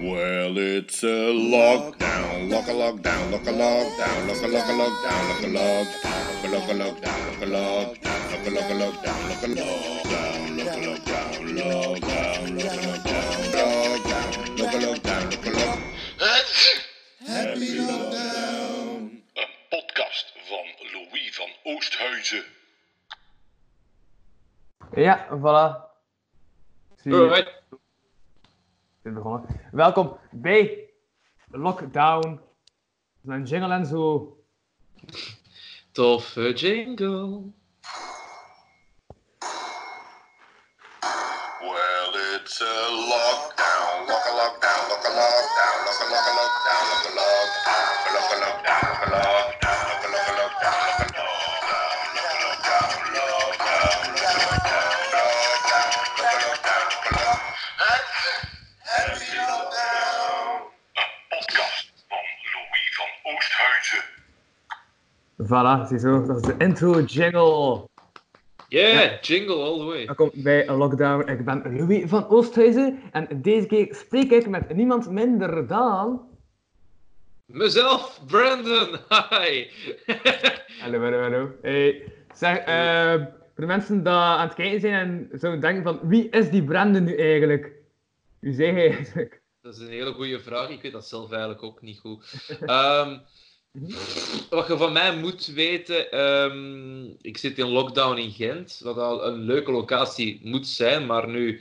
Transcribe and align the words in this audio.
Well, 0.00 0.56
it's 0.56 1.02
a 1.02 1.28
lockdown, 1.28 2.48
lock 2.50 2.68
a 2.68 2.72
lockdown, 2.72 3.30
lock 3.30 3.46
a 3.46 3.52
lockdown, 3.52 4.26
lock 4.28 4.42
a 4.42 4.48
lock 4.48 4.64
a 4.64 4.72
lockdown, 4.72 5.28
lock 5.28 5.42
a 5.42 5.46
lockdown, 5.46 6.50
lock 6.50 6.68
a 6.68 6.74
lockdown, 6.74 7.20
lock 7.28 7.42
a 7.42 7.44
lockdown, 7.44 8.32
lock 8.32 8.46
a 8.46 8.50
lock 8.50 8.70
a 8.70 8.80
lockdown, 8.80 9.20
lock 9.28 9.42
a 9.42 9.48
lockdown, 9.48 10.00
lock 10.56 10.72
a 10.72 10.80
lockdown, 10.80 11.36
lockdown, 11.60 12.46
lock 12.56 12.72
a 12.72 12.80
lockdown, 12.80 13.30
lockdown, 13.60 14.58
lock 14.58 14.72
a 14.72 14.78
lockdown, 14.78 15.24
lock 15.30 15.46
a 15.46 15.50
lock. 15.50 15.78
Happy 17.26 17.70
lockdown. 17.78 19.22
Een 19.34 19.52
podcast 19.68 20.32
van 20.48 20.66
Louis 20.92 21.36
van 21.36 21.50
Oosthuizen. 21.62 22.44
Ja, 24.94 25.26
voilà. 25.30 25.88
Zie 26.96 27.12
je, 27.12 27.52
zijn 29.02 29.14
begonnen. 29.14 29.60
Welkom 29.70 30.18
bij 30.30 30.88
Lockdown. 31.46 32.40
Mijn 33.20 33.44
jingle 33.44 33.72
en 33.72 33.86
zo. 33.86 34.36
Toffe 35.92 36.52
jingle. 36.52 37.52
Well, 41.60 42.14
it's 42.34 42.60
a 42.60 42.90
lockdown, 43.12 44.06
lock 44.06 44.26
a 44.26 44.34
lockdown, 44.36 44.88
lock 44.88 45.04
a 45.04 45.12
lockdown, 45.20 45.84
lock 45.86 46.00
a 46.00 46.06
lock 46.10 46.26
a 46.26 46.34
lockdown, 46.38 46.84
lock 46.90 47.04
a 47.04 47.12
lockdown, 47.14 47.39
Voilà, 65.50 65.86
ziezo. 65.88 66.26
Dat 66.26 66.36
is 66.36 66.42
de 66.42 66.54
intro 66.58 67.00
jingle. 67.00 67.88
Yeah, 68.68 69.20
jingle 69.20 69.62
all 69.62 69.78
the 69.78 69.84
way. 69.84 70.06
Welkom 70.06 70.30
bij 70.34 70.66
Lockdown. 70.66 71.28
Ik 71.28 71.44
ben 71.44 71.76
Louis 71.76 72.10
van 72.10 72.28
Oosthuizen. 72.28 73.00
En 73.12 73.42
deze 73.42 73.66
keer 73.66 73.94
spreek 73.94 74.30
ik 74.30 74.48
met 74.48 74.74
niemand 74.74 75.10
minder 75.10 75.66
dan... 75.66 76.28
Mezelf, 77.46 78.20
Brandon. 78.26 78.88
Hi. 79.08 79.66
Hallo, 80.82 81.00
hallo, 81.00 81.20
hallo. 81.20 81.50
Hey. 81.62 82.12
Zeg, 82.34 82.58
eh, 82.58 83.14
voor 83.14 83.54
de 83.54 83.66
mensen 83.66 84.02
die 84.02 84.12
aan 84.12 84.46
het 84.48 84.54
kijken 84.54 84.80
zijn 84.80 85.28
en 85.30 85.38
zo 85.38 85.58
denken 85.58 85.82
van... 85.82 86.00
Wie 86.02 86.28
is 86.28 86.50
die 86.50 86.64
Brandon 86.64 87.04
nu 87.04 87.16
eigenlijk? 87.16 87.72
Wie 88.38 88.54
zeg 88.54 88.74
hij 88.74 88.94
eigenlijk? 88.94 89.40
Dat 89.62 89.74
is 89.74 89.80
een 89.80 89.88
hele 89.88 90.12
goede 90.12 90.40
vraag. 90.40 90.68
Ik 90.68 90.82
weet 90.82 90.92
dat 90.92 91.08
zelf 91.08 91.30
eigenlijk 91.30 91.62
ook 91.62 91.82
niet 91.82 91.98
goed. 91.98 92.50
Ehm, 92.60 93.18
wat 94.50 94.66
je 94.66 94.76
van 94.76 94.92
mij 94.92 95.16
moet 95.16 95.46
weten, 95.46 96.10
ehm, 96.12 97.04
ik 97.20 97.38
zit 97.38 97.58
in 97.58 97.68
lockdown 97.68 98.18
in 98.18 98.30
Gent, 98.30 98.80
wat 98.82 98.96
al 98.96 99.26
een 99.26 99.40
leuke 99.40 99.70
locatie 99.70 100.40
moet 100.42 100.66
zijn, 100.68 101.06
maar 101.06 101.28
nu 101.28 101.60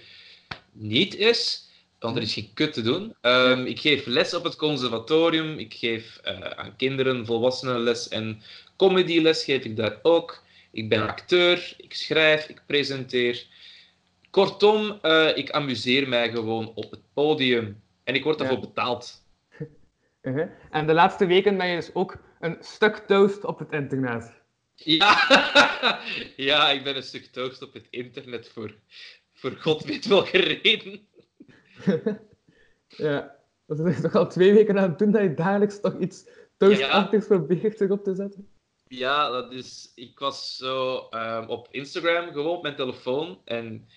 niet 0.72 1.16
is, 1.16 1.68
want 2.00 2.16
er 2.16 2.22
is 2.22 2.34
geen 2.34 2.54
kut 2.54 2.74
te 2.74 2.82
doen. 2.82 3.16
Ehm, 3.22 3.66
ik 3.66 3.80
geef 3.80 4.06
les 4.06 4.34
op 4.34 4.44
het 4.44 4.56
conservatorium, 4.56 5.58
ik 5.58 5.74
geef 5.74 6.18
eh, 6.18 6.40
aan 6.40 6.76
kinderen 6.76 7.26
volwassenen 7.26 7.80
les 7.80 8.08
en 8.08 8.42
comedyles 8.78 9.44
geef 9.44 9.64
ik 9.64 9.76
daar 9.76 10.00
ook. 10.02 10.44
Ik 10.72 10.90
ben 10.90 11.08
acteur, 11.08 11.74
ik 11.78 11.94
schrijf, 11.94 12.48
ik 12.48 12.62
presenteer. 12.66 13.46
Kortom, 14.30 14.98
eh, 15.02 15.38
ik 15.38 15.52
amuseer 15.52 16.08
mij 16.08 16.30
gewoon 16.30 16.72
op 16.76 16.92
het 16.92 17.02
podium 17.14 17.82
en 18.04 18.16
ik 18.16 18.24
word 18.24 18.40
Ja. 18.40 18.46
daarvoor 18.46 18.72
En 20.22 20.88
de 20.88 20.94
laatste 20.94 21.26
weken 21.26 21.58
ben 21.58 21.68
je 21.68 21.76
dus 21.76 21.94
ook 21.94 22.18
een 22.40 22.58
stuk 22.60 22.96
toast 22.96 23.46
op 23.46 23.60
het 23.60 23.72
internet. 23.72 24.38
Ja, 24.76 25.18
ja, 26.36 26.70
ik 26.72 26.84
ben 26.84 26.96
een 26.96 27.04
stuk 27.04 27.26
toast 27.26 27.62
op 27.62 27.74
het 27.74 27.88
internet 27.90 28.50
voor, 28.50 28.76
voor 29.34 29.52
god 29.52 29.84
weet 29.84 30.06
welke 30.06 30.38
reden. 30.38 31.08
ja, 32.88 33.36
dat 33.66 33.80
is 33.80 34.02
toch 34.02 34.16
al 34.16 34.30
twee 34.30 34.54
weken 34.54 34.80
aan 34.80 34.90
het 34.90 35.00
doen 35.00 35.12
dat 35.12 35.22
je 35.22 35.34
dagelijks 35.34 35.80
toch 35.82 36.00
iets 36.00 36.30
toastachtigs 36.58 37.28
probeert 37.28 37.78
zich 37.78 37.90
op 37.90 38.04
te 38.04 38.16
zetten. 38.16 38.48
Ja, 38.88 39.30
dat 39.30 39.52
is. 39.52 39.92
Ik 39.96 40.20
was 40.20 40.56
zo 40.56 41.08
ehm, 41.10 41.50
op 41.50 41.68
Instagram 41.72 42.32
gewoon 42.32 42.56
op 42.58 42.62
mijn 42.62 42.76
telefoon 42.76 43.42
en 43.46 43.88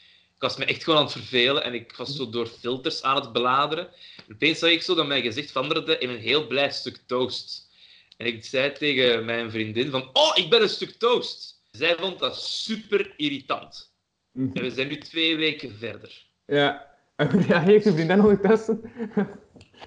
ik 0.42 0.48
was 0.48 0.56
me 0.56 0.64
echt 0.64 0.84
gewoon 0.84 0.98
aan 0.98 1.04
het 1.04 1.12
vervelen 1.12 1.64
en 1.64 1.74
ik 1.74 1.96
was 1.96 2.16
zo 2.16 2.30
door 2.30 2.46
filters 2.46 3.02
aan 3.02 3.16
het 3.16 3.32
beladeren. 3.32 3.88
En 4.28 4.34
opeens 4.34 4.58
zag 4.58 4.70
ik 4.70 4.82
zo 4.82 4.94
dat 4.94 5.06
mijn 5.06 5.22
gezicht 5.22 5.50
veranderde 5.50 5.98
in 5.98 6.08
een 6.10 6.18
heel 6.18 6.46
blij 6.46 6.70
stuk 6.70 6.98
toast. 7.06 7.68
En 8.16 8.26
ik 8.26 8.44
zei 8.44 8.72
tegen 8.72 9.24
mijn 9.24 9.50
vriendin 9.50 9.90
van, 9.90 10.10
oh, 10.12 10.30
ik 10.34 10.50
ben 10.50 10.62
een 10.62 10.68
stuk 10.68 10.90
toast. 10.90 11.62
Zij 11.70 11.96
vond 11.98 12.18
dat 12.18 12.40
super 12.40 13.14
irritant. 13.16 13.92
En 14.34 14.62
we 14.62 14.70
zijn 14.70 14.88
nu 14.88 14.98
twee 14.98 15.36
weken 15.36 15.76
verder. 15.78 16.26
Ja, 16.46 16.96
en 17.16 17.46
reageert 17.46 17.84
je 17.84 17.92
vriendin 17.92 18.20
ondertussen? 18.20 18.92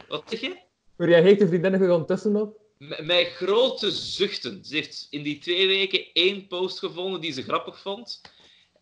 Wat 0.07 0.23
zeg 0.29 0.41
je? 0.41 0.57
Reageert 0.97 1.39
je 1.39 1.47
vriendin 1.47 1.73
er 1.73 1.91
ondertussen 1.91 2.35
op? 2.35 2.57
M- 2.77 3.05
Met 3.05 3.27
grote 3.27 3.91
zuchten. 3.91 4.65
Ze 4.65 4.75
heeft 4.75 5.07
in 5.09 5.23
die 5.23 5.37
twee 5.37 5.67
weken 5.67 6.05
één 6.13 6.47
post 6.47 6.79
gevonden 6.79 7.21
die 7.21 7.31
ze 7.31 7.43
grappig 7.43 7.79
vond. 7.79 8.21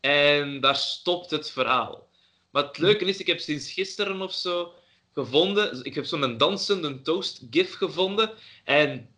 En 0.03 0.59
daar 0.59 0.75
stopt 0.75 1.29
het 1.31 1.51
verhaal. 1.51 2.07
Maar 2.51 2.63
het 2.63 2.77
leuke 2.77 3.05
is, 3.05 3.17
ik 3.19 3.27
heb 3.27 3.39
sinds 3.39 3.71
gisteren 3.71 4.21
of 4.21 4.33
zo 4.33 4.73
gevonden. 5.13 5.83
Ik 5.83 5.95
heb 5.95 6.05
zo'n 6.05 6.37
dansende 6.37 7.01
toast 7.01 7.41
gif 7.49 7.73
gevonden. 7.73 8.31
En 8.63 9.09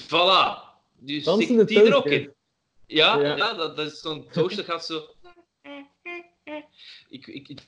voilà. 0.00 0.66
Nu 0.98 1.20
stikt 1.20 1.68
die 1.68 1.82
er 1.82 1.94
ook 1.96 2.06
in. 2.06 2.32
Ja, 2.86 3.20
Ja. 3.20 3.36
ja. 3.36 3.54
dat, 3.54 3.76
dat 3.76 3.92
is 3.92 4.00
zo'n 4.00 4.28
toast 4.32 4.56
dat 4.56 4.64
gaat 4.64 4.84
zo. 4.86 5.08
Ik, 7.08 7.26
ik, 7.26 7.48
ik- 7.48 7.62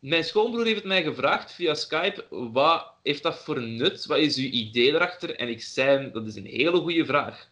Mijn 0.00 0.24
schoonbroer 0.24 0.64
heeft 0.64 0.76
het 0.76 0.84
mij 0.86 1.02
gevraagd 1.02 1.52
via 1.52 1.74
Skype. 1.74 2.26
Wat 2.30 2.92
heeft 3.02 3.22
dat 3.22 3.38
voor 3.38 3.62
nut? 3.62 4.06
Wat 4.06 4.18
is 4.18 4.36
uw 4.36 4.44
idee 4.50 4.88
erachter? 4.92 5.36
En 5.36 5.48
ik 5.48 5.62
zei 5.62 6.10
dat 6.12 6.26
is 6.26 6.34
een 6.36 6.46
hele 6.46 6.76
goede 6.80 7.04
vraag. 7.04 7.50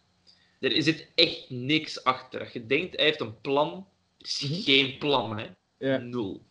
Er 0.61 0.83
zit 0.83 1.07
echt 1.15 1.51
niks 1.51 2.05
achter. 2.05 2.41
Als 2.41 2.53
je 2.53 2.67
denkt, 2.67 2.97
hij 2.97 3.05
heeft 3.05 3.21
een 3.21 3.41
plan. 3.41 3.87
Is 4.19 4.41
Mhm. 4.41 4.61
geen 4.61 4.99
plan, 4.99 5.39
hè. 5.39 5.47
Ja. 5.79 5.97
Nul. 5.97 6.43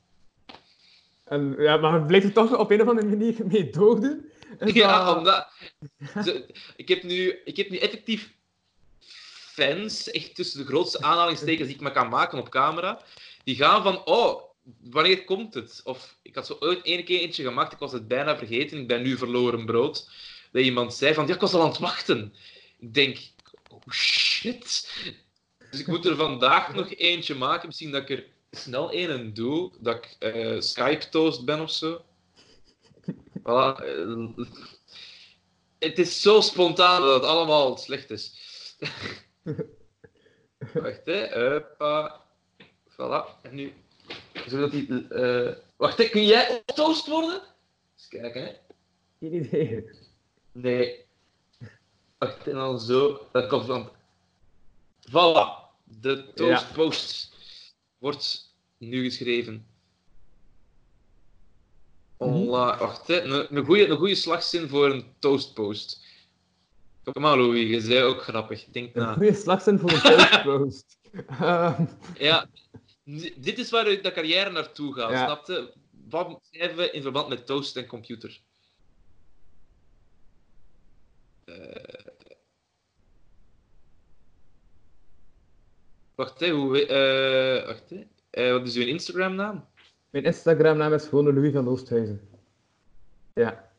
En, 1.24 1.56
ja, 1.58 1.78
maar 1.78 1.94
het 1.94 2.08
blijft 2.08 2.26
er 2.26 2.34
toch 2.34 2.58
op 2.58 2.72
een 2.72 2.82
of 2.82 2.88
andere 2.88 3.08
manier 3.08 3.36
mee 3.46 3.70
Ja, 4.74 5.06
dat- 5.06 5.18
omdat... 5.18 5.48
Ik, 6.76 6.88
heb 6.88 7.04
nu, 7.04 7.40
ik 7.46 7.58
heb 7.58 7.70
nu 7.70 7.78
effectief 7.78 8.34
fans, 9.54 10.12
echt 10.12 10.36
tussen 10.36 10.60
de 10.60 10.66
grootste 10.66 11.02
aanhalingstekens 11.02 11.68
die 11.68 11.76
ik 11.76 11.82
me 11.82 11.92
kan 11.92 12.10
maken 12.10 12.40
op 12.40 12.50
camera, 12.50 13.02
die 13.44 13.56
gaan 13.56 13.84
van, 13.84 14.06
oh, 14.06 14.42
wanneer 14.82 15.24
komt 15.24 15.54
het? 15.54 15.82
Of 15.84 16.18
ik 16.22 16.36
had 16.36 16.46
zo 16.46 16.58
ooit 16.60 16.82
één 16.86 17.04
keer 17.04 17.20
eentje 17.20 17.44
gemaakt, 17.44 17.74
ik 17.74 17.80
was 17.80 17.92
het 17.92 18.08
bijna 18.08 18.38
vergeten, 18.38 18.78
ik 18.80 18.88
ben 18.88 19.02
nu 19.02 19.18
verloren 19.18 19.66
brood, 19.66 20.10
dat 20.52 20.64
iemand 20.64 20.94
zei 20.94 21.14
van, 21.14 21.28
ja, 21.28 21.34
ik 21.34 21.40
was 21.40 21.54
al 21.54 21.62
aan 21.62 21.68
het 21.70 21.78
wachten. 21.78 22.34
Ik 22.80 22.94
denk, 22.94 23.18
shit. 23.94 24.92
Dus 25.72 25.80
ik 25.80 25.88
moet 25.88 26.06
er 26.06 26.16
vandaag 26.16 26.74
nog 26.74 26.94
eentje 26.96 27.36
maken, 27.36 27.68
misschien 27.68 27.92
dat 27.92 28.10
ik 28.10 28.18
er 28.18 28.26
snel 28.52 28.94
een 28.94 29.34
doe, 29.34 29.72
dat 29.80 29.96
ik 29.96 30.16
eh, 30.20 30.60
Skype-toast 30.62 31.46
ben 31.46 31.62
of 31.62 31.72
zo. 31.72 32.02
Voilà. 33.40 33.84
eh, 33.84 34.28
Het 35.80 36.00
is 36.00 36.22
zo 36.22 36.42
spontaan 36.42 37.02
dat 37.02 37.14
het 37.14 37.24
allemaal 37.24 37.78
slecht 37.78 38.12
is. 38.12 38.34
Wacht, 40.74 41.06
hè. 41.06 41.50
Hoppa. 41.54 42.22
Voilà. 42.92 43.42
En 43.42 43.56
nu... 43.56 43.74
Zodat 44.48 44.72
die... 44.72 45.08
eh, 45.08 45.56
Wacht, 45.76 45.98
hè. 45.98 46.10
Kun 46.10 46.26
jij 46.26 46.62
toast 46.66 47.08
worden? 47.08 47.42
Eens 47.96 48.08
kijken, 48.08 48.44
hè. 48.44 48.52
Geen 49.20 49.34
idee. 49.34 49.90
Nee. 50.52 51.06
Wacht, 52.20 52.48
en 52.48 52.54
dan 52.56 52.80
zo. 52.80 53.28
Dat 53.32 53.48
komt 53.48 53.68
dan... 53.68 53.90
Voilà. 55.10 55.68
De 55.84 56.34
toastpost 56.36 57.34
wordt 57.98 58.54
nu 58.78 59.04
geschreven. 59.04 59.66
Hola. 62.18 62.78
Wacht, 62.78 63.08
hè. 63.08 63.22
Een, 63.22 63.56
een, 63.58 63.66
goede, 63.66 63.88
een 63.88 63.98
goede 63.98 64.16
slagzin 64.16 64.68
voor 64.70 64.90
een 64.90 65.14
toastpost. 65.20 66.04
Kom 67.04 67.22
maar, 67.22 67.38
Louis. 67.38 67.70
Je 67.70 67.82
zei 67.82 68.04
ook 68.04 68.22
grappig. 68.22 68.66
Denk 68.66 68.96
Een 68.96 69.02
na. 69.02 69.14
goede 69.14 69.34
slagzin 69.34 69.80
voor 69.80 69.92
een 69.92 70.02
toastpost. 70.02 70.98
Ehm, 71.40 71.86
Ja. 72.18 72.50
Dit 73.36 73.58
is 73.60 73.70
waar 73.70 73.84
de 73.86 74.12
carrière 74.14 74.50
naartoe 74.52 74.94
gaat, 74.94 75.10
Ja. 75.12 75.26
snapte? 75.26 75.74
Wat 76.10 76.40
schrijven 76.52 76.78
we 76.78 76.92
in 76.92 77.02
verband 77.02 77.28
met 77.30 77.46
toast 77.46 77.76
en 77.76 77.86
computer? 77.88 78.42
Eh, 81.46 81.79
Wacht, 86.20 86.40
hè, 86.40 86.50
hoe... 86.50 86.86
eh, 86.86 87.66
wacht, 87.68 87.90
hè. 87.90 88.04
Eh, 88.30 88.52
wat 88.52 88.68
is 88.68 88.76
uw 88.76 88.86
Instagram-naam? 88.86 89.66
Mijn 90.10 90.24
Instagram-naam 90.24 90.94
is 90.94 91.08
gewoon 91.08 91.34
Louis 91.34 91.54
van 91.54 91.68
Oosthuizen. 91.68 92.22
Ja, 93.34 93.72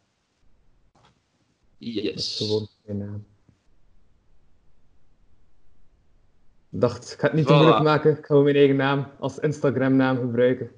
Yes. 1.78 2.36
gewoon 2.36 2.68
geen 2.86 2.98
naam. 2.98 3.26
Dacht, 6.68 7.12
ik 7.12 7.18
ga 7.20 7.26
het 7.26 7.36
niet 7.36 7.46
te 7.46 7.52
Voilà. 7.52 7.56
moeilijk 7.56 7.82
maken. 7.82 8.18
Ik 8.18 8.26
ga 8.26 8.34
mijn 8.34 8.56
eigen 8.56 8.76
naam 8.76 9.10
als 9.18 9.38
Instagram-naam 9.38 10.16
gebruiken. 10.16 10.70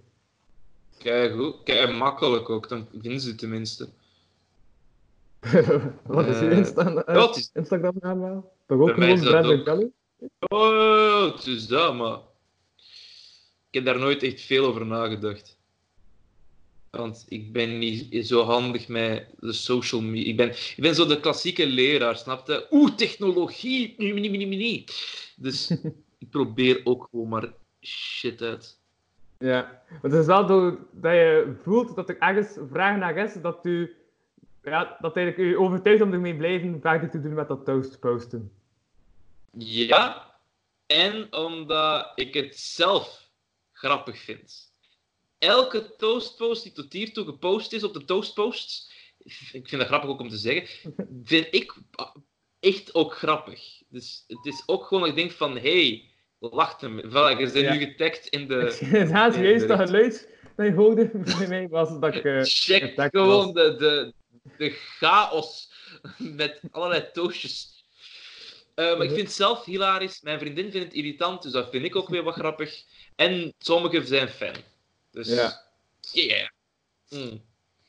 Kijk 0.98 1.32
goed. 1.32 1.62
Kijk, 1.64 1.92
makkelijk 1.96 2.48
ook. 2.50 2.68
Dan 2.68 2.86
vinden 2.92 3.20
ze 3.20 3.28
het 3.28 3.38
tenminste. 3.38 3.88
Wat 6.06 6.26
is 6.26 6.38
je 6.38 6.48
Eh, 6.48 6.56
Insta 6.58 7.30
is- 7.34 7.50
Instagram-naam 7.54 8.20
wel? 8.20 8.52
Toch 8.66 8.80
ook 8.80 8.90
gewoon 8.90 9.08
is. 9.08 9.62
Kelly? 9.62 9.90
Oh, 10.38 11.32
het 11.32 11.46
is 11.46 11.66
dat, 11.66 11.94
maar... 11.94 12.18
Ik 13.70 13.84
heb 13.84 13.84
daar 13.84 13.98
nooit 13.98 14.22
echt 14.22 14.40
veel 14.40 14.64
over 14.64 14.86
nagedacht. 14.86 15.58
Want 16.90 17.26
ik 17.28 17.52
ben 17.52 17.78
niet 17.78 18.26
zo 18.26 18.42
handig 18.42 18.88
met 18.88 19.26
de 19.38 19.52
social 19.52 20.00
media. 20.00 20.30
Ik 20.30 20.36
ben, 20.36 20.48
ik 20.48 20.76
ben 20.76 20.94
zo 20.94 21.06
de 21.06 21.20
klassieke 21.20 21.66
leraar, 21.66 22.16
snapte? 22.16 22.66
Oeh, 22.70 22.94
technologie! 22.94 23.94
Nee, 23.98 24.12
nee, 24.12 24.30
nee, 24.30 24.46
nee. 24.46 24.84
Dus 25.36 25.70
ik 26.18 26.30
probeer 26.30 26.80
ook 26.84 27.08
gewoon 27.10 27.28
maar 27.28 27.52
shit 27.80 28.42
uit. 28.42 28.78
Ja, 29.38 29.82
maar 29.88 30.10
het 30.10 30.12
is 30.12 30.26
wel 30.26 30.46
dat 30.46 31.12
je 31.12 31.54
voelt 31.62 31.96
dat 31.96 32.08
er 32.08 32.18
ergens 32.18 32.56
vraag 32.70 32.96
naar 32.98 33.16
is 33.16 33.34
dat 33.42 33.66
u, 33.66 33.94
ja, 34.62 34.96
dat 35.00 35.16
eigenlijk 35.16 35.48
u 35.48 35.58
overtuigt 35.58 36.02
om 36.02 36.12
ermee 36.12 36.36
blijven 36.36 36.80
verder 36.80 37.10
te 37.10 37.20
doen 37.20 37.34
met 37.34 37.48
dat 37.48 37.64
toast 37.64 38.00
posten. 38.00 38.52
Ja, 39.58 40.34
en 40.86 41.32
omdat 41.34 42.12
ik 42.14 42.34
het 42.34 42.58
zelf 42.58 43.30
grappig 43.72 44.18
vind. 44.18 44.72
Elke 45.38 45.96
toastpost 45.96 46.62
die 46.62 46.72
tot 46.72 46.92
hiertoe 46.92 47.24
gepost 47.24 47.72
is 47.72 47.84
op 47.84 47.92
de 47.92 48.04
toastposts, 48.04 48.92
ik 49.52 49.68
vind 49.68 49.70
dat 49.70 49.86
grappig 49.86 50.10
ook 50.10 50.20
om 50.20 50.28
te 50.28 50.36
zeggen, 50.36 50.94
vind 51.22 51.46
ik 51.50 51.74
echt 52.60 52.94
ook 52.94 53.14
grappig. 53.14 53.82
Dus 53.88 54.24
het 54.26 54.44
is 54.46 54.62
ook 54.66 54.84
gewoon 54.84 55.02
dat 55.02 55.10
ik 55.12 55.16
denk 55.16 55.30
van, 55.32 55.56
hey, 55.58 56.10
lacht 56.38 56.80
hem. 56.80 57.00
Voilà, 57.00 57.12
je 57.12 57.36
bent 57.36 57.52
Ja. 57.52 57.72
nu 57.74 57.78
getagd 57.78 58.26
in 58.26 58.48
de... 58.48 58.54
Het 58.54 58.78
de- 59.60 59.66
dat 59.66 59.78
geluid 59.80 60.28
dat 60.56 60.66
je 60.66 60.72
hoorde 60.72 61.10
bij 61.38 61.48
mij 61.48 61.68
was 61.68 61.98
dat 61.98 62.14
ik... 62.14 62.24
eh, 62.24 62.40
Check 62.42 62.94
gewoon 63.10 63.52
de, 63.54 63.76
de, 63.76 64.14
de 64.58 64.70
chaos 64.70 65.72
met 66.18 66.60
allerlei 66.70 67.10
toastjes. 67.12 67.71
Eh, 68.74 68.84
maar 68.84 68.92
ik 68.92 68.98
Mhm. 69.06 69.14
vind 69.14 69.26
het 69.26 69.32
zelf 69.36 69.64
hilarisch. 69.64 70.20
Mijn 70.22 70.38
vriendin 70.38 70.70
vindt 70.70 70.86
het 70.86 70.96
irritant, 70.96 71.42
dus 71.42 71.52
dat 71.52 71.70
vind 71.70 71.84
ik 71.84 71.96
ook 71.96 72.08
weer 72.08 72.22
wat 72.22 72.34
grappig. 72.34 72.84
En 73.16 73.54
sommigen 73.58 74.06
zijn 74.06 74.28
fan. 74.28 74.54
Dus, 75.10 75.28
Ja. 75.28 75.62
yeah. 76.12 76.48
Mm. 77.08 77.42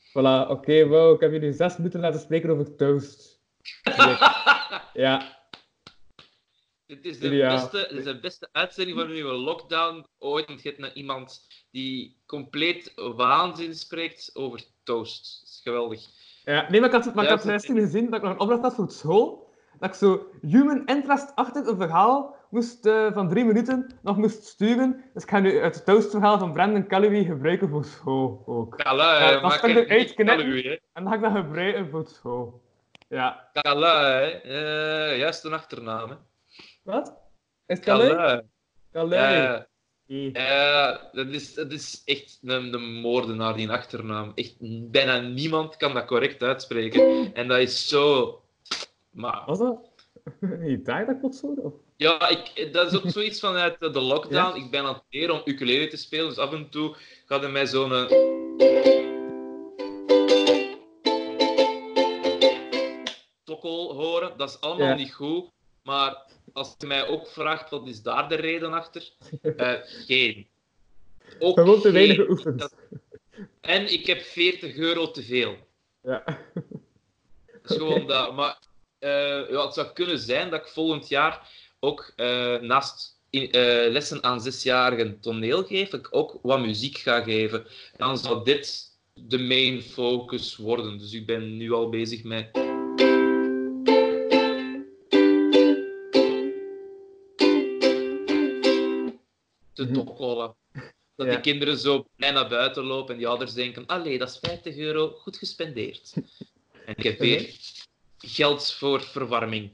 voilà, 0.08 0.48
oké, 0.50 0.86
wow, 0.86 1.14
ik 1.14 1.20
heb 1.20 1.32
jullie 1.32 1.52
zes 1.52 1.76
minuten 1.76 2.00
laten 2.00 2.20
spreken 2.20 2.50
over 2.50 2.76
toast. 2.76 3.40
Ja, 4.94 5.42
Dit 6.86 7.04
is 7.04 7.18
de, 7.18 7.26
Ideaal. 7.26 7.60
beste, 7.70 7.86
dit 7.90 7.98
is 7.98 8.04
de 8.04 8.20
beste 8.20 8.48
uitzending 8.52 8.98
van 8.98 9.08
uw 9.08 9.32
lockdown 9.32 10.06
ooit. 10.18 10.46
Je 10.48 10.68
hebt 10.68 10.78
nou 10.78 10.92
iemand 10.92 11.46
die 11.70 12.16
compleet 12.26 12.92
waanzin 12.94 13.74
spreekt 13.74 14.30
over 14.34 14.60
toast. 14.82 15.40
Dat 15.40 15.48
is 15.50 15.60
geweldig. 15.62 16.00
ja. 16.44 16.70
Nee, 16.70 16.80
maar 16.80 16.88
ik 16.94 16.94
had, 17.04 17.14
maar 17.14 17.24
ik 17.24 17.30
had 17.30 17.42
gisteren 17.42 17.82
gezien 17.82 18.04
dat 18.04 18.14
ik 18.14 18.22
nog 18.22 18.32
een 18.32 18.40
opdracht 18.40 18.62
had 18.62 18.74
voor 18.74 18.90
school. 18.90 19.43
Dat 19.78 19.88
ik 19.88 19.94
zo 19.94 20.26
human 20.40 20.86
interest 20.86 21.32
achter 21.34 21.68
een 21.68 21.76
verhaal 21.76 22.34
moest, 22.50 22.86
eh, 22.86 23.12
van 23.12 23.28
drie 23.28 23.44
minuten 23.44 23.98
nog 24.02 24.16
moest 24.16 24.44
sturen. 24.44 25.04
Dus 25.14 25.22
ik 25.22 25.28
ga 25.30 25.38
nu 25.38 25.58
het 25.58 25.84
toastverhaal 25.84 26.38
van 26.38 26.52
Brandon 26.52 26.86
Calloway 26.86 27.24
gebruiken 27.24 27.68
voor 27.68 27.84
school 27.84 28.42
ook. 28.46 28.76
Kala, 28.76 29.30
Ja, 29.30 29.40
maak 29.40 29.60
het 29.60 29.76
eruit 29.76 30.14
knippen. 30.14 30.80
En 30.92 31.04
dan 31.04 31.08
ga 31.08 31.14
ik 31.14 31.20
dat 31.20 31.32
gebruiken 31.32 31.90
voor 31.90 32.06
school. 32.06 32.62
Ja. 33.08 33.48
Kala, 33.52 34.10
hè. 34.10 34.26
Eh, 34.26 35.18
juist 35.18 35.44
een 35.44 35.52
achternaam, 35.52 36.08
hè. 36.10 36.16
Wat? 36.82 37.08
Is 37.66 37.76
het 37.76 37.84
Calloway? 37.84 38.42
Ja, 40.06 41.08
dat 41.12 41.26
is, 41.26 41.54
dat 41.54 41.72
is 41.72 42.02
echt 42.04 42.38
een, 42.42 42.74
een 42.74 43.00
moordenaar, 43.00 43.56
die 43.56 43.70
achternaam. 43.70 44.32
Echt, 44.34 44.56
bijna 44.90 45.18
niemand 45.18 45.76
kan 45.76 45.94
dat 45.94 46.04
correct 46.04 46.42
uitspreken. 46.42 47.34
En 47.34 47.48
dat 47.48 47.58
is 47.58 47.88
zo... 47.88 48.38
Maar, 49.14 49.42
Was 49.46 49.58
dat? 49.58 49.92
Je 50.66 50.80
daar 50.82 51.06
dat 51.06 51.18
klopt 51.18 51.34
zo? 51.34 51.46
Of? 51.46 51.72
ja, 51.96 52.28
ik, 52.28 52.72
dat 52.72 52.92
is 52.92 52.98
ook 53.04 53.10
zoiets 53.10 53.40
vanuit 53.40 53.80
de 53.80 54.00
lockdown. 54.00 54.58
Ja? 54.58 54.64
Ik 54.64 54.70
ben 54.70 54.84
aan 54.84 54.94
het 54.94 55.02
leren 55.10 55.34
om 55.34 55.40
ukulele 55.44 55.86
te 55.86 55.96
spelen, 55.96 56.28
dus 56.28 56.38
af 56.38 56.52
en 56.52 56.68
toe 56.70 56.96
gaat 57.26 57.42
er 57.42 57.50
mij 57.50 57.66
zo'n... 57.66 57.92
eh, 57.92 58.10
tokkel 63.44 63.94
horen. 63.94 64.36
Dat 64.36 64.48
is 64.48 64.60
allemaal 64.60 64.86
Ja. 64.88 64.94
niet 64.94 65.12
goed. 65.14 65.50
Maar 65.82 66.22
als 66.52 66.74
je 66.78 66.86
mij 66.86 67.06
ook 67.08 67.28
vraagt, 67.28 67.70
wat 67.70 67.86
is 67.88 68.02
daar 68.02 68.28
de 68.28 68.34
reden 68.34 68.72
achter? 68.72 69.10
Eh, 69.56 69.72
geen. 69.82 70.48
Ook 71.38 71.58
Gewoon 71.58 71.80
te 71.80 71.90
weinig 71.90 72.16
geoefend. 72.16 72.58
Dat- 72.58 72.74
En 73.60 73.92
ik 73.92 74.06
heb 74.06 74.20
40 74.20 74.76
euro 74.76 75.10
te 75.10 75.22
veel. 75.22 75.56
Ja. 76.02 76.22
Dat 77.62 77.70
is 77.70 77.76
gewoon 77.76 78.06
dat. 78.14 78.34
Maar 78.34 78.58
eh, 79.04 79.50
ja, 79.50 79.64
het 79.64 79.74
zou 79.74 79.86
kunnen 79.92 80.18
zijn 80.18 80.50
dat 80.50 80.60
ik 80.60 80.66
volgend 80.66 81.08
jaar 81.08 81.48
ook 81.80 82.12
eh, 82.16 82.56
naast 82.60 83.18
in, 83.30 83.50
eh, 83.50 83.90
lessen 83.90 84.22
aan 84.22 84.40
zesjarigen 84.40 85.20
toneel 85.20 85.64
geef, 85.64 85.92
ik 85.92 86.08
ook 86.10 86.38
wat 86.42 86.60
muziek 86.60 86.98
ga 86.98 87.22
geven. 87.22 87.60
En 87.64 87.98
dan 88.06 88.18
zal 88.18 88.42
dit 88.44 88.92
de 89.14 89.38
main 89.38 89.82
focus 89.82 90.56
worden. 90.56 90.98
Dus 90.98 91.12
ik 91.12 91.26
ben 91.26 91.56
nu 91.56 91.72
al 91.72 91.88
bezig 91.88 92.24
met. 92.24 92.50
te 99.72 99.84
Mhm. 99.84 99.92
tokkelen. 99.94 100.54
Dat 101.16 101.26
Ja. 101.26 101.32
die 101.32 101.40
kinderen 101.40 101.78
zo 101.78 102.06
blij 102.16 102.30
naar 102.30 102.48
buiten 102.48 102.84
lopen 102.84 103.12
en 103.12 103.18
die 103.18 103.28
ouders 103.28 103.52
denken: 103.54 103.86
Allee, 103.86 104.18
dat 104.18 104.28
is 104.30 104.38
50 104.38 104.76
euro, 104.76 105.08
goed 105.08 105.36
gespendeerd. 105.36 106.12
En 106.86 106.94
ik 106.96 107.02
heb 107.02 107.18
weer 107.18 107.54
geld 108.26 108.72
voor 108.72 109.00
verwarming. 109.02 109.70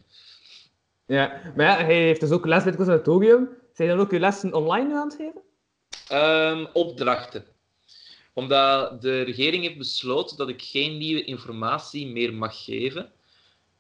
ja. 1.07 1.53
Maar 1.57 1.67
ja, 1.67 1.85
hij 1.85 1.95
heeft 1.95 2.21
dus 2.21 2.31
ook 2.31 2.47
les 2.47 2.63
bij 2.63 2.73
het 2.73 2.77
conservatorium. 2.77 3.49
Zijn 3.73 3.89
je 3.89 3.95
dan 3.95 4.05
ook 4.05 4.11
je 4.11 4.21
lessen 4.21 4.55
online 4.55 4.89
nu 4.89 4.95
aan 4.95 5.09
het 5.09 5.17
geven? 5.17 5.43
Ehm, 6.09 6.67
opdrachten. 6.73 7.45
Omdat 8.33 9.03
de 9.03 9.23
regering 9.23 9.63
heeft 9.63 9.79
besloten 9.79 10.37
dat 10.37 10.49
ik 10.49 10.63
geen 10.63 10.99
nieuwe 10.99 11.25
informatie 11.25 12.07
meer 12.07 12.35
mag 12.35 12.65
geven. 12.65 13.13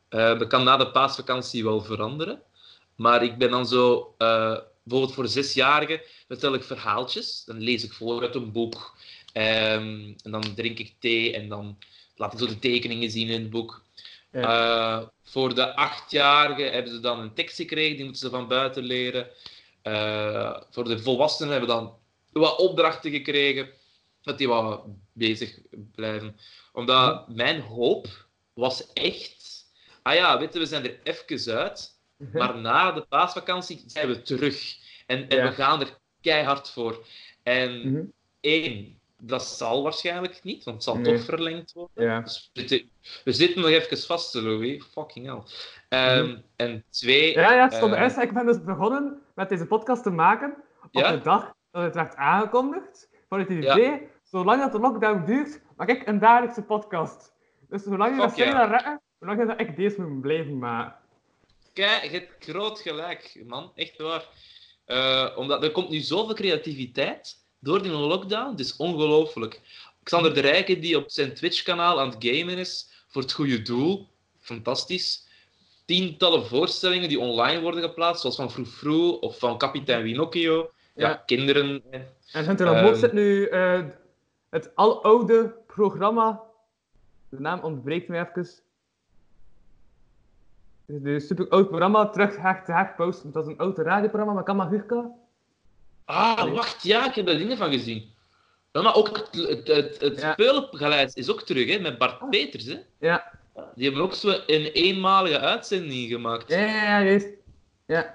Eh, 0.08 0.38
dat 0.38 0.48
kan 0.48 0.64
na 0.64 0.76
de 0.76 0.90
paasvakantie 0.90 1.64
wel 1.64 1.82
veranderen. 1.82 2.42
Maar 2.96 3.22
ik 3.22 3.38
ben 3.38 3.50
dan 3.50 3.66
zo, 3.66 4.14
eh, 4.18 4.58
bijvoorbeeld 4.82 5.14
voor 5.14 5.28
zesjarigen, 5.28 6.00
vertel 6.26 6.54
ik 6.54 6.62
verhaaltjes. 6.62 7.44
Dan 7.44 7.60
lees 7.60 7.84
ik 7.84 7.92
voor 7.92 8.22
uit 8.22 8.34
een 8.34 8.52
boek. 8.52 8.94
Ehm, 9.32 10.12
en 10.22 10.30
dan 10.30 10.54
drink 10.54 10.78
ik 10.78 10.94
thee 10.98 11.34
en 11.34 11.48
dan 11.48 11.78
laat 12.16 12.32
ik 12.32 12.38
zo 12.38 12.46
de 12.46 12.58
tekeningen 12.58 13.10
zien 13.10 13.28
in 13.28 13.40
het 13.40 13.50
boek. 13.50 13.82
Eh, 14.30 15.02
voor 15.22 15.54
de 15.54 15.74
achtjarigen 15.76 16.72
hebben 16.72 16.92
ze 16.92 17.00
dan 17.00 17.20
een 17.20 17.34
tekst 17.34 17.56
gekregen, 17.56 17.96
die 17.96 18.04
moeten 18.04 18.22
ze 18.22 18.30
van 18.30 18.48
buiten 18.48 18.82
leren. 18.82 19.26
Eh, 19.82 20.60
voor 20.70 20.84
de 20.84 20.98
volwassenen 20.98 21.52
hebben 21.52 21.68
we 21.68 21.74
dan 21.74 21.98
wat 22.32 22.58
opdrachten 22.58 23.10
gekregen, 23.10 23.68
dat 24.22 24.38
die 24.38 24.48
wat 24.48 24.84
bezig 25.12 25.58
blijven. 25.94 26.36
Omdat 26.72 27.28
mijn 27.28 27.60
hoop 27.60 28.06
was 28.54 28.92
echt... 28.92 29.48
Ah 30.02 30.14
ja, 30.14 30.38
weet 30.38 30.52
je, 30.52 30.58
we 30.58 30.66
zijn 30.66 30.84
er 30.84 31.00
even 31.02 31.56
uit, 31.56 31.98
maar 32.32 32.58
na 32.58 32.92
de 32.92 33.00
paasvakantie 33.08 33.82
zijn 33.86 34.08
we 34.08 34.22
terug. 34.22 34.76
En, 35.06 35.28
en 35.28 35.36
Ja. 35.36 35.48
we 35.48 35.54
gaan 35.54 35.80
er 35.80 35.98
keihard 36.20 36.70
voor. 36.70 37.06
En 37.42 37.92
Mhm. 37.92 38.04
één, 38.40 38.99
dat 39.20 39.42
zal 39.44 39.82
waarschijnlijk 39.82 40.40
niet, 40.42 40.64
want 40.64 40.76
het 40.76 40.84
zal 40.84 40.96
Nee. 40.96 41.14
toch 41.14 41.24
verlengd 41.24 41.72
worden. 41.72 42.04
Ja. 42.04 42.20
Dus 42.20 42.50
we, 42.52 42.60
zitten, 42.60 42.90
we 43.24 43.32
zitten 43.32 43.60
nog 43.60 43.70
even 43.70 43.98
vast, 43.98 44.34
Louis. 44.34 44.84
Fucking 44.92 45.26
hell. 45.26 45.42
Ehm, 45.88 46.36
En 46.56 46.84
twee... 46.90 47.32
Ja, 47.32 47.52
ja, 47.52 47.62
het 47.62 47.74
stond 47.74 47.94
eerst. 47.94 48.16
Ik 48.18 48.32
ben 48.32 48.46
dus 48.46 48.62
begonnen 48.64 49.22
met 49.34 49.48
deze 49.48 49.66
podcast 49.66 50.02
te 50.02 50.10
maken 50.10 50.54
op 50.82 50.88
Ja? 50.92 51.10
de 51.12 51.20
dag 51.20 51.54
dat 51.70 51.82
het 51.82 51.94
werd 51.94 52.14
aangekondigd. 52.16 53.08
Vanuit 53.28 53.48
het 53.48 53.62
Ja. 53.64 53.72
idee, 53.76 54.08
zolang 54.22 54.60
dat 54.62 54.72
de 54.72 54.78
lockdown 54.78 55.24
duurt, 55.24 55.60
maak 55.76 55.88
ik 55.88 56.06
een 56.06 56.18
dagelijkse 56.18 56.62
podcast. 56.62 57.32
Dus 57.68 57.82
zolang 57.82 58.14
je 58.16 58.20
Fuck 58.20 58.28
dat 58.28 58.38
zij 58.38 58.52
dat 58.52 58.70
rekken, 58.70 59.00
zolang 59.18 59.46
dat 59.46 59.60
ik 59.60 59.76
deze 59.76 60.02
moet 60.02 60.20
blijven 60.20 60.58
maken. 60.58 60.98
Kijk, 61.72 62.02
je 62.02 62.10
hebt 62.10 62.44
groot 62.44 62.80
gelijk, 62.80 63.42
man. 63.46 63.72
Echt 63.74 63.96
waar. 63.98 64.24
Eh, 64.84 65.36
omdat 65.36 65.62
er 65.62 65.70
komt 65.70 65.88
nu 65.90 65.98
zoveel 65.98 66.34
creativiteit 66.34 67.39
door 67.60 67.82
die 67.82 67.92
lockdown. 67.92 68.50
Het 68.50 68.60
is 68.60 68.76
ongelooflijk. 68.76 69.60
Xander 70.02 70.34
de 70.34 70.40
Rijken, 70.40 70.80
die 70.80 70.96
op 70.96 71.10
zijn 71.10 71.34
Twitch-kanaal 71.34 72.00
aan 72.00 72.10
het 72.10 72.24
gamen 72.24 72.58
is 72.58 73.04
voor 73.08 73.22
het 73.22 73.32
goede 73.32 73.62
doel. 73.62 74.08
Fantastisch. 74.38 75.28
Tientallen 75.84 76.46
voorstellingen 76.46 77.08
die 77.08 77.20
online 77.20 77.60
worden 77.60 77.82
geplaatst, 77.82 78.20
zoals 78.20 78.36
van 78.36 78.50
Froe 78.50 78.66
Froe 78.66 79.20
of 79.20 79.38
van 79.38 79.58
Kapitein 79.58 80.02
Winocchio. 80.02 80.70
Ja, 80.94 81.08
Ja. 81.08 81.14
kinderen. 81.26 81.82
En 82.32 82.44
Hunter 82.44 82.66
um, 82.66 82.74
Ehm. 82.74 82.94
zit 82.94 83.12
nu 83.12 83.44
eh, 83.46 83.82
het 84.50 84.70
aloude 84.74 85.54
programma 85.66 86.42
De 87.28 87.40
naam 87.40 87.60
ontbreekt 87.60 88.08
me 88.08 88.18
even. 88.18 88.32
Het 90.86 91.04
is 91.06 91.12
een 91.14 91.20
super 91.20 91.48
oud 91.48 91.68
programma, 91.68 92.08
terug 92.08 92.36
hack 92.36 92.64
te 92.64 92.72
hack 92.72 92.96
posten. 92.96 93.32
Dat 93.32 93.46
is 93.46 93.52
een 93.52 93.58
oud 93.58 93.78
radioprogramma, 93.78 94.32
maar 94.34 94.42
kan 94.42 94.56
maar 94.56 94.68
Gurka. 94.68 95.10
Ah, 96.10 96.52
wacht, 96.52 96.82
ja, 96.82 97.06
ik 97.08 97.14
heb 97.14 97.26
daar 97.26 97.36
dingen 97.36 97.56
van 97.56 97.72
gezien. 97.72 98.04
Ja, 98.72 98.82
maar 98.82 98.94
ook 98.94 99.16
het, 99.16 99.48
het, 99.48 99.68
het, 99.68 100.00
het 100.00 100.20
Ja. 100.20 100.32
speelgeluid 100.32 101.16
is 101.16 101.30
ook 101.30 101.42
terug, 101.42 101.70
hè, 101.72 101.78
met 101.78 101.98
Bart 101.98 102.30
Peters. 102.30 102.64
Hè. 102.64 102.78
Ja, 103.00 103.30
Die 103.74 103.84
hebben 103.84 104.02
ook 104.02 104.14
zo 104.14 104.28
een 104.28 104.64
eenmalige 104.72 105.38
uitzending 105.38 106.08
gemaakt. 106.10 106.48
ja, 106.48 106.58
ja, 106.58 106.82
ja, 106.98 107.02
juist. 107.04 107.28
Ja, 107.86 108.14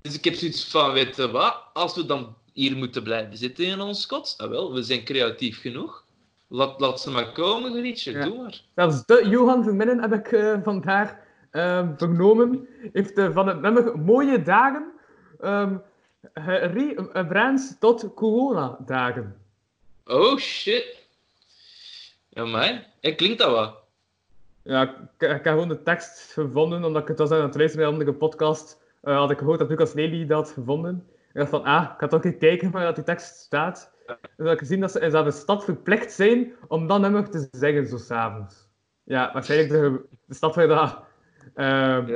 Dus 0.00 0.14
ik 0.14 0.24
heb 0.24 0.34
zoiets 0.34 0.64
van, 0.70 0.92
weet 0.92 1.16
je 1.16 1.30
wat, 1.30 1.62
als 1.72 1.94
we 1.94 2.06
dan 2.06 2.34
hier 2.52 2.76
moeten 2.76 3.02
blijven 3.02 3.36
zitten 3.36 3.64
in 3.64 3.80
ons 3.80 4.06
kot, 4.06 4.34
ah 4.36 4.48
wel, 4.50 4.72
we 4.72 4.82
zijn 4.82 5.04
creatief 5.04 5.60
genoeg. 5.60 6.04
Laat, 6.48 6.80
laat 6.80 7.00
ze 7.00 7.10
maar 7.10 7.32
komen, 7.32 7.72
Grietje, 7.72 8.12
Ja. 8.12 8.24
doe 8.24 8.42
maar. 8.42 8.60
zelfs 8.74 9.06
de 9.06 9.26
Johan 9.28 9.64
Verminnen 9.64 10.00
heb 10.00 10.12
ik 10.12 10.32
eh, 10.32 10.56
vandaag 10.62 11.14
ehm, 11.50 11.96
vernomen. 11.96 12.68
Heeft 12.92 13.18
eh, 13.18 13.30
van 13.32 13.48
het 13.48 13.60
nummer 13.60 13.98
Mooie 13.98 14.42
Dagen 14.42 14.92
ehm 15.40 15.76
re-brands 16.32 17.78
tot 17.78 18.14
corona-dagen. 18.14 19.36
Oh, 20.04 20.36
shit. 20.38 21.02
Ja, 22.28 22.44
mij. 22.44 22.86
Ja, 23.00 23.14
klinkt 23.14 23.38
dat 23.38 23.50
wel? 23.50 23.74
Ja, 24.62 24.82
ik, 24.82 24.90
ik 25.18 25.28
heb 25.28 25.42
gewoon 25.46 25.68
de 25.68 25.82
tekst 25.82 26.32
gevonden, 26.32 26.84
omdat 26.84 27.02
ik 27.02 27.08
het 27.08 27.18
was 27.18 27.30
aan 27.30 27.42
het 27.42 27.54
luisteren 27.56 27.76
bij 27.76 27.86
een 27.86 27.92
andere 28.00 28.18
podcast. 28.18 28.80
eh, 29.02 29.16
had 29.16 29.30
ik 29.30 29.38
gehoord 29.38 29.58
dat 29.58 29.68
Lucas 29.68 29.92
Lely 29.92 30.26
dat 30.26 30.46
had 30.46 30.50
gevonden. 30.54 31.06
Ik 31.28 31.40
dacht 31.40 31.50
van, 31.50 31.64
ah, 31.64 31.82
ik 31.82 31.98
ga 31.98 32.06
toch 32.06 32.24
even 32.24 32.38
kijken 32.38 32.70
waar 32.70 32.84
dat 32.84 32.94
die 32.94 33.04
tekst 33.04 33.36
staat. 33.36 33.92
En 34.06 34.18
heb 34.36 34.52
ik 34.52 34.58
gezien 34.58 34.80
dat 34.80 34.90
ze 34.90 35.00
in 35.00 35.10
de 35.10 35.30
stad 35.30 35.64
verplicht 35.64 36.12
zijn 36.12 36.52
om 36.68 36.86
dat 36.86 37.00
nummer 37.00 37.30
te 37.30 37.48
zeggen, 37.50 37.86
zo 37.86 37.96
s'avonds. 37.96 38.68
Ja, 39.02 39.32
waarschijnlijk 39.32 39.70
de, 39.70 40.04
de 40.26 40.34
stad 40.34 40.54
waar 40.54 40.66
dat, 40.68 40.98
ja, 41.56 41.98
Eh, 41.98 42.06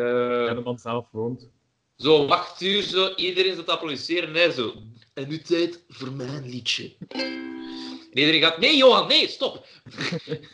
de 0.54 0.60
man 0.64 0.78
zelf 0.78 1.08
woont. 1.10 1.50
Zo, 1.98 2.26
wacht 2.26 2.60
uur, 2.60 2.82
zo, 2.82 3.14
iedereen 3.14 3.54
zit 3.54 3.64
te 3.64 3.72
applaudisseren, 3.72 4.34
hè, 4.34 4.52
zo. 4.52 4.74
En 5.14 5.28
nu 5.28 5.38
tijd 5.38 5.84
voor 5.88 6.12
mijn 6.12 6.48
liedje. 6.48 6.92
En 7.08 8.18
iedereen 8.18 8.40
gaat, 8.40 8.58
nee 8.58 8.76
Johan, 8.76 9.08
nee, 9.08 9.28
stop. 9.28 9.66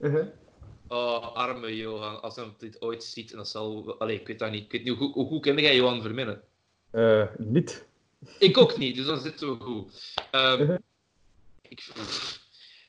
Uh-huh. 0.00 0.26
Oh, 0.88 1.34
arme 1.34 1.76
Johan, 1.76 2.22
als 2.22 2.36
hij 2.36 2.54
dit 2.58 2.82
ooit 2.82 3.04
ziet, 3.04 3.30
en 3.30 3.36
dat 3.36 3.48
zal... 3.48 3.94
Allee, 3.98 4.20
ik 4.20 4.26
weet 4.26 4.38
dat 4.38 4.50
niet. 4.50 4.64
Ik 4.64 4.72
weet 4.72 4.84
niet 4.84 4.96
hoe, 4.96 5.12
hoe, 5.12 5.26
hoe 5.26 5.40
kende 5.40 5.62
jij 5.62 5.76
Johan 5.76 6.02
Verminnen? 6.02 6.42
Eh, 6.90 7.26
niet. 7.36 7.86
Ik 8.38 8.58
ook 8.58 8.76
niet, 8.76 8.96
dus 8.96 9.06
dan 9.06 9.20
zitten 9.20 9.58
we 9.58 9.64
goed. 9.64 10.14
Ehm, 10.30 10.76
ik, 11.68 11.88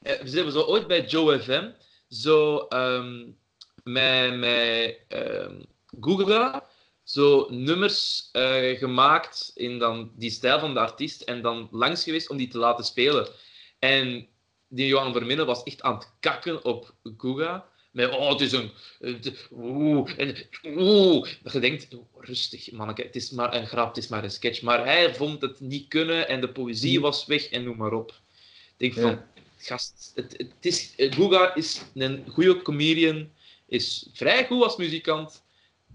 eh, 0.01 0.21
we 0.21 0.29
hebben 0.29 0.53
zo 0.53 0.61
ooit 0.61 0.87
bij 0.87 1.05
Joe 1.05 1.39
FM 1.39 1.69
zo 2.09 2.57
ehm, 2.57 3.29
met, 3.83 4.37
met 4.37 4.99
ehm, 5.07 5.61
Google 5.99 6.63
zo 7.03 7.47
nummers 7.49 8.29
eh, 8.31 8.77
gemaakt 8.77 9.51
in 9.55 9.79
dan 9.79 10.11
die 10.15 10.29
stijl 10.29 10.59
van 10.59 10.73
de 10.73 10.79
artiest 10.79 11.21
en 11.21 11.41
dan 11.41 11.67
langs 11.71 12.03
geweest 12.03 12.29
om 12.29 12.37
die 12.37 12.47
te 12.47 12.57
laten 12.57 12.85
spelen. 12.85 13.27
En 13.79 14.27
die 14.67 14.87
Johan 14.87 15.13
Verminnen 15.13 15.45
was 15.45 15.63
echt 15.63 15.81
aan 15.81 15.93
het 15.93 16.11
kakken 16.19 16.65
op 16.65 16.93
Google. 17.17 17.63
Met, 17.91 18.11
oh, 18.11 18.29
het 18.29 18.41
is 18.41 18.51
een... 18.51 18.71
Oeh, 19.51 20.19
en, 20.19 20.35
oeh. 20.63 21.29
Dat 21.43 21.53
je 21.53 21.59
denkt, 21.59 21.87
rustig, 22.17 22.71
manneke, 22.71 23.01
het 23.01 23.15
is 23.15 23.29
maar 23.29 23.53
een 23.53 23.67
grap, 23.67 23.87
het 23.87 23.97
is 23.97 24.07
maar 24.07 24.23
een 24.23 24.31
sketch. 24.31 24.61
Maar 24.61 24.85
hij 24.85 25.15
vond 25.15 25.41
het 25.41 25.59
niet 25.59 25.87
kunnen 25.87 26.27
en 26.27 26.41
de 26.41 26.49
poëzie 26.49 27.01
was 27.01 27.25
weg 27.25 27.49
en 27.49 27.63
noem 27.63 27.77
maar 27.77 27.93
op. 27.93 28.19
Ik 28.77 28.95
denk 28.95 29.07
van, 29.07 29.23
gast, 29.57 30.11
het, 30.15 30.33
het 30.37 30.65
is, 30.65 30.93
Guga 30.97 31.55
is 31.55 31.81
een 31.93 32.25
goede 32.29 32.61
comedian, 32.61 33.29
is 33.67 34.09
vrij 34.13 34.45
goed 34.45 34.63
als 34.63 34.77
muzikant, 34.77 35.43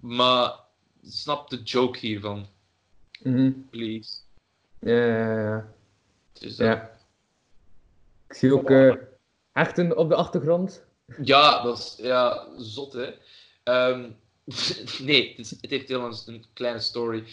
maar 0.00 0.65
snap 1.08 1.50
de 1.50 1.62
joke 1.62 1.98
hiervan, 1.98 2.46
Mhm. 3.22 3.52
please. 3.70 4.16
Ja, 4.80 5.04
ja, 5.06 5.40
ja. 5.40 5.72
Dus, 6.32 6.56
dat- 6.56 6.66
ja. 6.66 6.90
Ik 8.28 8.34
zie 8.34 8.54
ook 8.54 8.70
hechten 9.52 9.96
op 9.96 10.08
de 10.08 10.14
achtergrond. 10.14 10.84
Ja, 11.22 11.62
dat 11.62 11.78
is 11.78 11.94
ja, 12.06 12.48
zot, 12.56 12.92
hè. 12.92 13.10
Ehm, 13.62 14.10
nee, 15.08 15.28
het, 15.28 15.38
is- 15.38 15.50
het 15.60 15.70
heeft 15.70 15.88
helemaal 15.88 16.10
een, 16.26 16.34
een 16.34 16.44
kleine 16.52 16.80
story. 16.80 17.24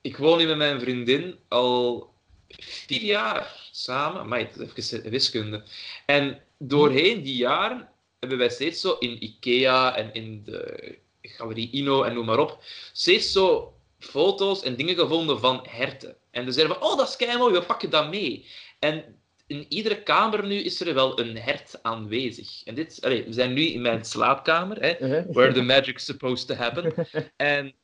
Ik 0.00 0.16
woon 0.16 0.38
hier 0.38 0.46
met 0.48 0.56
mijn 0.56 0.80
vriendin 0.80 1.38
al 1.48 2.10
vier 2.48 3.02
jaar 3.02 3.68
samen, 3.72 4.28
maar 4.28 4.38
even 4.38 5.10
wiskunde. 5.10 5.62
En 6.06 6.40
doorheen 6.58 7.22
die 7.22 7.36
jaren 7.36 7.88
hebben 8.18 8.38
wij 8.38 8.48
steeds 8.50 8.80
zo 8.80 8.96
in 8.98 9.22
Ikea 9.24 9.96
en 9.96 10.14
in 10.14 10.42
de 10.44 10.98
Galerie 11.28 11.70
Ino 11.70 12.02
en 12.02 12.14
noem 12.14 12.26
maar 12.26 12.38
op, 12.38 12.58
steeds 12.92 13.32
zo 13.32 13.74
foto's 13.98 14.62
en 14.62 14.76
dingen 14.76 14.94
gevonden 14.96 15.40
van 15.40 15.66
herten. 15.68 16.16
En 16.30 16.44
dan 16.44 16.52
zeiden 16.52 16.76
van, 16.76 16.88
oh, 16.90 16.96
dat 16.96 17.08
is 17.08 17.16
keimooi, 17.16 17.52
we 17.52 17.62
pakken 17.62 17.90
dat 17.90 18.08
mee. 18.10 18.46
En 18.78 19.04
in 19.46 19.66
iedere 19.68 20.02
kamer 20.02 20.46
nu 20.46 20.54
is 20.56 20.80
er 20.80 20.94
wel 20.94 21.20
een 21.20 21.36
hert 21.38 21.78
aanwezig. 21.82 22.64
En 22.64 22.74
dit, 22.74 22.98
we 23.00 23.24
zijn 23.28 23.52
nu 23.52 23.62
in 23.62 23.80
mijn 23.80 24.04
slaapkamer, 24.04 24.80
hè, 24.80 25.00
Uh-huh. 25.00 25.24
where 25.34 25.52
the 25.52 25.62
magic's 25.62 26.04
supposed 26.04 26.46
to 26.46 26.54
happen. 26.54 26.94
En 27.36 27.74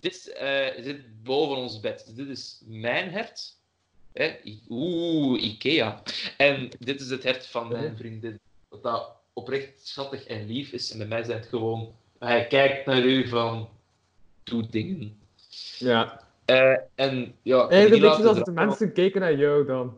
dit 0.00 0.32
eh, 0.32 0.66
zit 0.82 1.22
boven 1.22 1.56
ons 1.56 1.80
bed. 1.80 2.04
Dus 2.06 2.14
dit 2.14 2.28
is 2.28 2.62
mijn 2.66 3.10
hert. 3.10 3.58
Hè? 4.12 4.34
Oeh, 4.68 5.42
Ikea. 5.42 6.02
En 6.36 6.68
dit 6.78 7.00
is 7.00 7.10
het 7.10 7.22
hert 7.22 7.46
van 7.46 7.68
mijn 7.68 7.96
vriendin. 7.96 8.40
Wat 8.68 8.82
dat 8.82 9.12
oprecht 9.32 9.88
schattig 9.88 10.24
en 10.24 10.46
lief 10.46 10.72
is. 10.72 10.90
En 10.90 10.98
bij 10.98 11.06
mij 11.06 11.24
zijn 11.24 11.38
het 11.38 11.48
gewoon... 11.48 11.94
Hij 12.24 12.46
kijkt 12.46 12.86
naar 12.86 13.02
u 13.02 13.28
van... 13.28 13.68
Doe 14.42 14.66
dingen. 14.70 15.18
Ja. 15.78 16.20
Eh, 16.44 16.76
en 16.94 17.34
ja... 17.42 17.68
Eigenlijk 17.68 17.72
die 17.72 17.82
een 17.82 17.90
beetje 17.90 18.02
laten 18.02 18.22
zoals 18.22 18.42
de 18.42 18.52
mensen 18.52 18.92
kijken 18.92 19.20
naar 19.20 19.36
jou 19.36 19.66
dan. 19.66 19.96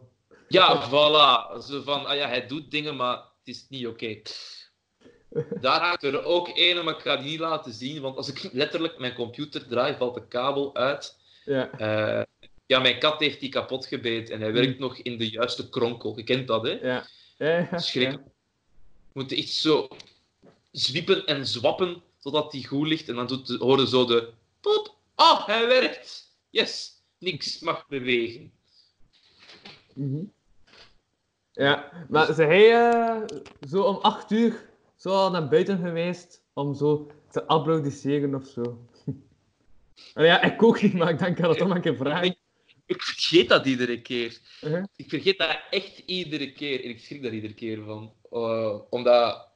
Ja, 0.49 0.89
voilà. 0.89 1.59
Zo 1.65 1.83
van, 1.83 2.07
ah 2.07 2.17
ja, 2.17 2.29
hij 2.29 2.47
doet 2.47 2.71
dingen, 2.71 2.97
maar 2.97 3.17
het 3.17 3.55
is 3.55 3.67
niet 3.69 3.87
oké. 3.87 4.17
Daar 5.61 5.81
haakt 5.81 6.03
er 6.03 6.25
ook 6.25 6.51
een, 6.55 6.85
maar 6.85 6.95
ik 6.95 7.01
ga 7.01 7.17
die 7.17 7.31
niet 7.31 7.39
laten 7.39 7.73
zien, 7.73 8.01
want 8.01 8.17
als 8.17 8.29
ik 8.29 8.53
letterlijk 8.53 8.99
mijn 8.99 9.15
computer 9.15 9.67
draai, 9.67 9.97
valt 9.97 10.15
de 10.15 10.27
kabel 10.29 10.75
uit. 10.75 11.17
Ja. 11.45 11.71
Eh, 11.71 12.23
ja, 12.67 12.79
mijn 12.79 12.99
kat 12.99 13.21
heeft 13.21 13.41
die 13.41 13.49
kapot 13.49 13.87
gebeten 13.87 14.35
en 14.35 14.41
hij 14.41 14.53
werkt 14.53 14.79
nog 14.79 14.97
in 14.99 15.19
de 15.19 15.31
juiste 15.31 15.69
kronkel. 15.69 16.17
Je 16.17 16.25
kent 16.25 16.47
dat, 16.47 16.63
hè? 16.63 16.71
Ja. 16.71 17.07
Ja, 17.39 17.69
ja, 17.71 17.79
Schrikkelijk. 17.79 18.25
We 18.25 19.13
moeten 19.13 19.37
echt 19.37 19.49
zo 19.49 19.89
zwiepen 20.71 21.27
en 21.27 21.47
zwappen 21.47 22.03
totdat 22.33 22.51
die 22.51 22.67
goed 22.67 22.87
ligt. 22.87 23.09
En 23.09 23.15
dan 23.15 23.27
doet 23.27 23.47
de, 23.47 23.57
hoorde 23.57 23.87
zo 23.87 24.05
de 24.05 24.33
pop. 24.61 24.95
Oh, 25.17 25.47
hij 25.47 25.67
werkt. 25.67 26.37
Yes. 26.51 27.03
Niks 27.19 27.61
mag 27.61 27.87
bewegen. 27.89 28.53
Mhm. 29.95 30.25
Ja, 31.53 32.07
maar 32.09 32.35
ze 32.35 32.43
hij 32.43 32.75
eh, 32.75 33.23
zo 33.69 33.83
om 33.83 33.97
8 33.97 34.31
uur 34.31 34.69
zo 34.97 35.11
al 35.11 35.31
naar 35.31 35.49
buiten 35.49 35.79
geweest 35.79 36.43
om 36.53 36.75
zo 36.75 37.11
te 37.31 37.47
applaudisseren 37.47 38.35
of 38.35 38.47
zo. 38.47 38.63
Oh 40.15 40.25
ja, 40.25 40.43
ik 40.43 40.63
ook 40.63 40.83
niet, 40.83 40.93
maar 40.93 41.11
ik 41.11 41.19
denk 41.19 41.37
dat 41.37 41.49
het 41.49 41.59
toch 41.59 41.71
een 41.71 41.81
keer 41.81 41.97
vragen. 41.97 42.37
Ik 42.87 43.03
vergeet 43.03 43.49
dat 43.49 43.67
iedere 43.67 44.03
keer. 44.03 44.39
Uh-huh. 44.65 44.85
Ik 44.97 45.09
vergeet 45.09 45.39
dat 45.39 45.59
echt 45.71 45.99
iedere 45.99 46.53
keer. 46.53 46.85
En 46.85 46.91
ik 46.91 47.01
schrik 47.01 47.23
daar 47.23 47.33
iedere 47.33 47.55
keer 47.55 47.85
van. 47.85 48.13
Eh, 48.31 48.81
omdat 48.91 49.49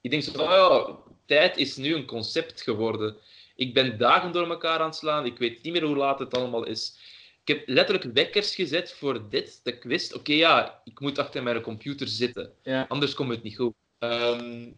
ik 0.00 0.10
denk 0.10 0.22
zo 0.22 0.32
van, 0.32 0.40
oh 0.40 0.50
ja, 0.50 0.96
tijd 1.26 1.56
is 1.56 1.76
nu 1.76 1.94
een 1.94 2.06
concept 2.06 2.62
geworden. 2.62 3.16
Ik 3.56 3.74
ben 3.74 3.98
dagen 3.98 4.32
door 4.32 4.48
elkaar 4.48 4.78
aan 4.78 4.86
het 4.86 4.96
slaan. 4.96 5.26
Ik 5.26 5.38
weet 5.38 5.62
niet 5.62 5.72
meer 5.72 5.82
hoe 5.84 5.96
laat 5.96 6.18
het 6.18 6.34
allemaal 6.34 6.64
is. 6.64 6.98
Ik 7.44 7.56
heb 7.56 7.68
letterlijk 7.68 8.14
wekkers 8.14 8.54
gezet 8.54 8.92
voor 8.92 9.28
dit. 9.28 9.60
Dat 9.62 9.74
ik 9.74 9.82
wist, 9.82 10.14
oké 10.14 10.32
ja, 10.32 10.80
ik 10.84 11.00
moet 11.00 11.18
achter 11.18 11.42
mijn 11.42 11.60
computer 11.60 12.08
zitten. 12.08 12.52
Ja. 12.62 12.84
Anders 12.88 13.14
komt 13.14 13.30
het 13.30 13.42
niet 13.42 13.56
goed. 13.56 13.74
Ehm, 13.98 14.70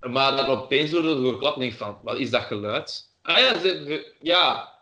maar 0.00 0.36
dan 0.36 0.46
opeens 0.46 0.90
door 0.90 1.02
de 1.02 1.64
ik 1.64 1.74
van, 1.74 1.98
wat 2.02 2.18
is 2.18 2.30
dat 2.30 2.42
geluid? 2.42 3.08
Ah 3.22 3.38
ja, 3.38 3.58
ze- 3.58 4.14
ja. 4.20 4.72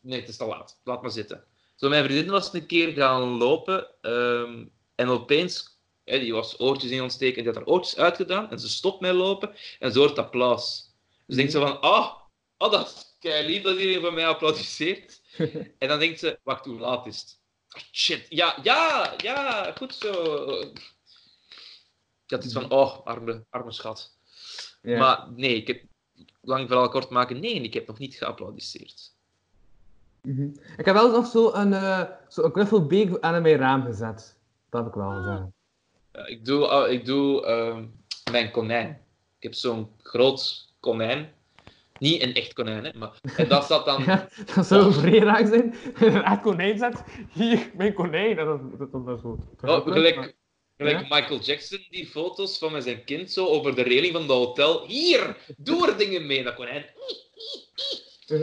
Nee, 0.00 0.20
het 0.20 0.28
is 0.28 0.36
te 0.36 0.44
laat. 0.44 0.80
Laat 0.84 1.02
maar 1.02 1.10
zitten. 1.10 1.44
Zo, 1.74 1.88
mijn 1.88 2.04
vriendin 2.04 2.30
was 2.30 2.52
een 2.52 2.66
keer 2.66 2.92
gaan 2.92 3.22
lopen 3.22 3.86
ehm, 4.00 4.64
en 4.94 5.08
opeens, 5.08 5.75
hè, 6.06 6.18
die 6.18 6.32
was 6.32 6.60
oortjes 6.60 6.90
in 6.90 7.02
ontsteken 7.02 7.36
en 7.36 7.42
die 7.42 7.52
had 7.52 7.62
haar 7.62 7.72
oortjes 7.74 7.96
uitgedaan 7.96 8.50
en 8.50 8.58
ze 8.58 8.68
stopt 8.68 9.00
met 9.00 9.14
lopen 9.14 9.54
en 9.78 9.92
ze 9.92 9.98
hoort 9.98 10.18
applaus. 10.18 10.94
Dus 11.26 11.36
denkt 11.36 11.52
ze 11.52 11.58
van, 11.58 11.80
ah, 11.80 12.12
oh, 12.58 12.70
dat 12.70 12.86
is 12.86 13.16
kei 13.18 13.46
lief 13.46 13.62
dat 13.62 13.78
iedereen 13.78 14.00
van 14.00 14.14
mij 14.14 14.26
applaudisseert. 14.26 15.20
en 15.78 15.88
dan 15.88 15.98
denkt 15.98 16.18
ze, 16.18 16.38
wacht, 16.42 16.64
hoe 16.64 16.78
laat 16.78 17.06
is 17.06 17.20
het? 17.20 17.38
Ah, 17.68 17.82
shit, 17.92 18.26
ja, 18.28 18.58
ja, 18.62 19.14
ja, 19.16 19.72
goed 19.76 19.94
zo. 19.94 20.12
Had 22.26 22.44
iets 22.44 22.52
van, 22.52 22.70
oh, 22.70 23.06
arme, 23.06 23.44
arme 23.50 23.72
schat. 23.72 24.16
Ja. 24.82 24.98
Maar 24.98 25.30
nee, 25.30 25.56
ik 25.56 25.66
heb, 25.66 25.82
lang 26.40 26.68
verhaal 26.68 26.88
kort 26.88 27.10
maken, 27.10 27.40
nee, 27.40 27.60
ik 27.60 27.74
heb 27.74 27.86
nog 27.86 27.98
niet 27.98 28.14
geapplaudisseerd. 28.14 29.14
Mhm. 30.22 30.48
Ik 30.76 30.84
heb 30.84 30.94
wel 30.94 31.10
nog 31.10 31.26
zo 31.26 31.52
een, 31.52 31.72
eh 31.72 32.02
zo 32.28 32.42
een 32.42 32.52
knuffelbeek 32.52 33.20
aan 33.20 33.42
mijn 33.42 33.56
raam 33.56 33.82
gezet. 33.82 34.36
Dat 34.70 34.80
heb 34.84 34.88
ik 34.88 34.98
wel 34.98 35.10
gedaan. 35.10 35.55
Ja, 36.16 36.26
ik 36.26 36.44
doe, 36.44 36.88
ik 36.90 37.04
doe 37.04 37.46
ehm, 37.46 37.84
mijn 38.30 38.50
konijn. 38.50 38.88
Ik 39.36 39.42
heb 39.42 39.54
zo'n 39.54 39.90
groot 40.02 40.72
konijn. 40.80 41.34
Niet 41.98 42.22
een 42.22 42.34
echt 42.34 42.52
konijn, 42.52 42.84
hè, 42.84 42.90
maar... 42.98 43.20
En 43.36 43.48
dat 43.48 43.64
staat 43.64 43.84
dan... 43.84 44.04
Ja, 44.06 44.28
dat 44.54 44.66
zou 44.66 44.92
vrij 44.92 45.18
raar 45.18 45.46
zijn. 45.46 45.74
Een 46.00 46.22
echt 46.22 46.40
konijn 46.40 46.78
zet. 46.78 47.02
Hier, 47.32 47.70
mijn 47.74 47.92
konijn. 47.94 48.36
Dat 48.36 48.60
is 48.60 48.78
dat, 48.78 48.92
dat, 48.92 49.06
dat 49.06 49.20
zo. 49.20 49.38
Oh, 49.60 49.82
gelijk, 49.92 50.16
Maar- 50.16 50.32
gelijk 50.76 51.08
Ja? 51.08 51.16
Michael 51.16 51.40
Jackson, 51.40 51.86
die 51.90 52.06
foto's 52.06 52.58
van 52.58 52.72
met 52.72 52.82
zijn 52.82 53.04
kind 53.04 53.30
zo 53.32 53.46
over 53.46 53.74
de 53.74 53.82
reling 53.82 54.12
van 54.12 54.22
het 54.22 54.30
hotel. 54.30 54.86
Hier, 54.86 55.36
doe 55.56 55.90
er 55.90 55.98
dingen 55.98 56.26
mee, 56.26 56.44
dat 56.44 56.54
konijn. 56.54 56.84
Eh, 58.26 58.40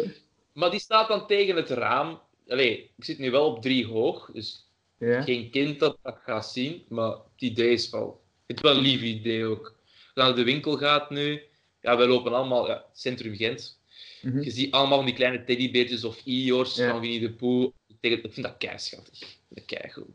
Maar 0.53 0.71
die 0.71 0.79
staat 0.79 1.07
dan 1.07 1.27
tegen 1.27 1.55
het 1.55 1.69
raam. 1.69 2.21
Allee, 2.47 2.91
ik 2.97 3.03
zit 3.03 3.17
nu 3.17 3.31
wel 3.31 3.45
op 3.45 3.61
drie 3.61 3.87
hoog, 3.87 4.29
dus 4.33 4.67
Ja. 5.03 5.21
geen 5.21 5.49
kind 5.49 5.79
dat 5.79 5.97
dat 6.01 6.17
gaat 6.25 6.51
zien, 6.51 6.83
maar 6.89 7.11
het 7.11 7.21
idee 7.41 7.71
is 7.71 7.89
wel... 7.89 8.21
Het 8.45 8.55
is 8.57 8.61
wel 8.63 8.75
een 8.77 8.83
lief 8.83 9.01
idee 9.01 9.45
ook. 9.45 9.65
Als 9.65 10.11
je 10.13 10.21
naar 10.21 10.35
de 10.35 10.43
winkel 10.43 10.77
gaat 10.77 11.09
nu, 11.09 11.41
ja, 11.81 11.97
wij 11.97 12.07
lopen 12.07 12.33
allemaal, 12.33 12.67
ja, 12.67 12.85
Centrum 12.93 13.35
Gent. 13.35 13.79
Mhm. 14.21 14.41
Je 14.41 14.49
ziet 14.51 14.71
allemaal 14.71 14.97
van 14.97 15.05
die 15.05 15.15
kleine 15.15 15.43
teddybeertjes 15.43 16.03
of 16.03 16.21
Iors 16.25 16.75
Ja. 16.75 16.89
van 16.91 16.99
Winnie 16.99 17.19
de 17.19 17.31
Pooh. 17.31 17.71
Ik 17.99 18.19
vind 18.29 18.41
dat 18.45 18.57
keischattig. 18.57 19.21
Ik 19.21 19.27
vind 19.27 19.67
dat 19.69 19.79
keigoed. 19.79 20.09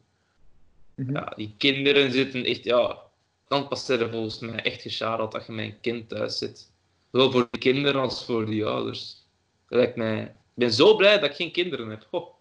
Mhm. 0.94 1.12
Ja, 1.12 1.32
die 1.36 1.54
kinderen 1.58 2.12
zitten 2.12 2.44
echt, 2.44 2.64
ja... 2.64 3.06
Dan 3.48 3.68
past 3.68 3.88
er 3.88 4.10
volgens 4.10 4.38
mij 4.38 4.62
echt 4.62 4.82
geschadeld 4.82 5.32
dat 5.32 5.46
je 5.46 5.52
met 5.52 5.64
een 5.64 5.80
kind 5.80 6.08
thuis 6.08 6.38
zit. 6.38 6.72
Zowel 7.12 7.30
voor 7.30 7.48
de 7.50 7.58
kinderen 7.58 8.00
als 8.00 8.24
voor 8.24 8.46
die 8.46 8.64
ouders. 8.64 9.26
Dat 9.68 9.78
lijkt 9.78 9.96
mij... 9.96 10.22
Ik 10.22 10.64
ben 10.64 10.72
zo 10.72 10.96
blij 10.96 11.18
dat 11.18 11.30
ik 11.30 11.36
geen 11.36 11.52
kinderen 11.52 11.88
heb. 11.88 12.06
Ho. 12.10 12.34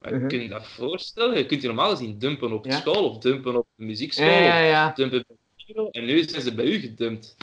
Maar 0.00 0.14
Mhm. 0.14 0.26
kun 0.28 0.42
je 0.42 0.48
dat 0.48 0.66
voorstellen? 0.68 1.36
Je 1.38 1.46
kunt 1.46 1.60
je 1.60 1.66
normaal 1.66 1.90
gezien 1.90 2.18
dumpen 2.18 2.52
op 2.52 2.64
Ja. 2.64 2.70
school 2.76 3.08
of 3.10 3.18
dumpen 3.18 3.56
op 3.56 3.66
de 3.74 3.84
muziekschool. 3.84 4.26
Ja, 4.26 4.58
ja, 4.58 4.92
dumpen 4.92 5.24
bij 5.28 5.36
de. 5.74 5.88
En 5.90 6.04
nu 6.04 6.22
zijn 6.22 6.42
ze 6.42 6.54
bij 6.54 6.64
u 6.64 6.78
gedumpt. 6.78 7.36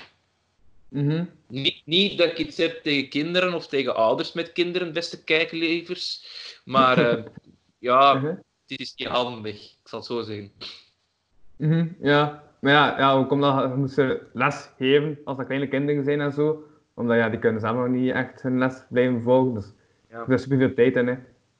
Mhm. 0.89 1.25
Niet, 1.47 1.81
niet 1.85 2.17
dat 2.17 2.27
ik 2.27 2.37
iets 2.37 2.57
heb 2.57 2.83
tegen 2.83 3.09
kinderen 3.09 3.53
of 3.53 3.67
tegen 3.67 3.95
ouders 3.95 4.33
met 4.33 4.51
kinderen, 4.53 4.93
beste 4.93 5.23
kijklevers. 5.23 6.25
Maar 6.65 6.97
eh, 6.97 7.23
ja, 7.89 8.13
Mhm. 8.13 8.25
het 8.67 8.79
is 8.79 8.93
niet 8.95 9.07
handig. 9.07 9.55
Ik 9.63 9.77
zal 9.89 9.99
het 9.99 10.07
zo 10.07 10.21
zeggen. 10.21 10.51
Ja, 12.01 12.43
maar 12.59 12.71
ja, 12.73 12.97
ja 12.99 13.17
hoe 13.17 13.25
komt 13.25 13.41
dat? 13.41 13.61
Je 13.69 13.75
moest 13.75 13.93
ze 13.93 14.21
les 14.33 14.69
geven 14.77 15.19
als 15.23 15.37
dat 15.37 15.45
kleine 15.45 15.67
kinderen 15.67 16.03
zijn 16.03 16.21
en 16.21 16.31
zo. 16.31 16.63
Omdat 16.93 17.17
ja, 17.17 17.29
die 17.29 17.39
kunnen 17.39 17.75
nog 17.75 17.87
niet 17.87 18.13
echt 18.13 18.41
hun 18.41 18.57
les 18.57 18.81
blijven 18.89 19.21
volgen. 19.21 19.53
Dus 19.53 19.65
Ja. 20.09 20.23
er 20.27 20.33
is 20.33 20.41
superveel 20.41 20.73
tijd 20.73 20.95
in, 20.95 21.07
hè. 21.07 21.15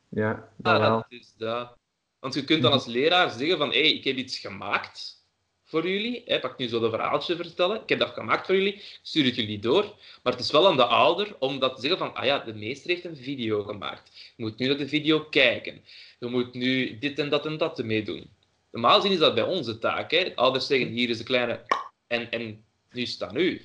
Ja, 0.09 0.49
dat 0.57 0.81
Ah, 0.81 0.93
dat 0.93 1.05
is 1.09 1.33
dat. 1.37 1.77
Want 2.19 2.33
je 2.33 2.43
kunt 2.43 2.61
dan 2.61 2.71
als 2.71 2.85
leraar 2.85 3.29
zeggen 3.29 3.57
van, 3.57 3.71
hé, 3.71 3.79
hey, 3.79 3.91
ik 3.91 4.03
heb 4.03 4.15
iets 4.15 4.39
gemaakt 4.39 5.25
voor 5.63 5.87
jullie. 5.89 6.21
Hè, 6.25 6.39
pak 6.39 6.57
nu 6.57 6.67
zo 6.67 6.79
de 6.79 6.89
verhaaltje 6.89 7.35
vertellen. 7.35 7.81
Ik 7.81 7.89
heb 7.89 7.99
dat 7.99 8.13
gemaakt 8.13 8.45
voor 8.45 8.55
jullie, 8.55 8.73
ik 8.73 8.99
stuur 9.01 9.25
het 9.25 9.35
jullie 9.35 9.59
door. 9.59 9.83
Maar 10.23 10.33
het 10.33 10.41
is 10.41 10.51
wel 10.51 10.67
aan 10.67 10.75
de 10.75 10.85
ouder 10.85 11.35
om 11.39 11.59
dat 11.59 11.75
te 11.75 11.81
zeggen 11.81 11.99
van, 11.99 12.15
ah 12.15 12.25
ja, 12.25 12.39
de 12.39 12.53
meester 12.53 12.89
heeft 12.89 13.05
een 13.05 13.17
video 13.17 13.63
gemaakt. 13.63 14.33
Je 14.35 14.43
moet 14.43 14.57
nu 14.57 14.67
naar 14.67 14.77
de 14.77 14.87
video 14.87 15.19
kijken. 15.19 15.83
Je 16.19 16.25
moet 16.25 16.53
nu 16.53 16.97
dit 16.97 17.19
en 17.19 17.29
dat 17.29 17.45
en 17.45 17.57
dat 17.57 17.79
ermee 17.79 18.03
doen. 18.03 18.29
Normaal 18.71 18.95
gezien 18.95 19.11
is 19.11 19.19
dat 19.19 19.35
bij 19.35 19.43
onze 19.43 19.77
taak. 19.77 20.11
Hè. 20.11 20.31
Ouders 20.35 20.67
zeggen, 20.67 20.87
hier 20.87 21.09
is 21.09 21.19
een 21.19 21.25
kleine... 21.25 21.65
En, 22.07 22.31
en 22.31 22.63
nu 22.91 23.05
staat 23.05 23.35
u. 23.35 23.61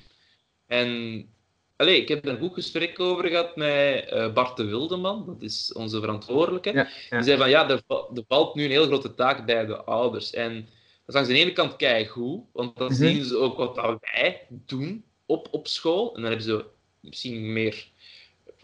En... 0.67 1.27
Allee, 1.75 2.01
ik 2.01 2.07
heb 2.07 2.25
een 2.25 2.39
goed 2.39 2.53
gesprek 2.53 2.99
over 2.99 3.27
gehad 3.27 3.55
met 3.55 4.05
eh, 4.09 4.33
Bart 4.33 4.57
de 4.57 4.63
Wildeman. 4.65 5.25
Dat 5.25 5.41
is 5.41 5.73
onze 5.73 5.99
verantwoordelijke. 5.99 6.71
Ja, 6.73 6.87
ja. 7.09 7.17
Die 7.17 7.23
zei 7.23 7.37
van, 7.37 7.49
ja, 7.49 7.69
er, 7.69 7.81
va- 7.87 8.07
er 8.15 8.23
valt 8.27 8.55
nu 8.55 8.63
een 8.63 8.71
heel 8.71 8.85
grote 8.85 9.13
taak 9.15 9.45
bij 9.45 9.65
de 9.65 9.75
ouders. 9.83 10.31
En 10.33 10.53
dat 10.55 11.07
is 11.07 11.13
langs 11.13 11.29
de 11.29 11.35
ene 11.35 11.53
kant 11.53 11.75
keigoed, 11.75 12.43
want 12.51 12.77
dan 12.77 12.87
Mhm. 12.91 12.95
zien 12.95 13.23
ze 13.23 13.37
ook 13.37 13.57
wat 13.57 13.75
dat 13.75 13.97
wij 14.13 14.45
doen 14.49 15.03
op, 15.25 15.47
op 15.51 15.67
school. 15.67 16.07
En 16.15 16.21
dan 16.21 16.29
hebben 16.31 16.47
ze 16.49 16.65
misschien 16.99 17.53
meer... 17.53 17.91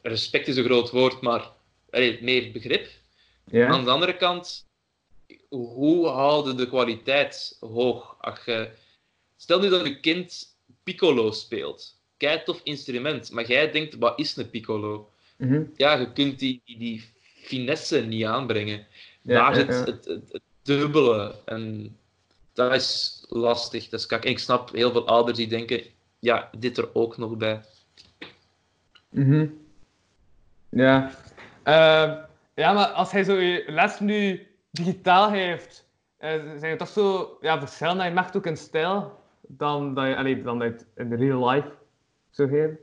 Respect 0.01 0.47
is 0.47 0.55
een 0.57 0.63
groot 0.63 0.89
woord, 0.89 1.21
maar 1.21 1.51
allee, 1.89 2.17
meer 2.21 2.51
begrip. 2.51 2.87
Ja. 3.51 3.67
Aan 3.67 3.83
de 3.83 3.91
andere 3.91 4.15
kant, 4.17 4.65
hoe 5.49 6.07
houden 6.07 6.57
de 6.57 6.67
kwaliteit 6.67 7.57
hoog? 7.59 8.17
Stel 9.37 9.59
nu 9.59 9.69
dat 9.69 9.85
je 9.85 9.99
kind 9.99 10.55
piccolo 10.83 11.31
speelt. 11.31 11.98
Kei 12.19 12.43
tof 12.43 12.61
instrument, 12.63 13.31
maar 13.31 13.47
jij 13.47 13.71
denkt, 13.71 13.95
wat 13.95 14.19
is 14.19 14.35
een 14.35 14.49
piccolo? 14.49 15.09
Mhm. 15.37 15.63
Ja, 15.75 15.93
je 15.93 16.11
kunt 16.11 16.39
die, 16.39 16.61
die, 16.65 16.77
die 16.77 17.13
finesse 17.43 17.99
niet 18.01 18.25
aanbrengen. 18.25 18.87
Ja, 19.21 19.51
ja, 19.51 19.57
ja. 19.57 19.63
Het, 19.63 20.05
het, 20.05 20.05
het 20.31 20.41
dubbele. 20.61 21.35
En 21.45 21.95
dat 22.53 22.73
is 22.73 23.23
lastig. 23.29 23.89
Dat 23.89 23.99
is 23.99 24.05
kak. 24.05 24.23
En 24.23 24.31
ik 24.31 24.39
snap 24.39 24.71
heel 24.71 24.91
veel 24.91 25.07
ouders 25.07 25.37
die 25.37 25.47
denken, 25.47 25.83
ja, 26.19 26.49
dit 26.57 26.77
er 26.77 26.95
ook 26.95 27.17
nog 27.17 27.37
bij. 27.37 27.61
Mhm. 29.09 29.47
Ja. 30.69 31.11
Ehm, 31.63 32.17
ja, 32.53 32.73
maar 32.73 32.87
als 32.87 33.11
hij 33.11 33.23
zo 33.23 33.33
je 33.33 33.63
les 33.67 33.99
nu 33.99 34.47
digitaal 34.71 35.31
heeft, 35.31 35.87
eh, 36.17 36.29
zijn 36.29 36.69
het 36.69 36.79
toch 36.79 36.87
zo 36.87 37.37
ja, 37.41 37.59
verschillen 37.59 38.05
je 38.05 38.11
merkt 38.11 38.37
ook 38.37 38.45
in 38.45 38.57
stijl 38.57 39.19
dan 39.41 39.93
dat 39.93 40.07
je, 40.07 40.15
allee, 40.15 40.41
dan 40.41 40.59
dat 40.59 40.67
je 40.67 40.73
het 40.73 40.87
in 40.95 41.13
real 41.13 41.49
life 41.49 41.78
zou 42.29 42.49
geven? 42.49 42.79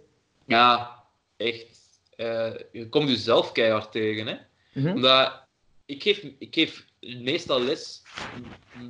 Ja, 0.47 1.03
echt. 1.37 2.01
Eh, 2.17 2.55
je 2.73 2.89
komt 2.89 3.09
jezelf 3.09 3.53
keihard 3.53 3.93
tegen, 3.93 4.27
hè. 4.27 4.37
Mhm. 4.73 4.89
Omdat 4.89 5.45
ik 5.87 6.03
geef, 6.03 6.27
ik 6.39 6.55
geef 6.55 6.87
meestal 7.01 7.63
les 7.63 8.03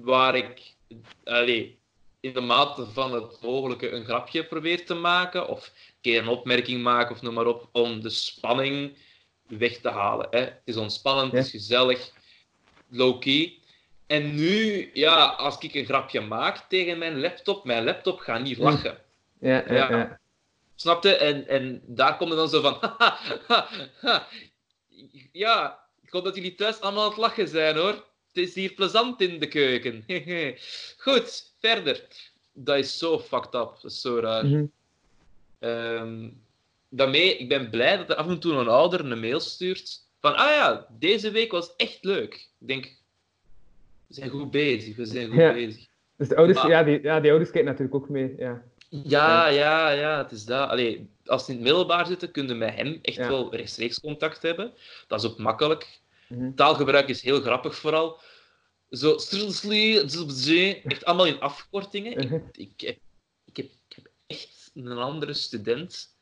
waar 0.03 0.37
ik 0.37 0.75
allee, 1.25 1.79
in 2.21 2.33
de 2.33 2.41
mate 2.41 2.87
van 2.87 3.13
het 3.13 3.41
mogelijke 3.43 3.91
een 3.91 4.05
grapje 4.05 4.45
probeer 4.45 4.87
te 4.87 4.95
maken, 4.95 5.49
of 5.49 5.67
een 5.67 5.95
keer 6.01 6.21
een 6.21 6.29
opmerking 6.29 6.83
maken, 6.83 7.15
of 7.15 7.23
noem 7.23 7.35
maar 7.35 7.47
op, 7.47 7.69
om 7.73 8.01
de 8.01 8.11
spanning 8.11 8.97
weg 9.47 9.79
te 9.79 9.89
halen. 9.89 10.27
Hè. 10.31 10.41
Het 10.41 10.61
is 10.65 10.77
ontspannend, 10.77 11.33
het 11.33 11.45
is 11.45 11.51
gezellig, 11.51 12.13
low-key. 12.89 13.59
En 14.07 14.35
nu, 14.35 14.91
ja, 14.93 15.25
als 15.25 15.59
ik 15.59 15.75
een 15.75 15.85
grapje 15.85 16.21
maak 16.21 16.59
tegen 16.69 16.99
mijn 16.99 17.21
laptop, 17.21 17.65
mijn 17.65 17.85
laptop 17.85 18.19
gaat 18.19 18.43
niet 18.43 18.59
lachen. 18.59 18.99
Ja, 19.41 19.65
ja, 19.69 19.91
Ja. 19.91 20.21
Snapte? 20.77 21.15
En, 21.17 21.47
en 21.49 21.83
daar 21.87 22.17
komt 22.17 22.31
het 22.31 22.39
dan 22.39 22.49
zo 22.49 22.61
van. 22.61 22.77
haha, 22.81 23.19
ha, 23.47 23.69
ha. 24.01 24.27
Ja, 25.33 25.79
ik 26.03 26.11
hoop 26.11 26.25
dat 26.25 26.35
jullie 26.35 26.55
thuis 26.55 26.81
allemaal 26.81 27.03
aan 27.03 27.09
het 27.09 27.19
lachen 27.19 27.49
zijn 27.49 27.77
hoor. 27.77 28.05
Het 28.33 28.37
is 28.49 28.55
hier 28.55 28.73
plezant 28.73 29.21
in 29.21 29.39
de 29.39 29.49
keuken. 29.49 30.05
Goed, 31.05 31.53
verder. 31.61 32.03
Dat 32.53 32.77
is 32.79 32.99
zo 32.99 33.19
fucked 33.19 33.55
up. 33.55 33.79
Dat 33.83 33.85
is 33.85 34.01
zo 34.01 34.19
raar. 34.19 34.47
Mhm. 34.47 34.65
Ehm, 35.59 36.29
daarmee, 36.89 37.37
ik 37.37 37.49
ben 37.49 37.71
blij 37.71 37.97
dat 37.97 38.11
er 38.11 38.17
af 38.17 38.29
en 38.29 38.39
toe 38.41 38.53
een 38.53 38.69
ouder 38.69 39.01
een 39.13 39.21
mail 39.21 39.41
stuurt. 39.41 40.05
Van, 40.21 40.37
ah 40.37 40.51
ja, 40.51 40.87
deze 40.99 41.31
week 41.31 41.51
was 41.51 41.77
echt 41.77 42.05
leuk. 42.05 42.35
Ik 42.35 42.67
denk, 42.69 42.85
we 44.07 44.15
zijn 44.15 44.31
goed 44.31 44.51
bezig, 44.51 44.97
we 44.97 45.05
zijn 45.07 45.27
goed 45.29 45.37
Ja. 45.39 45.53
bezig. 45.53 45.87
Dus 46.17 46.29
de 46.29 46.37
ouders, 46.37 46.59
Maar- 46.59 46.71
ja, 46.71 46.83
die, 46.83 47.03
ja, 47.03 47.21
die 47.21 47.31
ouders 47.31 47.51
kijken 47.51 47.71
natuurlijk 47.71 47.97
ook 48.03 48.09
mee. 48.09 48.35
Ja. 48.39 48.63
Ja, 49.05 49.47
ja, 49.47 49.91
ja, 49.91 50.19
het 50.19 50.33
is 50.33 50.45
dat. 50.45 50.69
Allee, 50.69 51.09
als 51.27 51.45
ze 51.45 51.51
in 51.51 51.57
het 51.57 51.67
middelbaar 51.67 52.07
zitten, 52.07 52.31
kun 52.31 52.49
je 52.49 52.55
met 52.55 52.75
hem 52.75 52.99
echt 53.03 53.17
Ja. 53.17 53.29
wel 53.29 53.55
rechtstreeks 53.55 54.01
contact 54.01 54.43
hebben. 54.43 54.73
Dat 55.07 55.23
is 55.25 55.31
ook 55.31 55.39
makkelijk. 55.39 56.01
Mhm. 56.29 56.55
Taalgebruik 56.55 57.09
is 57.09 57.23
heel 57.23 57.41
grappig 57.41 57.77
vooral. 57.77 58.19
Zo, 58.91 59.17
echt 60.85 61.05
allemaal 61.05 61.27
in 61.27 61.41
afkortingen. 61.41 62.13
Ik, 62.13 62.31
Mhm. 62.31 62.35
ik, 62.53 62.81
heb, 62.81 62.99
ik, 63.45 63.57
heb, 63.57 63.67
ik 63.89 63.97
heb 63.97 64.07
echt 64.27 64.71
een 64.75 64.89
andere 64.99 65.35
student 65.35 66.15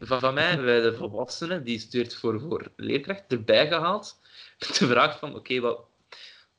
van, 0.00 0.20
van 0.20 0.34
mij, 0.34 0.60
bij 0.60 0.80
de 0.80 0.94
volwassenen, 0.94 1.64
die 1.64 1.78
stuurt 1.78 2.14
voor, 2.14 2.40
voor 2.40 2.70
leerkracht, 2.76 3.22
erbij 3.28 3.68
gehaald. 3.68 4.18
Met 4.58 4.68
de 4.78 4.86
vraag 4.86 5.18
van, 5.18 5.34
oké, 5.34 5.60
wat, 5.60 5.80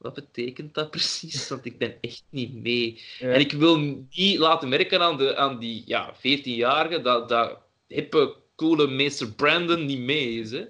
wat 0.01 0.13
betekent 0.13 0.73
dat 0.73 0.91
precies? 0.91 1.49
Want 1.49 1.65
ik 1.65 1.77
ben 1.77 1.97
echt 2.01 2.23
niet 2.29 2.53
mee. 2.53 3.01
Ja. 3.19 3.29
En 3.29 3.39
ik 3.39 3.51
wil 3.51 3.77
niet 4.09 4.37
laten 4.37 4.69
merken 4.69 5.01
aan, 5.01 5.17
de, 5.17 5.35
aan 5.35 5.59
die 5.59 5.83
ja, 5.85 6.15
14-jarige 6.15 7.01
dat, 7.01 7.29
dat 7.29 7.57
hippe, 7.87 8.35
coole 8.55 8.87
meester 8.87 9.31
Brandon 9.31 9.85
niet 9.85 9.99
mee 9.99 10.39
is. 10.39 10.51
Hè. 10.51 10.65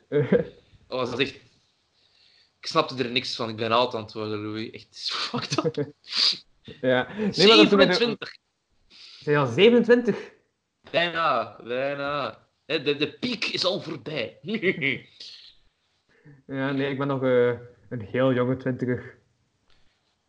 Oh, 0.87 0.99
dat 1.09 1.19
is 1.19 1.29
echt... 1.29 1.39
Ik 2.59 2.67
snapte 2.67 3.03
er 3.03 3.11
niks 3.11 3.35
van. 3.35 3.49
Ik 3.49 3.55
ben 3.55 3.71
oud 3.71 3.95
aan 3.95 4.03
het 4.03 4.13
worden, 4.13 4.41
Louis. 4.41 4.71
Echt, 4.71 4.87
is 4.91 5.09
fucked 5.11 5.65
up. 5.65 5.75
ja. 6.81 7.07
Nee, 7.17 7.47
maar 7.47 7.57
dat 7.57 7.63
is 7.63 7.69
zo 7.69 7.75
met 7.75 7.87
de- 7.87 7.93
27. 7.93 8.35
Zijn 9.19 9.37
al 9.37 9.47
27? 9.47 10.31
Bijna, 10.91 11.59
bijna. 11.63 12.39
De, 12.65 12.95
de 12.95 13.13
piek 13.19 13.45
is 13.45 13.65
al 13.65 13.81
voorbij. 13.81 14.39
Ja, 16.47 16.71
nee, 16.71 16.91
ik 16.91 16.97
ben 16.97 17.07
nog 17.07 17.23
eh, 17.23 17.59
een 17.89 18.01
heel 18.01 18.33
jonge 18.33 18.57
twintiger. 18.57 19.20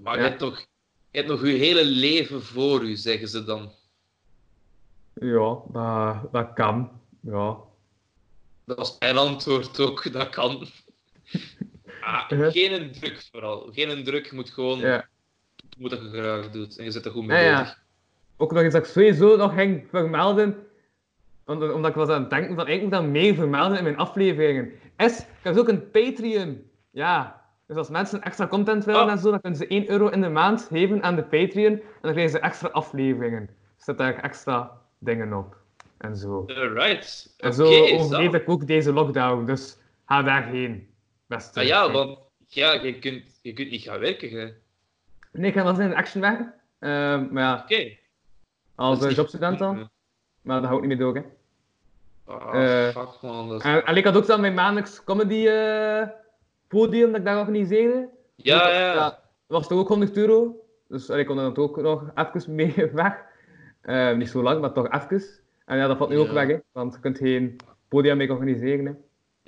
Maar 0.02 0.16
Ja. 0.16 0.22
je 0.22 0.28
hebt 0.28 0.40
nog... 0.40 0.58
Je 1.10 1.18
hebt 1.18 1.30
nog 1.30 1.40
je 1.42 1.52
hele 1.52 1.84
leven 1.84 2.42
voor 2.42 2.82
u, 2.82 2.96
zeggen 2.96 3.28
ze 3.28 3.44
dan. 3.44 3.72
Ja, 5.14 5.58
dat, 5.72 6.32
dat 6.32 6.52
kan. 6.54 6.90
Ja. 7.20 7.56
Dat 8.64 8.76
was 8.76 8.96
mijn 8.98 9.16
antwoord 9.16 9.80
ook, 9.80 10.12
dat 10.12 10.28
kan. 10.28 10.66
Ah. 12.00 12.24
Geen 12.28 12.92
druk 12.92 13.28
vooral. 13.30 13.68
Geen 13.72 14.04
druk, 14.04 14.26
je 14.26 14.34
moet 14.34 14.50
gewoon 14.50 14.78
Ja. 14.78 15.08
moet 15.78 15.90
dat 15.90 16.00
je 16.02 16.08
graag 16.08 16.50
doet. 16.50 16.78
En 16.78 16.84
je 16.84 16.90
zit 16.90 17.04
er 17.04 17.10
goed 17.10 17.26
mee 17.26 17.44
Ja, 17.44 17.50
ja. 17.50 17.58
bezig. 17.60 17.82
Ook 18.36 18.52
nog 18.52 18.62
iets 18.62 18.72
dat 18.74 18.84
ik 18.86 18.92
sowieso 18.92 19.36
nog 19.36 19.54
ging 19.54 19.86
vermelden, 19.90 20.66
omdat, 21.44 21.86
ik 21.86 21.94
was 21.94 22.08
aan 22.08 22.20
het 22.20 22.30
denken 22.30 22.54
van, 22.54 22.68
ik 22.68 22.82
moet 22.82 22.90
dat 22.90 23.04
meer 23.04 23.34
vermelden 23.34 23.78
in 23.78 23.84
mijn 23.84 23.96
afleveringen. 23.96 24.72
Is, 24.96 25.18
ik 25.18 25.26
heb 25.42 25.52
dus 25.52 25.62
ook 25.62 25.68
een 25.68 25.90
Patreon. 25.90 26.62
Ja, 26.90 27.41
dus 27.74 27.80
als 27.80 27.90
mensen 27.90 28.22
extra 28.22 28.46
content 28.46 28.84
willen 28.84 29.02
Oh. 29.04 29.10
en 29.10 29.18
zo, 29.18 29.30
dan 29.30 29.40
kunnen 29.40 29.58
ze 29.58 29.66
1 29.66 29.90
euro 29.90 30.08
in 30.08 30.20
de 30.20 30.28
maand 30.28 30.66
geven 30.70 31.02
aan 31.02 31.16
de 31.16 31.22
Patreon, 31.22 31.72
en 31.72 31.82
dan 32.00 32.10
krijgen 32.12 32.30
ze 32.30 32.38
extra 32.38 32.68
afleveringen. 32.68 33.42
Er 33.42 33.48
zitten 33.76 33.96
daar 34.06 34.14
extra 34.22 34.80
dingen 34.98 35.32
op. 35.32 35.56
En 35.98 36.16
zo. 36.16 36.44
Alright. 36.46 37.34
En 37.38 37.46
Oké, 37.48 37.56
zo 37.56 37.94
overleef 37.94 38.34
ik 38.34 38.48
ook 38.48 38.66
deze 38.66 38.92
lockdown, 38.92 39.44
dus 39.44 39.76
ga 40.06 40.22
daarheen. 40.22 40.88
Beste. 41.26 41.60
Ah 41.60 41.66
ja, 41.66 41.90
want 41.90 42.18
ja, 42.46 42.72
je, 42.72 42.98
kunt, 42.98 43.38
je 43.42 43.52
kunt 43.52 43.70
niet 43.70 43.82
gaan 43.82 43.98
werken. 43.98 44.30
hè. 44.30 44.44
Oké. 44.44 44.54
Nee, 45.32 45.48
ik 45.50 45.56
ga 45.56 45.62
wel 45.62 45.70
eens 45.72 45.78
in 45.80 45.94
action 45.94 46.20
werken. 46.22 46.54
Ehm, 46.78 47.26
maar 47.32 47.42
ja, 47.68 47.88
als 48.74 49.02
uh, 49.02 49.10
is 49.10 49.16
jobstudent 49.16 49.58
dan. 49.58 49.90
Maar 50.42 50.60
dat 50.60 50.68
houdt 50.68 50.86
niet 50.86 50.98
meer 50.98 50.98
door, 51.06 51.14
hè. 51.14 51.22
Ah, 52.26 52.54
Eh, 52.86 52.88
fuck 52.88 53.20
man. 53.22 53.48
Dat 53.48 53.58
is... 53.58 53.64
En, 53.64 53.84
en 53.86 53.96
ik 53.96 54.04
had 54.04 54.16
ook 54.16 54.24
zo 54.24 54.38
mijn 54.38 54.54
maandelijks 54.54 55.04
comedy 55.04 55.46
eh, 55.46 56.02
podium 56.78 57.08
dat 57.10 57.20
ik 57.20 57.24
daar 57.26 57.38
organiseerde. 57.38 58.08
ja, 58.36 58.58
Dat- 58.58 58.72
ja. 58.72 58.94
Dat 59.04 59.60
was 59.60 59.68
toch 59.68 59.78
ook 59.78 59.88
100 59.88 60.16
euro. 60.16 60.56
Dus 60.88 61.08
allee, 61.10 61.20
ik 61.20 61.26
kon 61.26 61.38
er 61.38 61.54
dan 61.54 61.64
ook 61.64 61.80
nog 61.80 62.10
even 62.14 62.54
mee 62.60 62.74
weg. 62.92 63.14
Eh, 63.82 64.12
niet 64.16 64.28
zo 64.28 64.42
lang, 64.42 64.60
maar 64.60 64.72
toch 64.72 64.90
even. 64.90 65.22
En 65.66 65.76
ja, 65.78 65.86
dat 65.86 65.96
valt 65.96 66.10
nu 66.10 66.18
ook 66.18 66.30
weg, 66.32 66.46
hè. 66.48 66.56
Want 66.72 66.94
je 66.94 67.00
kunt 67.00 67.18
geen 67.18 67.56
podium 67.88 68.16
mee 68.16 68.30
organiseren, 68.30 68.86
hè. 68.86 68.92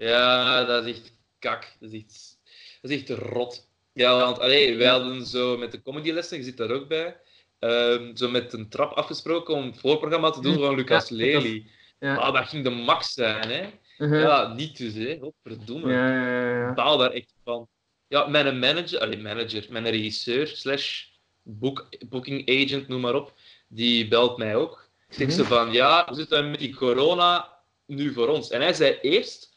Ja, 0.06 0.64
dat 0.64 0.84
is 0.86 0.90
echt 0.98 1.12
kak. 1.38 1.76
Dat 1.80 1.90
is 1.92 2.02
echt, 2.02 2.38
dat 2.82 2.90
is 2.90 3.00
echt 3.02 3.18
rot. 3.18 3.68
Ja, 3.92 4.16
want 4.18 4.38
allee, 4.38 4.76
wij 4.76 4.88
hadden 4.88 5.26
zo 5.26 5.56
met 5.58 5.72
de 5.72 5.82
comedylessen, 5.82 6.36
je 6.38 6.42
zit 6.44 6.56
daar 6.56 6.70
ook 6.70 6.88
bij, 6.88 7.16
ehm, 7.58 8.16
zo 8.16 8.30
met 8.30 8.52
een 8.52 8.68
trap 8.68 8.92
afgesproken 8.92 9.54
om 9.54 9.64
het 9.66 9.78
voorprogramma 9.78 10.30
te 10.30 10.40
doen 10.40 10.54
van 10.58 10.74
Lucas 10.74 11.08
Ja, 11.08 11.16
Lely. 11.16 11.66
Ja. 11.98 12.16
Ah, 12.16 12.34
dat 12.34 12.48
ging 12.48 12.64
de 12.64 12.70
max 12.70 13.12
zijn, 13.12 13.48
hè. 13.50 13.64
Uh-huh. 13.98 14.20
Ja, 14.20 14.52
niet 14.54 14.76
dus, 14.76 14.94
hè. 14.94 15.18
Godverdomme. 15.20 15.92
ja, 15.92 16.08
ja, 16.10 16.58
ja. 16.60 16.68
Ik 16.68 16.74
baal 16.74 16.96
daar 16.98 17.10
echt 17.10 17.34
van. 17.44 17.68
Ja, 18.08 18.26
mijn 18.26 18.58
manager, 18.58 18.98
allee, 19.00 19.18
manager, 19.18 19.66
mijn 19.70 19.88
regisseur, 19.90 20.46
slash 20.46 21.04
book, 21.42 21.88
booking 22.08 22.48
agent, 22.50 22.88
noem 22.88 23.00
maar 23.00 23.14
op, 23.14 23.32
die 23.68 24.08
belt 24.08 24.38
mij 24.38 24.56
ook. 24.56 24.88
Ik 25.08 25.14
zeg 25.14 25.26
Mhm. 25.26 25.36
ze 25.36 25.44
van, 25.44 25.72
ja, 25.72 26.04
hoe 26.06 26.16
zit 26.16 26.30
het 26.30 26.46
met 26.50 26.58
die 26.58 26.74
corona 26.74 27.58
nu 27.86 28.12
voor 28.12 28.28
ons? 28.28 28.50
En 28.50 28.60
hij 28.60 28.72
zei 28.72 28.98
eerst, 29.00 29.54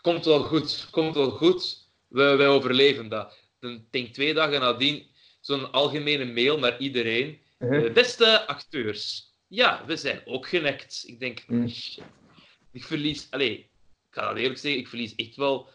komt 0.00 0.24
wel 0.24 0.42
goed, 0.42 0.88
komt 0.90 1.14
wel 1.14 1.30
goed, 1.30 1.88
wij, 2.08 2.36
wij 2.36 2.48
overleven 2.48 3.08
dat. 3.08 3.38
Dan 3.60 3.86
denk 3.90 4.06
ik 4.06 4.12
twee 4.12 4.34
dagen 4.34 4.60
nadien 4.60 5.06
zo'n 5.40 5.72
algemene 5.72 6.24
mail 6.24 6.58
naar 6.58 6.78
iedereen. 6.78 7.40
Uh-huh. 7.58 7.86
Eh, 7.86 7.92
beste 7.92 8.46
acteurs, 8.46 9.32
ja, 9.48 9.82
we 9.86 9.96
zijn 9.96 10.22
ook 10.24 10.48
genekt. 10.48 11.02
Ik 11.06 11.20
denk, 11.20 11.44
shit. 11.68 12.02
Ik 12.72 12.84
verlies, 12.84 13.26
allez, 13.30 13.48
ik 13.58 13.68
ga 14.10 14.28
dat 14.28 14.36
eerlijk 14.36 14.58
zeggen, 14.58 14.80
ik 14.80 14.88
verlies 14.88 15.14
echt 15.14 15.36
wel 15.36 15.68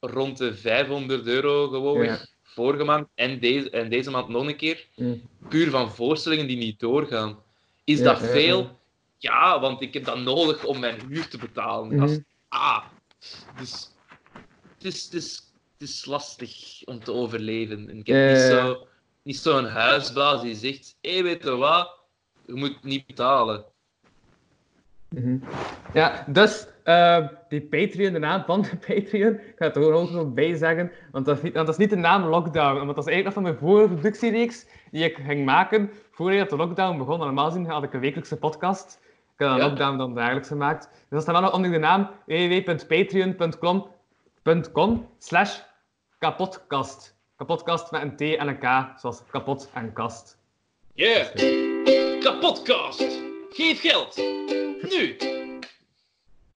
rond 0.00 0.38
de 0.38 0.54
500 0.54 1.26
euro 1.26 1.68
gewoon 1.68 2.04
Ja. 2.04 2.26
vorige 2.42 2.84
maand 2.84 3.08
en 3.14 3.40
deze, 3.40 3.70
en 3.70 3.88
deze 3.90 4.10
maand 4.10 4.28
nog 4.28 4.46
een 4.46 4.56
keer. 4.56 4.86
Mm. 4.96 5.22
Puur 5.48 5.70
van 5.70 5.90
voorstellingen 5.90 6.46
die 6.46 6.56
niet 6.56 6.80
doorgaan. 6.80 7.42
Is 7.84 7.98
Ja, 7.98 8.04
dat 8.04 8.20
ja, 8.20 8.26
veel? 8.26 8.80
ja. 9.18 9.60
Want 9.60 9.80
ik 9.80 9.94
heb 9.94 10.04
dat 10.04 10.18
nodig 10.18 10.64
om 10.64 10.78
mijn 10.80 11.08
huur 11.08 11.28
te 11.28 11.38
betalen. 11.38 11.94
Mhm. 11.96 12.04
Is- 12.04 12.20
ah, 12.48 12.84
dus 13.58 13.90
het 14.74 14.84
is, 14.84 15.04
het, 15.04 15.14
is, 15.14 15.52
het 15.78 15.88
is 15.88 16.04
lastig 16.04 16.82
om 16.84 17.04
te 17.04 17.12
overleven. 17.12 17.88
En 17.90 17.98
ik 17.98 18.06
heb 18.06 18.28
niet 18.32 18.42
zo- 18.42 18.86
niet 19.22 19.36
zo'n 19.36 19.64
huisbaas 19.64 20.42
die 20.42 20.54
zegt: 20.54 20.96
hé, 21.00 21.22
weet 21.22 21.42
je 21.44 21.56
wat, 21.56 21.98
je 22.46 22.52
moet 22.54 22.82
niet 22.84 23.06
betalen. 23.06 23.64
Mhm. 25.20 25.36
Ja, 25.92 26.24
dus 26.26 26.66
eh, 26.82 27.26
die 27.48 27.60
Patreon, 27.62 28.12
de 28.12 28.18
naam 28.18 28.42
van 28.46 28.62
de 28.62 28.76
Patreon, 28.86 29.32
ik 29.34 29.52
ga 29.56 29.64
het 29.66 29.76
er 29.76 29.82
gewoon 29.82 30.02
ook 30.02 30.10
nog 30.10 30.32
bij 30.32 30.54
zeggen, 30.56 30.90
want 31.12 31.26
dat, 31.26 31.36
is 31.36 31.42
niet- 31.42 31.54
want 31.54 31.66
dat 31.66 31.74
is 31.74 31.80
niet 31.80 31.90
de 31.90 31.96
naam 31.96 32.24
Lockdown, 32.24 32.74
want 32.84 32.94
dat 32.94 33.06
is 33.06 33.12
eigenlijk 33.12 33.24
nog 33.24 33.34
van 33.34 33.42
mijn 33.42 33.56
vorige 33.58 33.94
productiereeks 33.94 34.66
die 34.90 35.04
ik 35.04 35.16
ging 35.26 35.44
maken 35.44 35.90
voordat 36.10 36.50
de 36.50 36.56
lockdown 36.56 36.98
begon. 36.98 37.18
Normaal 37.18 37.46
gezien 37.46 37.66
had 37.66 37.82
ik 37.82 37.92
een 37.92 38.00
wekelijkse 38.00 38.36
podcast. 38.36 38.98
Ik 39.02 39.08
heb 39.36 39.48
dan 39.48 39.56
Ja. 39.58 39.64
lockdown 39.66 39.96
dan 39.98 40.14
dagelijks 40.14 40.48
gemaakt. 40.48 40.88
Dus 40.92 41.00
dat 41.08 41.22
staat 41.22 41.34
wel 41.34 41.44
nog 41.44 41.54
onder 41.54 41.70
de 41.70 41.78
naam 41.78 42.10
www.patreon.com 42.26 45.06
slash 45.18 45.58
kapotkast. 46.18 47.14
Kapotkast 47.36 47.90
met 47.90 48.02
een 48.02 48.16
T 48.16 48.20
en 48.20 48.48
een 48.48 48.58
K, 48.58 48.98
zoals 48.98 49.22
kapot 49.30 49.70
en 49.74 49.92
kast. 49.92 50.38
Yeah! 50.94 51.26
Kapotkast! 52.20 53.25
Geef 53.56 53.80
geld! 53.80 54.16
Nu! 54.90 55.16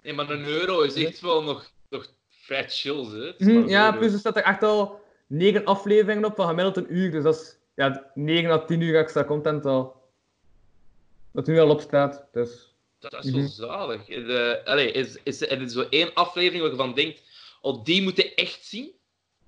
Nee, 0.03 0.13
maar 0.13 0.31
een 0.31 0.45
euro 0.47 0.81
is 0.81 0.95
echt 0.95 1.21
wel 1.21 1.43
nog, 1.43 1.71
nog 1.89 2.07
vrij 2.29 2.69
chill, 2.69 3.05
hè? 3.05 3.33
Mhm, 3.39 3.69
ja, 3.69 3.93
plus 3.93 4.13
er 4.13 4.19
staat 4.19 4.37
er 4.37 4.43
echt 4.43 4.63
al 4.63 5.01
9 5.27 5.65
afleveringen 5.65 6.25
op 6.25 6.35
van 6.37 6.47
gemiddeld 6.49 6.77
een 6.77 6.95
uur. 6.97 7.11
Dus 7.11 7.23
dat 7.23 7.35
is 7.35 7.57
ja, 7.75 8.11
9 8.15 8.51
à 8.51 8.59
10 8.59 8.81
uur 8.81 8.99
extra 8.99 9.25
content 9.25 9.67
al. 9.67 10.03
Dat 11.33 11.47
nu 11.47 11.59
al 11.59 11.71
op 11.71 11.81
staat. 11.81 12.27
Dus. 12.33 12.75
Dat 12.99 13.25
is 13.25 13.31
wel 13.31 13.41
Mhm. 13.41 13.51
zalig. 13.51 14.05
De, 14.05 14.61
allee, 14.65 14.93
is, 14.93 15.17
is, 15.23 15.41
er 15.41 15.61
is 15.63 15.73
zo 15.73 15.87
één 15.91 16.15
aflevering 16.15 16.63
waar 16.63 16.71
je 16.71 16.77
van 16.77 16.95
denkt, 16.95 17.23
oh, 17.61 17.85
die 17.85 18.03
moet 18.03 18.17
je 18.17 18.35
echt 18.35 18.65
zien? 18.65 18.91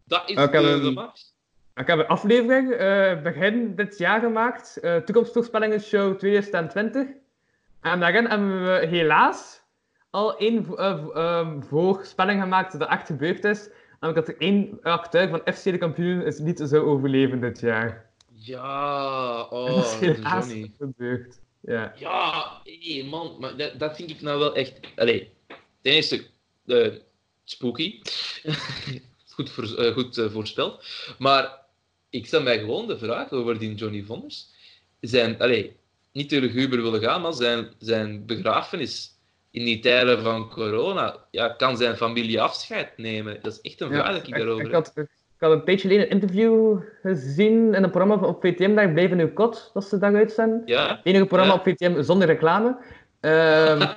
Dat 0.04 0.22
is 0.30 0.36
ik 0.44 0.52
de, 0.52 0.58
een- 0.58 0.82
de 0.82 0.90
max. 0.90 1.34
Ik 1.74 1.86
heb 1.86 1.98
een 1.98 2.06
aflevering 2.06 2.72
eh, 2.72 3.22
begin 3.22 3.74
dit 3.76 3.98
jaar 3.98 4.20
gemaakt. 4.20 4.76
eh 4.76 4.96
Toekomstvoorspellingen 4.96 5.80
Show 5.80 6.18
2020. 6.18 7.06
En 7.82 8.00
daarin 8.00 8.26
hebben 8.26 8.64
we 8.64 8.86
helaas 8.86 9.62
al 10.10 10.36
één 10.36 10.76
ehm, 10.76 11.60
voorspelling 11.60 12.40
gemaakt 12.42 12.78
dat 12.78 12.88
echt 12.88 13.06
gebeurd 13.06 13.44
is. 13.44 13.68
Namelijk 14.00 14.26
dat 14.26 14.36
er 14.36 14.40
één 14.42 14.78
acteur 14.82 15.28
van 15.28 15.54
FC 15.54 15.64
de 15.64 15.78
kampioen 15.78 16.22
is 16.22 16.38
niet 16.38 16.60
zou 16.64 16.84
overleven 16.86 17.40
dit 17.40 17.60
jaar. 17.60 18.10
Ja, 18.32 19.38
En 19.50 19.56
oh, 19.56 19.66
dat 19.74 19.84
is 19.84 19.98
helaas 19.98 20.46
Johnny. 20.46 20.72
gebeurd. 20.78 21.40
Ja. 21.60 21.92
Ja, 21.96 22.60
hé, 22.64 23.04
man, 23.04 23.36
maar 23.40 23.56
dat, 23.56 23.78
dat 23.78 23.96
vind 23.96 24.10
ik 24.10 24.20
nou 24.20 24.38
wel 24.38 24.54
echt... 24.54 24.80
Allee, 24.96 25.32
ten 25.82 25.92
eerste, 25.92 26.24
eh, 26.66 26.92
spooky. 27.44 28.00
goed 29.34 29.50
voor, 29.50 29.76
eh, 29.76 29.92
goed 29.92 30.26
voorspeld. 30.30 30.86
Maar 31.18 31.58
ik 32.10 32.26
stel 32.26 32.42
mij 32.42 32.58
gewoon 32.58 32.86
de 32.86 32.98
vraag 32.98 33.30
over 33.30 33.58
die 33.58 33.74
Johnny 33.74 34.02
Vonders. 34.02 34.48
Zijn, 35.00 35.38
allee, 35.40 35.76
niet 36.12 36.28
te 36.28 36.40
luguber 36.40 36.82
willen 36.82 37.00
gaan, 37.00 37.20
maar 37.20 37.32
zijn, 37.32 37.68
zijn 37.78 38.26
begrafenis 38.26 39.20
in 39.50 39.64
die 39.64 39.78
tijden 39.78 40.22
van 40.22 40.50
corona, 40.50 41.16
ja, 41.30 41.48
kan 41.48 41.76
zijn 41.76 41.96
familie 41.96 42.40
afscheid 42.40 42.92
nemen? 42.96 43.38
Dat 43.42 43.52
is 43.52 43.60
echt 43.60 43.80
een 43.80 43.88
vraag 43.88 44.12
dat 44.12 44.26
ik 44.26 44.34
daarover 44.36 44.66
ik, 44.66 44.72
had, 44.72 44.92
ik 44.96 45.08
had 45.38 45.52
een 45.52 45.64
tijdje 45.64 45.88
geleden 45.88 46.06
een 46.06 46.20
interview 46.20 46.80
gezien 47.02 47.74
in 47.74 47.82
een 47.82 47.90
programma 47.90 48.26
op 48.26 48.40
VTM, 48.40 48.74
daar 48.74 48.92
Blijven 48.92 49.16
Nu 49.16 49.28
Kot, 49.28 49.70
dat 49.74 49.84
ze 49.84 49.98
daar 49.98 50.14
uitzenden. 50.14 50.62
Ja? 50.64 50.88
Het 50.88 51.00
enige 51.02 51.26
programma 51.26 51.54
Ja. 51.54 51.60
op 51.60 51.66
VTM 51.66 52.02
zonder 52.02 52.26
reclame. 52.26 52.76
Ehm, 53.20 53.78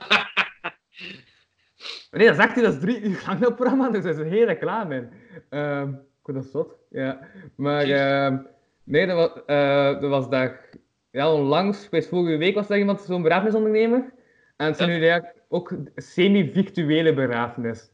nee, 2.11 2.27
dat 2.27 2.35
zegt 2.35 2.55
hij, 2.55 2.63
dat 2.63 2.73
is 2.73 2.79
drie 2.79 3.01
uur 3.01 3.23
lang 3.27 3.39
dat 3.39 3.55
programma, 3.55 3.89
dus 3.89 4.03
er 4.03 4.09
is 4.09 4.31
geen 4.33 4.45
reclame 4.45 4.95
in. 4.95 5.09
Ehm 5.49 5.89
ik 6.25 6.33
dat 6.33 6.45
zot, 6.45 6.75
ja. 6.89 7.19
Maar 7.55 7.83
ehm, 7.83 8.37
nee, 8.83 9.07
dat 9.07 9.15
was, 9.15 9.45
eh, 9.45 10.01
dat 10.01 10.09
was 10.09 10.29
daar 10.29 10.69
ja, 11.15 11.33
onlangs, 11.33 11.89
weet, 11.89 12.07
vorige 12.07 12.37
week 12.37 12.55
was 12.55 12.67
daar 12.67 12.77
iemand, 12.77 13.01
zo'n 13.01 13.21
begrafenisondernemer. 13.21 14.13
En 14.57 14.65
het 14.65 14.77
zijn 14.77 14.89
Ja. 14.89 14.95
nu 14.97 15.07
eigenlijk 15.07 15.41
ook 15.49 15.73
semi-virtuele 15.95 17.13
begrafenis. 17.13 17.89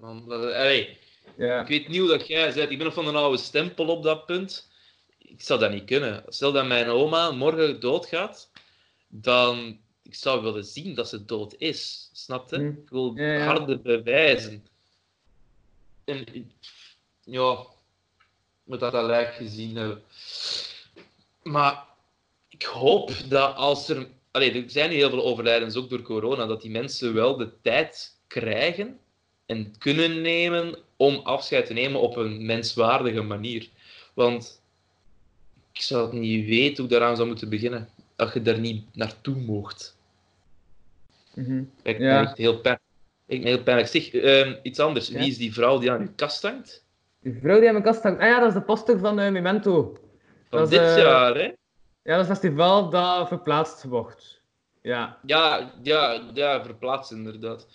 Man, 0.00 0.28
dat, 0.28 0.42
allee, 0.42 0.98
Ja. 1.36 1.60
Ik 1.60 1.68
weet 1.68 1.88
niet 1.88 1.98
hoe 1.98 2.08
dat 2.08 2.26
jij 2.26 2.52
bent. 2.54 2.70
Ik 2.70 2.76
ben 2.76 2.86
nog 2.86 2.94
van 2.94 3.06
een 3.06 3.16
oude 3.16 3.38
stempel 3.38 3.86
op 3.86 4.02
dat 4.02 4.26
punt. 4.26 4.70
Ik 5.18 5.42
zou 5.42 5.60
dat 5.60 5.70
niet 5.70 5.84
kunnen. 5.84 6.22
Stel 6.28 6.52
dat 6.52 6.66
mijn 6.66 6.88
oma 6.88 7.30
morgen 7.30 7.80
doodgaat, 7.80 8.50
dan 9.08 9.78
ik 10.02 10.14
zou 10.14 10.42
willen 10.42 10.64
zien 10.64 10.94
dat 10.94 11.08
ze 11.08 11.24
dood 11.24 11.54
is. 11.58 12.10
Snap 12.12 12.50
je? 12.50 12.56
Hm. 12.56 12.66
Ik 12.66 12.90
wil 12.90 13.12
Ja, 13.14 13.44
harde 13.44 13.78
bewijzen. 13.78 14.66
En 16.04 16.24
ja, 17.24 17.56
moet 18.64 18.80
dat 18.80 18.94
al 18.94 19.06
lijk 19.06 19.34
gezien 19.34 19.76
hebben. 19.76 20.02
Maar 21.46 21.84
ik 22.48 22.62
hoop 22.62 23.10
dat 23.28 23.56
als 23.56 23.88
er. 23.88 24.06
Allee, 24.30 24.62
er 24.62 24.70
zijn 24.70 24.90
heel 24.90 25.10
veel 25.10 25.24
overlijdens 25.24 25.76
ook 25.76 25.90
door 25.90 26.02
corona, 26.02 26.46
dat 26.46 26.62
die 26.62 26.70
mensen 26.70 27.14
wel 27.14 27.36
de 27.36 27.48
tijd 27.62 28.16
krijgen 28.26 28.98
en 29.46 29.74
kunnen 29.78 30.20
nemen 30.20 30.78
om 30.96 31.14
afscheid 31.16 31.66
te 31.66 31.72
nemen 31.72 32.00
op 32.00 32.16
een 32.16 32.46
menswaardige 32.46 33.22
manier. 33.22 33.68
Want 34.14 34.62
ik 35.72 35.80
zou 35.80 36.02
het 36.02 36.12
niet 36.12 36.46
weten 36.46 36.76
hoe 36.76 36.84
ik 36.84 36.90
daaraan 36.90 37.16
zou 37.16 37.28
moeten 37.28 37.48
beginnen. 37.48 37.88
Dat 38.16 38.32
je 38.32 38.42
daar 38.42 38.58
niet 38.58 38.84
naartoe 38.92 39.36
mocht. 39.36 39.96
Mhm. 41.34 41.62
Lijkt 41.82 42.00
Ja. 42.00 42.22
echt 42.22 42.36
heel 42.36 42.58
pijnlijk. 42.60 42.84
Me 43.26 43.36
heel 43.36 43.62
pijnlijk. 43.62 43.88
Zeg, 43.88 44.10
ehm, 44.14 44.54
iets 44.62 44.78
anders. 44.78 45.08
Ja? 45.08 45.18
Wie 45.18 45.28
is 45.28 45.38
die 45.38 45.52
vrouw 45.52 45.78
die 45.78 45.90
aan 45.90 46.00
uw 46.00 46.12
kast 46.16 46.42
hangt? 46.42 46.84
Die 47.20 47.38
vrouw 47.40 47.58
die 47.58 47.66
aan 47.66 47.72
mijn 47.72 47.84
kast 47.84 48.02
hangt. 48.02 48.20
Ah 48.20 48.26
ja, 48.28 48.38
dat 48.40 48.48
is 48.48 48.54
de 48.54 48.62
poster 48.62 48.98
van 48.98 49.18
eh, 49.18 49.30
Memento. 49.32 49.98
Van 50.48 50.58
Dat 50.58 50.72
is, 50.72 50.78
dit 50.78 50.88
eh, 50.88 50.96
jaar, 50.96 51.34
hè? 51.34 51.52
Ja, 52.02 52.16
dat 52.16 52.20
is 52.20 52.28
een 52.28 52.34
festival 52.36 52.90
dat 52.90 53.28
verplaatst 53.28 53.84
wordt. 53.84 54.40
Ja. 54.82 55.18
Ja, 55.22 55.72
ja, 55.82 56.30
ja, 56.34 56.64
verplaatst 56.64 57.12
inderdaad. 57.12 57.66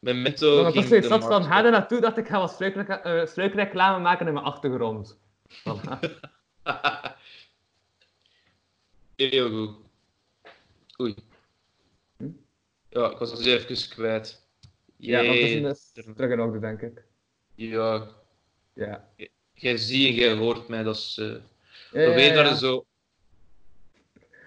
Toen 0.00 0.26
ik 0.26 0.72
ging 0.72 0.88
de 0.88 1.08
had 1.08 1.24
van, 1.24 1.52
er 1.52 1.70
naartoe, 1.70 2.00
dacht 2.00 2.16
ik, 2.16 2.26
ga 2.26 2.38
wat 2.38 2.60
eh, 2.60 3.26
struikreclame 3.26 4.02
maken 4.02 4.26
in 4.26 4.32
mijn 4.32 4.44
achtergrond. 4.44 5.18
Heel 9.16 9.50
goed. 9.50 9.76
Oei. 11.00 11.14
Hm? 12.16 12.28
Ja, 12.88 13.10
ik 13.10 13.18
was 13.18 13.30
het 13.30 13.46
even 13.46 13.88
kwijt. 13.88 14.46
ja, 14.96 15.24
want 15.24 15.38
het 15.38 15.76
is, 15.76 15.90
terug 16.14 16.30
in 16.30 16.40
orde, 16.40 16.58
denk 16.58 16.80
ik. 16.80 17.02
Ja, 17.54 18.06
Ja. 18.72 19.08
jij 19.54 19.76
ziet 19.76 20.08
en 20.08 20.14
jij 20.14 20.36
hoort 20.36 20.68
mij, 20.68 20.82
dat 20.82 20.96
is... 20.96 21.18
eh 21.18 21.34
Daar 21.92 22.18
ja. 22.18 22.54
zo... 22.54 22.84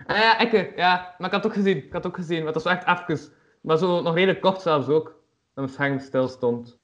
Ah 0.08 0.18
ja, 0.18 0.68
ja, 0.76 1.16
maar 1.18 1.28
ik 1.28 1.34
had 1.34 1.44
het 1.44 1.46
ook 1.46 1.54
gezien. 1.54 1.78
Ik 1.78 1.92
had 1.92 2.04
het 2.04 2.12
ook 2.12 2.18
gezien, 2.18 2.38
maar 2.44 2.54
het 2.54 2.64
was 2.64 2.74
echt 2.74 3.10
even. 3.10 3.34
Maar 3.62 3.78
zo 3.78 4.02
nog 4.02 4.14
redelijk 4.16 4.42
kort 4.42 4.62
zelfs 4.62 4.88
ook. 4.88 5.06
Dat 5.06 5.16
mijn 5.54 5.70
scherm 5.70 6.00
stil 6.00 6.28
stond. 6.28 6.80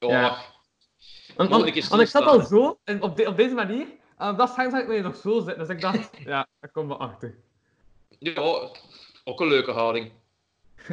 Oh, 0.00 0.10
Ja. 0.10 0.36
Want, 1.36 1.66
ik 1.66 1.74
eens 1.74 1.88
want 1.88 2.02
ik 2.02 2.08
zat 2.08 2.22
al 2.24 2.40
zo, 2.40 2.78
en 2.84 3.02
op, 3.02 3.16
de- 3.16 3.26
op 3.26 3.36
deze 3.36 3.54
manier, 3.54 3.86
en 4.18 4.30
op 4.30 4.38
dat 4.38 4.50
scherm 4.50 4.70
zag 4.70 4.80
ik 4.80 4.88
me 4.88 5.00
nog 5.00 5.16
zo 5.16 5.34
zitten. 5.40 5.58
Dus 5.58 5.68
ik 5.68 5.80
dacht, 5.80 6.16
ja, 6.24 6.46
ik 6.60 6.72
kom 6.72 6.88
wel 6.88 7.00
achter. 7.00 7.38
Ja, 8.18 8.40
ook 9.24 9.40
een 9.40 9.48
leuke 9.48 9.70
houding. 9.70 10.12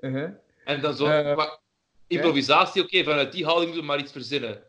Uh-huh. 0.00 0.30
En 0.64 0.80
dan 0.80 0.94
zo... 0.94 1.06
Eh, 1.06 1.36
maar 1.36 1.58
improvisatie, 2.06 2.82
oké, 2.82 3.04
vanuit 3.04 3.32
die 3.32 3.44
houding 3.44 3.66
moeten 3.70 3.86
we 3.86 3.92
maar 3.92 4.02
iets 4.04 4.12
verzinnen. 4.12 4.62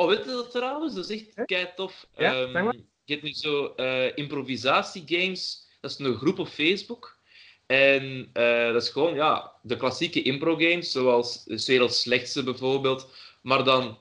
Oh, 0.00 0.08
weet 0.08 0.24
je 0.24 0.30
dat 0.30 0.50
trouwens? 0.50 0.94
Dat 0.94 1.10
is 1.10 1.20
echt 1.20 1.44
kei 1.46 1.66
tof. 1.76 2.06
Ja, 2.16 2.32
zeg 2.32 2.52
maar. 2.52 2.74
je 3.04 3.12
hebt 3.12 3.22
nu 3.22 3.32
zo 3.32 3.72
eh 3.76 4.16
improvisatiegames. 4.16 5.68
Dat 5.80 5.90
is 5.90 5.98
een 5.98 6.14
groep 6.16 6.38
op 6.38 6.48
Facebook. 6.48 7.18
En 7.66 8.30
eh, 8.32 8.72
dat 8.72 8.82
is 8.82 8.88
gewoon 8.88 9.14
ja, 9.14 9.52
de 9.62 9.76
klassieke 9.76 10.22
impro-games, 10.22 10.90
zoals 10.90 11.44
Werelds 11.66 12.00
Slechtste 12.00 12.42
bijvoorbeeld. 12.42 13.08
Maar 13.42 13.64
dan 13.64 13.98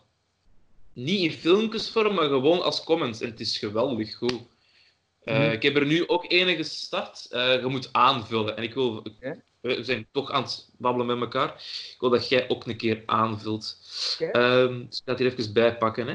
niet 0.94 1.20
in 1.20 1.32
filmpjesvorm, 1.32 2.14
maar 2.16 2.28
gewoon 2.28 2.62
als 2.62 2.84
comments. 2.84 3.22
En 3.22 3.30
het 3.30 3.40
is 3.40 3.58
geweldig 3.58 4.16
goed. 4.16 4.42
Eh, 5.24 5.38
Mhm. 5.40 5.52
Ik 5.52 5.62
heb 5.62 5.76
er 5.76 5.86
nu 5.86 6.08
ook 6.08 6.32
enige 6.32 6.58
gestart. 6.58 7.28
Je 7.30 7.66
moet 7.68 7.90
aanvullen. 7.92 8.58
En 8.58 8.64
ik 8.64 8.74
wil... 8.74 9.04
We 9.62 9.84
zijn 9.84 10.08
toch 10.12 10.32
aan 10.32 10.44
het 10.44 10.70
babbelen 10.78 11.08
met 11.08 11.20
elkaar. 11.20 11.54
Ik 11.94 11.96
wil 12.00 12.10
dat 12.10 12.30
jij 12.30 12.50
ook 12.50 12.66
een 12.68 12.78
keer 12.78 13.04
aanvult. 13.06 13.78
Oké. 14.14 14.32
Ehm, 14.32 14.86
dus 14.86 14.98
ik 14.98 15.04
ga 15.06 15.12
het 15.12 15.20
hier 15.20 15.32
even 15.32 15.54
bijpakken. 15.54 16.08
Hè. 16.08 16.14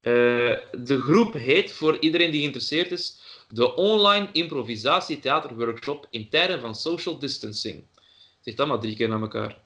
Eh, 0.00 0.58
de 0.84 1.00
groep 1.00 1.32
heet, 1.32 1.72
voor 1.72 1.98
iedereen 1.98 2.30
die 2.30 2.40
geïnteresseerd 2.40 2.90
is, 2.90 3.20
de 3.48 3.74
Online 3.74 4.28
Improvisatie 4.32 5.18
Theater 5.18 5.56
Workshop 5.56 6.06
in 6.10 6.28
tijden 6.28 6.60
van 6.60 6.74
social 6.74 7.18
distancing. 7.18 7.84
Zegt 8.40 8.56
dat 8.56 8.66
maar 8.66 8.80
drie 8.80 8.96
keer 8.96 9.08
naar 9.08 9.20
elkaar. 9.20 9.58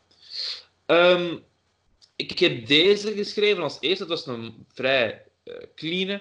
Ehm, 0.87 1.37
ik 2.16 2.38
heb 2.38 2.66
deze 2.66 3.12
geschreven 3.12 3.62
als 3.62 3.77
eerste. 3.81 4.07
Dat 4.07 4.25
was 4.25 4.35
een 4.37 4.66
vrij 4.73 5.23
eh 5.44 5.55
clean. 5.75 6.20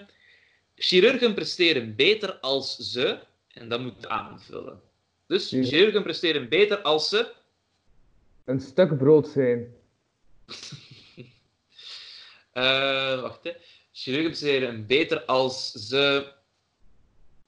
Chirurgen 0.76 1.34
presteren 1.34 1.96
beter 1.96 2.34
als 2.40 2.78
ze, 2.78 3.20
en 3.48 3.70
dat 3.70 3.80
moet 3.80 4.08
aanvullen. 4.08 4.82
Dus 5.34 5.50
Ja. 5.50 5.64
chirurgen 5.64 6.04
presteren 6.04 6.50
beter 6.50 6.82
als 6.82 7.10
ze. 7.10 7.34
Een 8.46 8.60
stuk 8.60 8.98
brood 8.98 9.28
zijn. 9.28 9.74
Eh, 12.54 13.22
wacht, 13.22 13.44
hè. 13.44 13.52
Chirurgen 13.92 14.30
presteren 14.30 14.86
beter 14.86 15.26
als 15.26 15.72
ze 15.72 16.34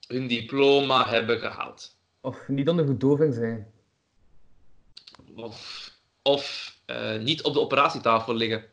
hun 0.07 0.27
diploma 0.27 1.07
hebben 1.09 1.39
gehaald. 1.39 1.97
Of 2.21 2.47
niet 2.47 2.69
onder 2.69 2.85
verdoving 2.85 3.33
zijn. 3.33 3.73
Of, 5.35 5.91
of 6.21 6.75
eh, 6.85 7.17
niet 7.17 7.43
op 7.43 7.53
de 7.53 7.59
operatietafel 7.59 8.33
liggen. 8.33 8.65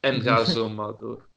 En 0.00 0.20
ga 0.22 0.44
zo 0.58 0.68
maar 0.68 0.96
door. 0.98 1.28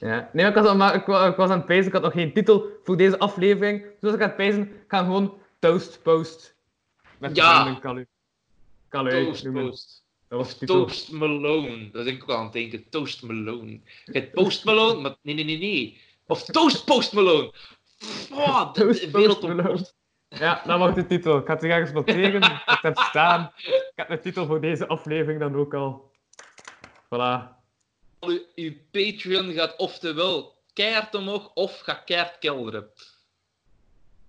Ja. 0.00 0.30
Nee, 0.32 0.44
maar 0.44 0.48
ik 0.48 0.54
was, 0.54 0.66
al- 0.66 0.76
maar 0.76 0.94
ik, 0.94 1.06
wa- 1.06 1.26
ik 1.26 1.36
was 1.36 1.50
aan 1.50 1.56
het 1.56 1.66
pijzen, 1.66 1.86
ik 1.86 1.92
had 1.92 2.02
nog 2.02 2.12
geen 2.12 2.32
titel 2.32 2.66
voor 2.84 2.96
deze 2.96 3.18
aflevering. 3.18 3.82
Dus 3.82 3.92
was 4.00 4.12
ik 4.12 4.20
aan 4.20 4.26
het 4.26 4.36
pijzen, 4.36 4.62
ik 4.62 4.84
ga 4.88 4.98
gewoon 4.98 5.38
Toast 5.58 6.02
Post. 6.02 6.56
Met 7.18 7.36
Ja. 7.36 7.74
Kalu. 7.80 8.06
Kalu 8.88 9.10
Toast. 9.24 9.52
Post. 9.52 10.04
Dat 10.28 10.38
was. 10.38 10.58
Toast 10.58 11.10
Malone. 11.12 11.90
Dat 11.90 12.04
denk 12.04 12.22
ik 12.22 12.30
ook 12.30 12.36
aan 12.36 12.44
het 12.44 12.52
denken. 12.52 12.88
Toast 12.88 13.22
Malone. 13.22 13.70
Je 14.04 14.12
hebt 14.12 14.32
Post 14.32 14.64
Malone, 14.64 15.00
maar 15.00 15.16
nee, 15.22 15.34
nee, 15.34 15.44
nee, 15.44 15.58
nee. 15.58 16.00
Of 16.26 16.44
Toast 16.44 16.84
Post 16.84 17.12
Malone. 17.12 17.52
Oh, 18.32 18.72
de, 18.72 18.80
Toast 18.80 19.10
wereld. 19.10 19.94
Ja, 20.28 20.62
dat 20.66 20.78
wordt 20.78 20.94
de 20.94 21.06
titel. 21.06 21.38
Ik 21.38 21.46
ga 21.46 21.52
het 21.54 21.62
ergens 21.62 21.92
noteren. 21.92 22.42
Ik 22.42 22.62
heb 22.82 22.82
het 22.96 22.98
staan. 22.98 23.52
Ik 23.56 23.92
heb 23.94 24.08
de 24.08 24.20
titel 24.20 24.46
voor 24.46 24.60
deze 24.60 24.86
aflevering 24.86 25.40
dan 25.40 25.56
ook 25.56 25.74
al. 25.74 26.10
Voilà. 27.04 27.57
Uw, 28.20 28.38
uw 28.54 28.72
Patreon 28.90 29.52
gaat 29.52 29.76
oftewel 29.76 30.56
keihard 30.72 31.14
omhoog 31.14 31.50
of 31.54 31.78
gaat 31.78 32.04
keihard 32.04 32.38
kelderen. 32.38 32.88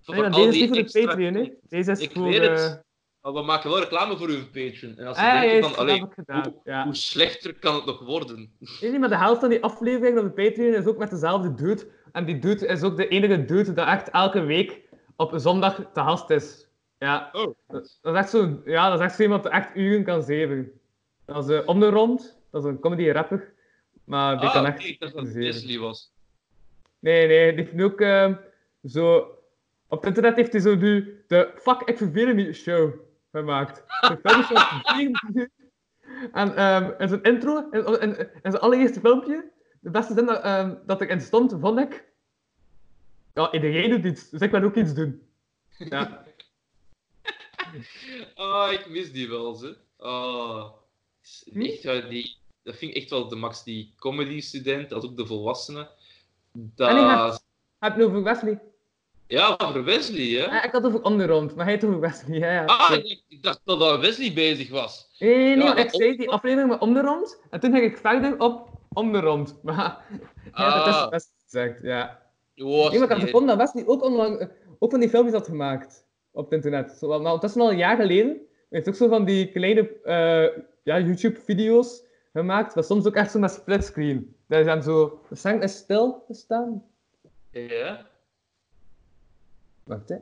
Voor 0.01 0.15
Nee, 0.15 0.29
deze 0.29 0.47
is 0.47 0.55
niet 0.55 0.67
voor 0.67 0.75
de 0.75 0.81
extra 0.81 1.05
Patreon, 1.05 1.33
hè. 1.33 1.51
Deze 1.69 1.91
is 1.91 1.99
Ik 1.99 2.11
voor... 2.11 2.23
weet 2.23 2.41
het. 2.41 2.59
eh, 2.59 2.73
Maar 3.21 3.33
we 3.33 3.41
maken 3.41 3.69
wel 3.69 3.79
reclame 3.79 4.17
voor 4.17 4.27
uw 4.27 4.45
Patreon. 4.45 4.97
En 4.97 5.07
als 5.07 5.17
je 5.17 5.23
Ah, 5.23 5.41
denkt 5.41 5.59
van, 5.59 5.69
dat 5.69 5.77
allee, 5.79 5.99
heb 5.99 6.07
ik 6.07 6.13
gedaan. 6.13 6.43
hoe, 6.43 6.53
Ja. 6.63 6.83
hoe 6.83 6.95
slechter 6.95 7.53
kan 7.59 7.75
het 7.75 7.85
nog 7.85 7.99
worden? 7.99 8.51
Nee, 8.81 8.89
nee, 8.91 8.99
maar 8.99 9.09
de 9.09 9.17
helft 9.17 9.39
van 9.39 9.49
die 9.49 9.63
aflevering 9.63 10.17
op 10.17 10.23
de 10.35 10.43
Patreon 10.49 10.73
is 10.73 10.85
ook 10.85 10.97
met 10.97 11.09
dezelfde 11.09 11.53
dude. 11.53 11.87
En 12.11 12.25
die 12.25 12.39
dude 12.39 12.67
is 12.67 12.83
ook 12.83 12.97
de 12.97 13.07
enige 13.07 13.45
dude 13.45 13.73
dat 13.73 13.87
echt 13.87 14.09
elke 14.09 14.39
week 14.41 14.81
op 15.15 15.31
zondag 15.35 15.75
te 15.75 15.99
gast 15.99 16.29
is. 16.29 16.67
Ja, 16.97 17.29
Oh. 17.31 17.55
dat 17.67 17.83
is 18.03 18.11
echt 18.13 18.29
zo, 18.29 18.61
ja, 18.65 18.89
dat 18.89 18.99
is 18.99 19.05
echt 19.05 19.15
zo 19.15 19.21
iemand 19.21 19.43
die 19.43 19.51
echt 19.51 19.75
uren 19.75 20.03
kan 20.03 20.23
zeven. 20.23 20.71
Dat 21.25 21.49
is 21.49 21.55
eh, 21.55 21.67
Om 21.67 21.79
de 21.79 21.89
Rond, 21.89 22.39
dat 22.51 22.63
is 22.63 22.69
een 22.69 22.79
comedy 22.79 23.09
rapper. 23.09 23.53
Maar 24.09 24.39
die 24.39 24.47
ah, 24.47 24.53
kan 24.53 24.65
echt 24.65 24.85
ik 24.85 24.99
dacht 24.99 25.13
dat 25.13 25.25
het. 25.25 25.33
Wesley 25.33 25.79
was. 25.79 26.11
Nee, 26.99 27.27
nee, 27.27 27.55
die 27.55 27.65
heeft 27.65 27.83
ook 27.83 28.01
eh, 28.01 28.35
zo... 28.85 29.17
Op 29.87 29.97
het 29.97 30.05
internet 30.05 30.35
heeft 30.35 30.51
hij 30.51 30.61
zo 30.61 30.75
nu 30.75 31.23
de 31.27 31.51
Fuck, 31.55 31.81
ik 31.81 31.97
verveel 31.97 32.33
me 32.33 32.53
show 32.53 32.93
gemaakt. 33.31 33.83
De 34.01 34.19
film 34.23 34.39
is 34.39 34.47
van 34.51 34.95
4 34.95 34.95
minuten. 34.95 35.51
En 36.31 36.55
ehm 36.55 36.91
in 37.01 37.07
zijn 37.07 37.23
intro, 37.23 37.69
in, 37.71 38.01
in, 38.01 38.17
in 38.17 38.51
zijn 38.51 38.59
allereerste 38.59 38.99
filmpje, 38.99 39.51
de 39.79 39.89
beste 39.89 40.13
zin 40.13 40.25
dat, 40.25 40.41
ehm, 40.41 40.75
dat 40.85 41.01
erin 41.01 41.21
stond, 41.21 41.57
vond 41.61 41.79
ik... 41.79 42.07
Ja, 43.33 43.51
iedereen 43.51 43.89
doet 43.89 44.05
iets, 44.05 44.29
dus 44.29 44.41
ik 44.41 44.51
wil 44.51 44.63
ook 44.63 44.75
iets 44.75 44.93
doen. 44.93 45.21
Ja, 45.77 46.23
Ah, 48.35 48.71
ik 48.71 48.89
mis 48.89 49.11
die 49.11 49.29
wel, 49.29 49.53
ze. 49.53 49.77
Ah. 49.97 50.71
Echt, 51.53 51.81
ja, 51.81 52.01
die, 52.01 52.37
dat 52.63 52.75
vind 52.75 52.91
ik 52.91 52.97
echt 53.01 53.09
wel 53.09 53.27
de 53.27 53.35
max. 53.35 53.63
Die 53.63 53.93
comedy-student, 53.99 54.93
als 54.93 55.05
ook 55.05 55.17
de 55.17 55.25
volwassenen. 55.25 55.87
Dat... 56.53 56.89
En 56.89 56.97
ik 56.97 57.09
heb- 57.09 57.39
heb 57.79 57.95
je 57.95 58.01
het 58.01 58.09
over 58.09 58.23
Wesley? 58.23 58.59
Ja, 59.27 59.55
over 59.57 59.83
Wesley, 59.83 60.25
hè? 60.25 60.45
Ja, 60.45 60.63
ik 60.63 60.71
had 60.71 60.83
het 60.83 61.01
over 61.03 61.25
Rond, 61.25 61.55
maar 61.55 61.65
hij 61.65 61.73
had 61.73 61.81
het 61.81 61.89
over 61.91 62.01
Wesley. 62.01 62.37
Ja, 62.39 62.51
ja. 62.51 62.65
Ah, 62.65 62.91
ik, 63.03 63.21
dacht 63.41 63.61
dat 63.63 63.99
Wesley 63.99 64.33
bezig 64.33 64.69
was. 64.69 65.09
Nee, 65.19 65.35
nee, 65.35 65.55
nee, 65.55 65.57
Ja, 65.65 65.73
maar 65.73 65.79
ik 65.79 65.89
zei 65.89 66.17
die 66.17 66.29
aflevering 66.29 66.69
met 66.93 67.05
Rond, 67.05 67.39
en 67.49 67.59
toen 67.59 67.71
ging 67.71 67.83
ik 67.83 67.97
verder 67.97 68.39
op 68.39 68.69
Om 68.93 69.11
de 69.11 69.19
Rond. 69.19 69.55
Maar 69.63 70.05
ja, 70.53 70.77
dat 70.77 70.87
is 70.87 70.93
Ah. 71.01 71.09
best 71.09 71.31
gezegd, 71.43 71.81
ja. 71.81 72.21
Was 72.55 72.89
Nee, 72.89 72.99
maar 72.99 73.09
ik 73.09 73.15
had 73.15 73.19
gevonden 73.25 73.57
dat 73.57 73.71
Wesley 73.73 73.87
ook, 73.93 74.03
onlang, 74.03 74.39
eh, 74.39 74.47
ook 74.79 74.91
van 74.91 74.99
die 74.99 75.09
filmpjes 75.09 75.35
had 75.35 75.47
gemaakt 75.47 76.05
op 76.31 76.43
het 76.43 76.53
internet. 76.53 76.91
Zo, 76.99 77.07
maar 77.07 77.17
ondertussen 77.19 77.61
al 77.61 77.71
een 77.71 77.77
jaar 77.77 77.95
geleden. 77.95 78.27
Hij 78.27 78.65
heeft 78.69 78.87
ook 78.87 78.95
zo 78.95 79.07
van 79.07 79.25
die 79.25 79.51
kleine 79.51 80.01
eh, 80.03 80.61
ja, 80.83 80.99
YouTube-video's 80.99 82.03
gemaakt, 82.33 82.75
maar 82.75 82.83
soms 82.83 83.05
ook 83.05 83.15
echt 83.15 83.31
zo 83.31 83.39
met 83.39 83.51
splitscreen. 83.51 84.35
Dat 84.47 84.59
is 84.59 84.65
dan 84.65 84.83
zo, 84.83 85.21
de 85.29 85.35
zang 85.35 85.63
is 85.63 85.75
stil 85.77 86.23
te 86.27 86.33
staan. 86.33 86.83
Ja? 87.51 88.07
Wacht, 89.83 90.09
hè. 90.09 90.15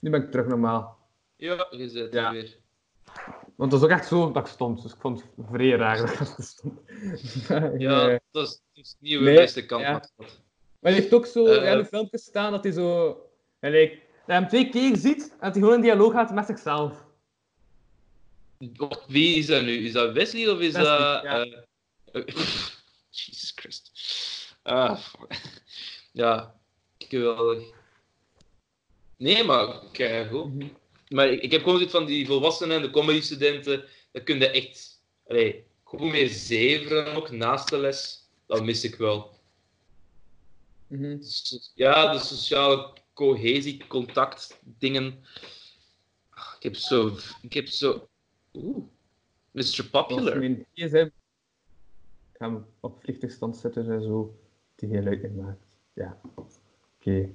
Nu 0.00 0.10
ben 0.10 0.22
ik 0.22 0.30
terug 0.30 0.46
normaal. 0.46 0.98
Ja, 1.36 1.66
je 1.70 2.08
Ja. 2.10 2.26
er 2.26 2.32
weer. 2.32 2.60
Want 3.56 3.72
het 3.72 3.80
was 3.80 3.90
ook 3.90 3.96
echt 3.96 4.06
zo 4.08 4.30
dat 4.32 4.46
ik 4.46 4.52
stond, 4.52 4.82
dus 4.82 4.92
ik 4.92 5.00
vond 5.00 5.20
het 5.36 5.46
vrij 5.50 5.70
raar 5.70 5.96
dat 5.96 6.10
ik 6.38 6.44
stond. 6.44 6.80
Ja, 7.80 8.08
Eh, 8.10 8.16
dat 8.30 8.46
is, 8.46 8.60
dat 8.72 8.84
is 8.84 8.96
niet 9.00 9.12
uw 9.12 9.20
Nee, 9.20 9.36
beste 9.36 9.66
kant. 9.66 9.82
ja. 9.82 9.92
Maar 10.18 10.92
hij 10.92 10.92
heeft 10.92 11.14
ook 11.14 11.26
zo 11.26 11.46
Eh. 11.46 11.64
ja, 11.64 11.76
de 11.76 11.84
filmpjes 11.84 12.24
staan 12.24 12.50
dat 12.52 12.64
hij 12.64 12.72
zo... 12.72 13.16
Gelijk, 13.60 13.90
dat 13.92 14.00
hij 14.26 14.36
hem 14.36 14.48
twee 14.48 14.68
keer 14.68 14.96
ziet 14.96 15.22
en 15.30 15.36
dat 15.40 15.52
hij 15.52 15.60
gewoon 15.60 15.74
in 15.74 15.80
dialoog 15.80 16.12
gaat 16.12 16.34
met 16.34 16.46
zichzelf. 16.46 17.06
Wie 19.06 19.36
is 19.36 19.46
dat 19.46 19.62
nu? 19.62 19.86
Is 19.86 19.92
dat 19.92 20.12
Wesley 20.12 20.48
of 20.48 20.60
is 20.60 20.72
Wesley, 20.72 20.98
dat... 20.98 21.22
ja. 21.22 21.44
eh, 21.44 21.62
eh, 22.12 22.36
Jesus 23.10 23.52
Christ. 23.54 23.90
Ah, 24.62 25.04
ja, 26.12 26.60
geweldig. 26.98 27.64
Nee, 29.16 29.44
maar 29.44 29.90
kijk 29.92 30.30
goed. 30.30 30.64
Maar 31.08 31.28
ik, 31.28 31.42
ik 31.42 31.50
heb 31.50 31.60
gewoon 31.60 31.76
zoiets 31.76 31.94
van 31.94 32.06
die 32.06 32.26
volwassenen 32.26 32.76
en 32.76 32.82
de 32.82 32.90
comedy-studenten, 32.90 33.84
dat 34.12 34.22
kun 34.22 34.38
je 34.38 34.50
echt 34.50 35.02
allee, 35.26 35.64
goed 35.82 36.00
mee 36.00 36.28
zeveren 36.28 37.14
ook 37.14 37.30
naast 37.30 37.68
de 37.68 37.78
les. 37.78 38.28
Dat 38.46 38.64
mis 38.64 38.84
ik 38.84 38.94
wel. 38.94 39.40
Mhm. 40.86 41.18
Ja, 41.74 42.12
de 42.12 42.18
sociale 42.18 42.92
cohesie, 43.14 43.86
contact, 43.86 44.58
dingen. 44.64 45.24
Ah, 46.30 46.54
Ik 46.56 46.62
heb 46.62 46.76
zo... 46.76 47.18
Ik 47.42 47.52
heb 47.52 47.68
zo... 47.68 48.08
Oeh. 48.54 48.76
Mr. 49.50 49.62
Was 49.62 49.90
Popular. 49.90 50.38
mijn 50.38 50.66
gsm. 50.74 51.08
Ik 52.32 52.38
ga 52.38 52.46
hem 52.46 52.66
op 52.80 53.02
vliegtuigstand 53.02 53.56
zetten 53.56 53.90
en 53.90 54.02
zo. 54.02 54.34
Die 54.74 54.88
heel 54.88 55.02
leuk 55.02 55.22
in 55.22 55.34
maakt. 55.34 55.66
Ja. 55.92 56.20
Oké. 56.34 57.30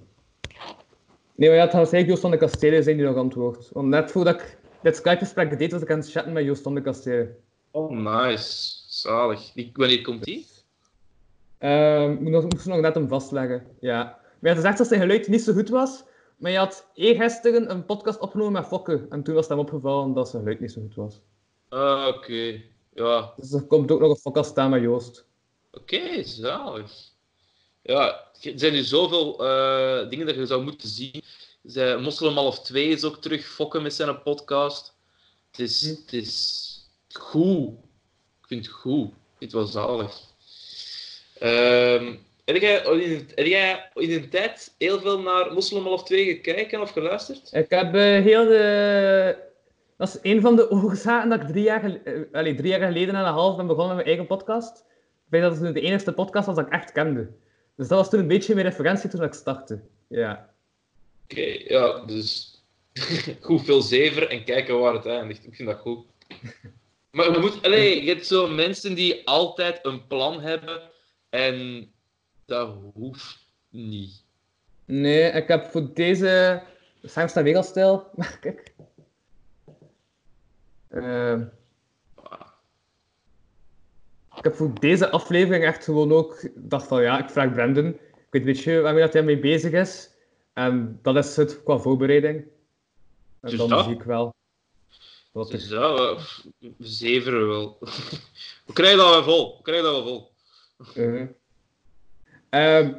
Nee, 1.36 1.50
maar 1.50 1.58
ja, 1.58 1.64
het 1.64 1.72
gaat 1.72 1.90
zeker 1.90 2.08
Joost 2.08 2.22
van 2.22 2.32
de 2.32 2.38
Kastelen 2.38 2.84
zijn 2.84 2.98
die 2.98 3.06
nog 3.06 3.16
antwoordt. 3.16 3.70
Want 3.72 3.88
net 3.88 4.12
voordat 4.12 4.42
ik 4.42 4.58
dit 4.82 4.96
Skype-gesprek 4.96 5.60
deed, 5.60 5.72
was 5.72 5.82
ik 5.82 5.92
aan 5.92 6.00
het 6.00 6.12
chatten 6.12 6.34
met 6.34 6.44
Joost 6.44 6.62
van 6.62 6.76
de 6.76 6.82
Kastelen. 6.82 7.36
Oh, 7.72 7.92
nice. 7.92 8.76
Zalig. 8.88 9.52
Die, 9.54 9.70
wanneer 9.74 10.02
komt 10.02 10.24
die? 10.24 10.46
Ehm 11.58 12.12
moet 12.22 12.32
nog, 12.32 12.44
moest 12.44 12.66
nog 12.66 12.80
net 12.80 12.96
hem 12.96 13.08
vastleggen. 13.08 13.66
Ja. 13.80 14.04
Maar 14.04 14.38
je 14.40 14.48
had 14.48 14.58
gezegd 14.58 14.78
dat 14.78 14.88
zijn 14.88 15.02
geluid 15.02 15.28
niet 15.28 15.42
zo 15.42 15.54
goed 15.54 15.70
was. 15.70 16.04
Maar 16.38 16.52
je 16.52 16.58
had 16.58 16.88
eergisteren 16.94 17.72
een 17.72 17.86
podcast 17.86 18.20
opgenomen 18.20 18.54
met 18.54 18.66
Fokke. 18.68 19.06
En 19.10 19.24
toen 19.24 19.34
was 19.34 19.44
het 19.48 19.54
hem 19.58 19.60
opgevallen 19.66 20.14
dat 20.14 20.30
zijn 20.30 20.42
geluid 20.42 20.60
niet 20.60 20.72
zo 20.72 20.82
goed 20.82 20.96
was. 20.96 21.20
Ah, 21.70 22.08
oké. 22.08 22.62
Ja, 22.94 23.34
Dus 23.38 23.52
er 23.54 23.64
komt 23.64 23.92
ook 23.92 24.00
nog 24.00 24.10
een 24.10 24.22
podcast 24.22 24.50
staan 24.50 24.70
met 24.70 24.82
Joost. 24.82 25.26
oké, 25.72 26.24
zalig. 26.24 26.92
Ja, 27.82 28.24
er 28.42 28.60
zijn 28.60 28.74
nu 28.74 28.82
zoveel 28.84 29.46
eh, 29.46 30.10
dingen 30.10 30.26
dat 30.26 30.36
je 30.36 30.46
zou 30.46 30.64
moeten 30.64 30.90
zien. 30.90 31.22
Zij, 31.64 31.98
Moslim 31.98 32.34
half 32.34 32.60
2 32.60 32.88
is 32.88 33.04
ook 33.04 33.16
terug 33.22 33.46
fokken 33.46 33.82
met 33.82 33.94
zijn 33.94 34.22
podcast. 34.22 34.96
Het 35.52 35.60
is, 35.60 35.82
Hm. 35.82 35.90
het 36.02 36.14
is 36.14 36.90
goed. 37.14 37.70
Ik 38.42 38.48
vind 38.48 38.66
het 38.66 38.74
goed. 38.76 39.12
Het 39.40 39.52
was 39.52 39.72
zalig. 39.72 40.20
Ehm 41.40 42.16
heb, 42.54 42.62
jij 42.62 42.84
in, 42.84 43.30
heb 43.36 43.46
jij 43.46 43.90
in 43.94 44.12
een 44.12 44.30
tijd 44.30 44.76
heel 44.78 45.00
veel 45.00 45.22
naar 45.22 45.54
Moslim 45.54 45.84
half 45.84 46.04
2 46.04 46.26
gekeken 46.26 46.82
of 46.82 46.92
geluisterd? 46.92 47.50
Ik 47.54 47.70
heb 47.70 47.96
eh, 47.96 48.02
heel 48.02 48.46
de... 48.46 49.46
Dat 49.98 50.08
is 50.08 50.32
een 50.32 50.42
van 50.42 50.56
de 50.56 50.72
oorzaken 50.82 51.30
dat 51.30 51.42
ik 51.42 51.48
drie 51.48 51.64
jaar, 51.64 51.80
gel- 51.80 52.02
eh, 52.04 52.14
allee, 52.32 52.56
drie 52.56 52.70
jaar 52.70 52.88
geleden 52.88 53.16
en 53.16 53.22
een 53.22 53.34
half 53.34 53.56
ben 53.56 53.68
begonnen 53.68 53.96
met 53.96 54.06
mijn 54.06 54.18
eigen 54.18 54.38
podcast. 54.38 54.78
Ik 54.78 55.34
weet 55.34 55.42
dat 55.42 55.60
het 55.60 55.74
de 55.74 55.82
enige 55.82 56.14
podcast 56.14 56.46
was 56.46 56.56
dat 56.56 56.66
ik 56.66 56.74
echt 56.74 56.92
kende. 56.92 57.28
Dus 57.76 57.88
dat 57.88 57.98
was 57.98 58.10
toen 58.10 58.20
een 58.20 58.28
beetje 58.28 58.54
mijn 58.54 58.66
referentie 58.66 59.10
toen 59.10 59.24
ik 59.24 59.34
startte. 59.34 59.80
Ja. 60.08 60.50
Oké, 61.24 61.58
ja, 61.68 62.06
dus 62.06 62.62
goed 63.42 63.66
veel 63.66 63.82
zever 63.82 64.30
en 64.30 64.44
kijken 64.44 64.80
waar 64.80 64.94
het 64.94 65.06
eindigt. 65.06 65.46
Ik 65.46 65.56
vind 65.56 65.68
dat 65.70 65.80
goed. 65.80 66.06
Maar 67.12 67.32
je 67.32 67.40
moet, 67.40 67.64
allee, 67.64 68.04
je 68.04 68.10
hebt 68.10 68.26
zo 68.26 68.48
mensen 68.48 68.96
die 68.96 69.28
altijd 69.28 69.80
een 69.82 70.08
plan 70.08 70.42
hebben 70.42 70.82
en 71.30 71.90
dat 72.48 72.78
hoeft 72.94 73.48
niet. 73.70 74.24
Nee, 74.86 75.32
ik 75.32 75.48
heb 75.48 75.66
voor 75.66 75.94
deze... 75.94 76.64
Weer 77.34 77.56
al 77.56 77.64
stil. 77.64 78.10
Kijk. 78.42 78.74
Eh, 80.88 81.42
ik 84.36 84.44
heb 84.44 84.56
voor 84.56 84.80
deze 84.80 85.10
aflevering 85.10 85.64
echt 85.64 85.84
gewoon 85.84 86.12
ook 86.12 86.50
dacht 86.56 86.88
van 86.88 87.02
ja, 87.02 87.24
ik 87.24 87.30
vraag 87.30 87.54
Brandon. 87.54 87.88
Ik 87.88 88.28
weet 88.30 88.42
een 88.42 88.54
beetje 88.54 88.80
waarmee 88.82 89.04
dat 89.04 89.14
hij 89.14 89.24
mee 89.24 89.40
bezig 89.40 89.72
is. 89.72 90.10
En 90.54 91.00
dat 91.02 91.16
is 91.16 91.36
het 91.36 91.64
qua 91.64 91.78
voorbereiding. 91.78 92.38
En 93.40 93.50
Dus 93.50 93.58
dan 93.58 93.70
dat? 93.70 93.84
zie 93.84 93.94
ik 93.94 94.04
wel. 94.04 94.34
Wat 95.32 95.52
Dus 95.52 95.68
we, 95.68 96.20
we 96.60 96.88
zeveren 96.88 97.48
wel. 97.48 97.78
We 98.66 98.74
krijgen 98.74 98.98
dat 98.98 99.10
wel 99.10 99.24
vol. 99.24 99.58
We 99.58 99.64
krijgen 99.64 99.86
dat 99.86 99.94
wel 99.94 100.06
vol. 100.06 100.32
Uh-huh. 101.04 101.30
Ehm, 102.50 102.94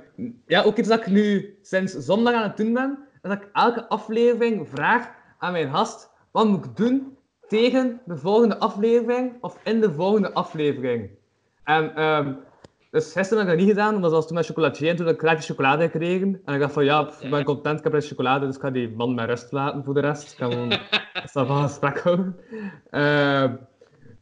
ja, 0.46 0.62
ook 0.62 0.76
iets 0.76 0.88
dat 0.88 1.00
ik 1.00 1.06
nu 1.06 1.58
sinds 1.62 1.92
zondag 1.92 2.34
aan 2.34 2.42
het 2.42 2.56
doen 2.56 2.72
ben, 2.72 2.98
is 3.22 3.30
dat 3.30 3.42
ik 3.42 3.48
elke 3.52 3.88
aflevering 3.88 4.68
vraag 4.68 5.10
aan 5.38 5.52
mijn 5.52 5.70
gast, 5.70 6.10
wat 6.30 6.46
moet 6.46 6.64
ik 6.64 6.76
doen 6.76 7.16
tegen 7.48 8.00
de 8.04 8.16
volgende 8.16 8.58
aflevering 8.58 9.32
of 9.40 9.58
in 9.64 9.80
de 9.80 9.92
volgende 9.92 10.32
aflevering? 10.32 11.10
En 11.64 11.94
ehm, 11.94 12.32
dus 12.90 13.12
gisteren 13.12 13.38
heb 13.38 13.52
ik 13.52 13.58
dat 13.58 13.66
niet 13.66 13.76
gedaan, 13.76 13.94
omdat 13.94 14.10
dat 14.10 14.12
was 14.12 14.26
toen 14.26 14.36
met 14.36 14.46
chocolatier 14.46 14.88
en 14.88 14.96
toen 14.96 15.08
ik 15.08 15.18
gratis 15.18 15.46
chocolade 15.46 15.84
gekregen. 15.90 16.40
En 16.44 16.54
ik 16.54 16.60
dacht 16.60 16.72
van 16.72 16.84
ja, 16.84 17.02
pff, 17.02 17.22
ik 17.22 17.30
ben 17.30 17.44
content, 17.44 17.84
ik 17.84 17.92
heb 17.92 18.02
chocolade, 18.02 18.46
dus 18.46 18.54
ik 18.54 18.60
ga 18.60 18.70
die 18.70 18.94
man 18.96 19.14
met 19.14 19.26
rust 19.28 19.52
laten 19.52 19.84
voor 19.84 19.94
de 19.94 20.00
rest. 20.00 20.32
Ik 20.32 20.38
ga 20.38 20.50
gewoon 20.50 20.72
van 21.46 21.62
gesprek 21.62 21.98
houden. 21.98 22.36
Ehm, 22.90 23.54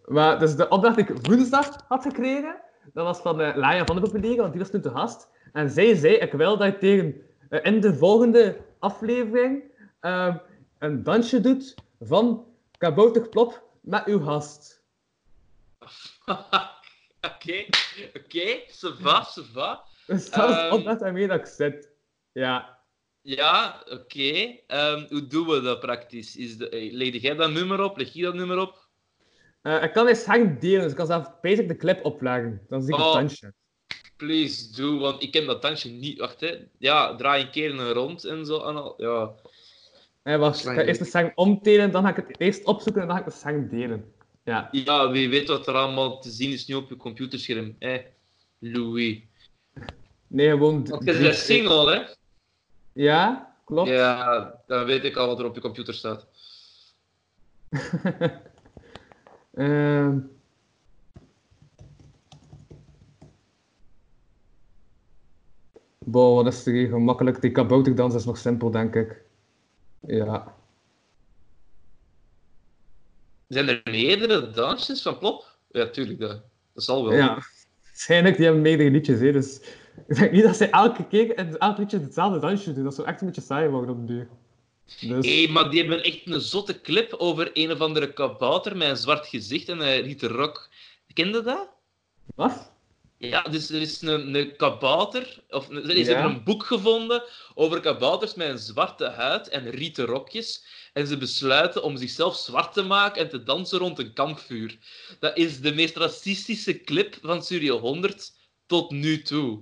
maar 0.04 0.38
dus 0.38 0.56
de 0.56 0.68
opdracht 0.68 0.96
die 0.96 1.06
ik 1.08 1.26
woensdag 1.26 1.68
had 1.88 2.02
gekregen, 2.02 2.54
dat 2.92 3.04
was 3.04 3.18
van 3.18 3.40
uh, 3.40 3.56
Laia 3.56 3.84
van 3.84 3.96
de 3.96 4.02
Populaire, 4.02 4.40
want 4.40 4.52
die 4.52 4.60
was 4.60 4.70
toen 4.70 4.80
te 4.80 4.90
gast. 4.90 5.28
En 5.52 5.70
zij 5.70 5.94
zei, 5.94 6.14
ik 6.14 6.32
wil 6.32 6.56
dat 6.56 6.66
je 6.66 6.78
tegen, 6.78 7.22
eh, 7.48 7.60
in 7.62 7.80
de 7.80 7.94
volgende 7.94 8.56
aflevering 8.78 9.62
ehm, 10.00 10.36
een 10.78 11.02
dansje 11.02 11.40
doet 11.40 11.74
van 12.00 12.46
Kabouter 12.78 13.28
Plop 13.28 13.62
met 13.80 14.04
uw 14.04 14.20
gast. 14.20 14.84
Oké, 17.34 17.66
oké, 18.14 18.60
ça 18.68 18.88
va, 19.00 19.24
ça 19.24 19.42
va. 19.52 19.84
Dus 20.06 20.30
dat 20.30 20.48
is 20.50 20.56
de 20.56 21.04
Ehm. 21.04 21.28
dat 21.28 21.40
ik 21.40 21.46
zit. 21.46 21.90
Ja. 22.32 22.78
Ja, 23.20 23.82
oké. 23.88 24.58
Ehm, 24.66 25.06
hoe 25.08 25.26
doen 25.26 25.46
we 25.46 25.60
dat 25.60 25.80
praktisch? 25.80 26.36
Is 26.36 26.56
de, 26.56 26.68
eh, 26.68 26.92
leg 26.92 27.22
jij 27.22 27.34
dat 27.34 27.50
nummer 27.50 27.80
op? 27.80 27.96
Leg 27.96 28.12
je 28.12 28.22
dat 28.22 28.34
nummer 28.34 28.58
op? 28.58 28.85
Eh, 29.66 29.82
ik 29.82 29.92
kan 29.92 30.06
eens 30.06 30.20
scherm 30.22 30.58
delen, 30.60 30.80
dus 30.80 30.90
ik 30.90 30.96
kan 30.96 31.06
zelf 31.06 31.40
basic 31.40 31.68
de 31.68 31.76
clip 31.76 32.04
oplagen. 32.04 32.60
Dan 32.68 32.82
zie 32.82 32.92
ik 32.92 32.98
het 32.98 33.08
Oh. 33.08 33.14
dansje. 33.14 33.52
Please 34.16 34.72
do, 34.76 34.98
want 34.98 35.22
ik 35.22 35.30
ken 35.30 35.46
dat 35.46 35.62
dansje 35.62 35.88
niet. 35.88 36.18
Wacht, 36.18 36.40
hè. 36.40 36.54
Ja, 36.78 37.16
draai 37.16 37.42
een 37.44 37.50
keer 37.50 37.70
een 37.70 37.92
rond 37.92 38.24
en 38.24 38.46
zo. 38.46 38.58
En 38.64 38.76
al. 38.76 38.94
Ja. 38.96 39.30
Eh, 40.22 40.36
wacht, 40.38 40.58
ik 40.66 40.72
ga 40.74 40.82
eerst 40.82 41.00
de 41.00 41.06
scherm 41.06 41.32
omtelen, 41.34 41.90
dan 41.90 42.02
ga 42.02 42.08
ik 42.16 42.16
het 42.16 42.40
eerst 42.40 42.64
opzoeken 42.64 43.02
en 43.02 43.08
dan 43.08 43.16
ga 43.16 43.22
ik 43.24 43.28
de 43.30 43.36
scherm 43.36 43.68
delen. 43.68 44.12
Ja. 44.44 44.68
ja, 44.70 45.10
wie 45.10 45.28
weet 45.28 45.48
wat 45.48 45.66
er 45.66 45.74
allemaal 45.74 46.20
te 46.20 46.30
zien 46.30 46.52
is 46.52 46.66
nu 46.66 46.74
op 46.74 46.88
je 46.88 46.96
computerscherm. 46.96 47.76
Eh, 47.78 47.98
Louis. 48.58 49.18
Nee, 50.26 50.50
gewoon... 50.50 50.86
Want 50.88 51.04
je 51.04 51.10
drie- 51.12 51.22
bent 51.22 51.34
single, 51.36 51.94
hè? 51.94 52.02
Ja, 52.92 53.54
klopt. 53.64 53.88
Ja, 53.88 54.54
dan 54.66 54.84
weet 54.84 55.04
ik 55.04 55.16
al 55.16 55.26
wat 55.26 55.38
er 55.38 55.44
op 55.44 55.54
je 55.54 55.60
computer 55.60 55.94
staat. 55.94 56.26
Ehm. 59.56 60.18
Boah, 65.98 66.34
wat 66.34 66.52
is 66.52 66.66
er 66.66 66.72
hier 66.72 66.88
gemakkelijk? 66.88 67.40
Die 67.40 67.50
kabouterdans 67.50 68.14
is 68.14 68.24
nog 68.24 68.38
simpel, 68.38 68.70
denk 68.70 68.94
ik. 68.94 69.22
Ja. 70.00 70.54
Zijn 73.48 73.68
er 73.68 73.80
meerdere 73.84 74.50
dansjes 74.50 75.02
van 75.02 75.18
Plop? 75.18 75.58
Ja, 75.70 75.90
tuurlijk. 75.90 76.20
Dat, 76.20 76.42
dat 76.72 76.84
zal 76.84 77.04
wel. 77.04 77.14
Ja. 77.14 77.42
Waarschijnlijk, 77.84 78.36
die 78.36 78.44
hebben 78.44 78.62
meerdere 78.62 78.90
liedjes, 78.90 79.20
hè, 79.20 79.32
dus... 79.32 79.60
Ik 80.08 80.16
denk 80.16 80.32
niet 80.32 80.42
dat 80.42 80.56
ze 80.56 80.68
elke 80.68 81.06
keer 81.06 81.34
elk 81.34 81.78
liedje 81.78 82.00
hetzelfde 82.00 82.38
dansje 82.38 82.72
doen. 82.72 82.84
Dat 82.84 82.94
zou 82.94 83.08
echt 83.08 83.20
een 83.20 83.26
beetje 83.26 83.42
saai 83.42 83.68
worden 83.68 83.90
op 83.90 84.06
de 84.06 84.12
duur. 84.12 84.28
Dus... 85.00 85.48
Maar 85.48 85.70
die 85.70 85.80
hebben 85.80 86.02
echt 86.02 86.20
een 86.24 86.40
zotte 86.40 86.80
clip 86.80 87.12
over 87.12 87.50
een 87.52 87.72
of 87.72 87.80
andere 87.80 88.12
kabouter 88.12 88.76
met 88.76 88.88
een 88.88 88.96
zwart 88.96 89.26
gezicht 89.26 89.68
en 89.68 89.80
een 89.80 90.00
rieten 90.00 90.28
rok. 90.28 90.68
Kende 91.14 91.42
dat? 91.42 91.68
Wat? 92.34 92.74
Ja, 93.18 93.42
dus 93.42 93.70
er 93.70 93.80
is 93.80 94.02
een, 94.02 94.34
een 94.34 94.56
kabouter, 94.56 95.42
of 95.50 95.68
er 95.70 95.96
is 95.96 96.06
Ja. 96.06 96.18
er 96.18 96.24
een 96.24 96.42
boek 96.44 96.64
gevonden 96.64 97.22
over 97.54 97.80
kabouters 97.80 98.34
met 98.34 98.48
een 98.48 98.58
zwarte 98.58 99.08
huid 99.08 99.48
en 99.48 99.70
rieten 99.70 100.04
rokjes. 100.04 100.64
En 100.92 101.06
ze 101.06 101.16
besluiten 101.16 101.82
om 101.82 101.96
zichzelf 101.96 102.36
zwart 102.36 102.72
te 102.72 102.82
maken 102.82 103.22
en 103.22 103.28
te 103.28 103.42
dansen 103.42 103.78
rond 103.78 103.98
een 103.98 104.12
kampvuur. 104.12 104.78
Dat 105.18 105.36
is 105.36 105.60
de 105.60 105.74
meest 105.74 105.96
racistische 105.96 106.80
clip 106.80 107.18
van 107.22 107.42
Studio 107.42 107.78
100 107.78 108.32
tot 108.66 108.90
nu 108.90 109.22
toe. 109.22 109.60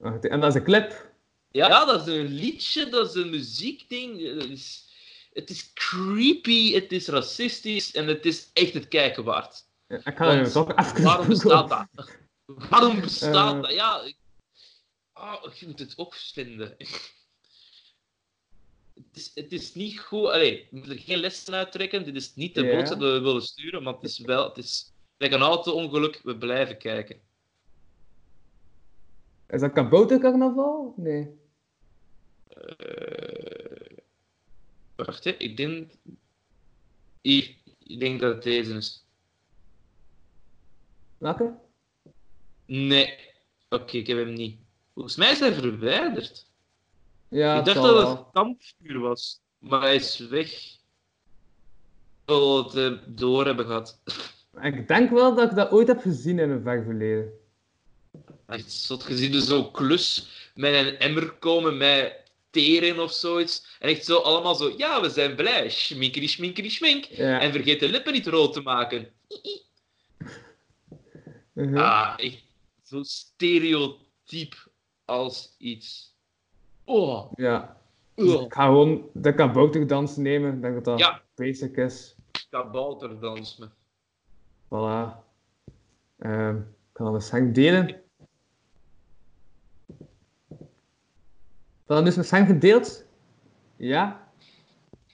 En 0.00 0.40
dat 0.40 0.44
is 0.50 0.54
een 0.54 0.64
clip. 0.64 1.11
Ja, 1.52 1.84
dat 1.84 2.06
is 2.08 2.14
een 2.14 2.26
liedje, 2.26 2.88
dat 2.88 3.08
is 3.08 3.22
een 3.22 3.30
muziekding. 3.30 4.20
Het 4.40 4.50
is, 4.50 4.88
het 5.32 5.50
is 5.50 5.72
creepy, 5.72 6.72
het 6.74 6.92
is 6.92 7.08
racistisch 7.08 7.92
en 7.94 8.06
het 8.06 8.26
is 8.26 8.50
echt 8.52 8.74
het 8.74 8.88
kijken 8.88 9.24
waard. 9.24 9.64
Ja, 9.88 9.96
Ik 10.04 10.18
Want 10.18 10.52
toch 10.52 10.76
even 10.78 11.02
Waarom 11.02 11.28
bestaat 11.28 11.68
dat? 11.68 11.86
Waarom 12.44 12.96
Eh. 12.96 13.02
bestaat 13.02 13.62
dat? 13.62 13.72
Ja, 13.72 14.00
ik... 14.02 14.16
Ah, 15.12 15.54
je 15.54 15.66
moet 15.66 15.78
het 15.78 15.92
ook 15.96 16.14
vinden. 16.14 16.74
Het 18.94 19.16
is, 19.20 19.30
het 19.34 19.52
is 19.52 19.74
niet 19.74 20.00
goed. 20.00 20.26
Allee, 20.26 20.66
we 20.70 20.76
moeten 20.76 20.92
er 20.96 20.98
geen 21.02 21.18
lessen 21.18 21.54
uittrekken. 21.54 22.04
Dit 22.04 22.14
is 22.14 22.34
niet 22.34 22.54
de 22.54 22.62
Ja. 22.64 22.76
boodschap 22.76 22.98
die 22.98 23.08
we 23.10 23.20
willen 23.20 23.42
sturen, 23.42 23.82
maar 23.82 23.94
het 23.94 24.04
is 24.04 24.18
wel. 24.18 24.48
Het 24.48 24.58
is 24.58 24.92
like 25.16 25.34
een 25.34 25.40
auto-ongeluk. 25.40 26.20
We 26.22 26.38
blijven 26.38 26.78
kijken. 26.78 27.20
Is 29.48 29.60
dat 29.60 29.72
kaboutercarnaval? 29.72 30.94
Nee. 30.96 31.40
Eh, 32.62 33.96
wacht, 34.96 35.24
hè. 35.24 35.30
ik 35.30 35.56
denk. 35.56 35.90
Hier, 37.20 37.54
ik 37.78 38.00
denk 38.00 38.20
dat 38.20 38.34
het 38.34 38.42
deze 38.42 38.74
is. 38.74 39.04
Welke? 41.18 41.54
Nee. 42.66 43.18
Oké, 43.68 43.96
ik 43.96 44.06
heb 44.06 44.18
hem 44.18 44.32
niet. 44.32 44.60
Volgens 44.94 45.16
mij 45.16 45.30
is 45.30 45.38
hij 45.38 45.52
verwijderd. 45.52 46.46
Ja, 47.28 47.58
ik 47.58 47.64
dacht 47.64 47.76
dat 47.76 47.84
het 47.86 47.94
wel. 47.94 48.18
een 48.18 48.32
kampvuur 48.32 48.98
was, 48.98 49.40
maar 49.58 49.80
hij 49.80 49.94
is 49.94 50.18
weg. 50.18 50.52
Ik 50.52 52.28
wil 52.28 52.64
het 52.64 52.74
eh, 52.74 52.98
door 53.06 53.46
hebben 53.46 53.66
gehad. 53.66 54.00
Ik 54.60 54.88
denk 54.88 55.10
wel 55.10 55.34
dat 55.34 55.50
ik 55.50 55.56
dat 55.56 55.70
ooit 55.70 55.88
heb 55.88 56.00
gezien 56.00 56.38
in 56.38 56.50
een 56.50 56.62
ver 56.62 56.84
verleden. 56.84 57.32
Echt 58.46 58.72
zot 58.72 59.02
gezien, 59.02 59.32
dus 59.32 59.46
zo'n 59.46 59.70
klus 59.70 60.28
met 60.54 60.74
een 60.74 60.98
emmer 60.98 61.30
komen 61.32 61.76
met 61.76 62.21
thee 62.52 62.80
in 62.80 63.00
of 63.00 63.12
zoiets. 63.12 63.76
En 63.80 63.88
echt 63.88 64.04
zo 64.04 64.16
allemaal 64.18 64.54
zo, 64.54 64.72
ja, 64.76 65.00
we 65.00 65.10
zijn 65.10 65.34
blij. 65.36 65.70
Schminkeri, 65.70 66.28
schminkeri, 66.28 66.70
schmink. 66.70 67.04
Ja. 67.04 67.40
En 67.40 67.52
vergeet 67.52 67.80
de 67.80 67.88
lippen 67.88 68.12
niet 68.12 68.26
rood 68.26 68.52
te 68.52 68.60
maken. 68.60 69.08
Mhm. 71.52 71.76
Ah, 71.76 72.14
echt 72.16 72.44
zo 72.82 73.02
stereotyp 73.02 74.70
als 75.04 75.54
iets. 75.58 76.14
Oh, 76.84 77.32
Ja. 77.34 77.76
oh. 78.16 78.42
Ik 78.42 78.52
ga 78.54 78.64
gewoon 78.66 79.08
de 79.12 79.34
kabouterdans 79.34 80.16
nemen. 80.16 80.54
Ik 80.54 80.62
denk 80.62 80.74
dat 80.74 80.84
dat 80.84 80.98
Ja. 80.98 81.22
basic 81.34 81.76
is. 81.76 82.14
kabouterdans 82.50 83.56
me. 83.56 83.68
Voilà. 84.68 85.16
Ehm, 86.18 86.56
ik 86.56 86.62
kan 86.92 87.12
dat 87.12 87.32
eens 87.32 87.54
delen. 87.54 88.00
Dan 91.86 92.06
is 92.06 92.14
mijn 92.14 92.26
scherm 92.26 92.46
gedeeld. 92.46 93.04
Ja. 93.76 94.32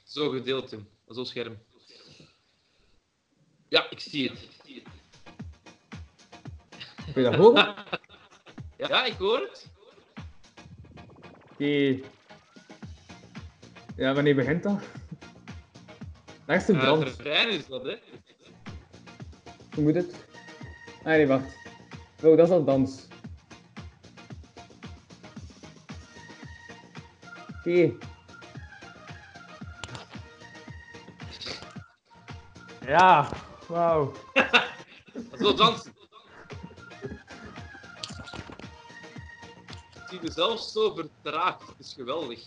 Zo 0.05 0.31
gedeeld 0.31 0.75
zo 1.09 1.25
scherm. 1.25 1.59
Ja, 3.69 3.91
ik 3.91 4.01
zie 4.01 4.29
het. 4.31 4.49
Kun 7.13 7.23
je 7.23 7.31
dat 7.31 7.35
horen? 7.35 7.75
Ja, 8.77 9.05
ik 9.05 9.13
hoor 9.13 9.39
het. 9.39 9.67
Oké. 11.53 12.01
Ja, 13.97 14.15
wanneer 14.15 14.35
begint 14.35 14.63
dat? 14.63 14.83
Daar 16.45 16.57
is 16.57 16.65
de 16.65 16.77
brand. 16.77 17.03
refrein 17.03 17.49
is 17.49 17.67
dat, 17.67 17.83
hè? 17.83 17.97
Hoe 19.75 19.85
moet 19.85 19.95
het? 19.95 20.27
Ah 20.99 21.05
nee, 21.05 21.27
wacht. 21.27 21.57
Oh, 22.23 22.37
dat 22.37 22.47
is 22.47 22.53
al 22.53 22.65
dans. 22.65 23.08
Ja, 32.87 33.29
wauw. 33.67 34.13
Zo 35.41 35.55
dansen. 35.55 35.97
Zie 40.09 40.21
me 40.23 40.31
zelfs 40.31 40.73
zo 40.73 40.95
vertraagd. 40.95 41.61
Het 41.61 41.79
is 41.79 41.93
geweldig. 41.93 42.41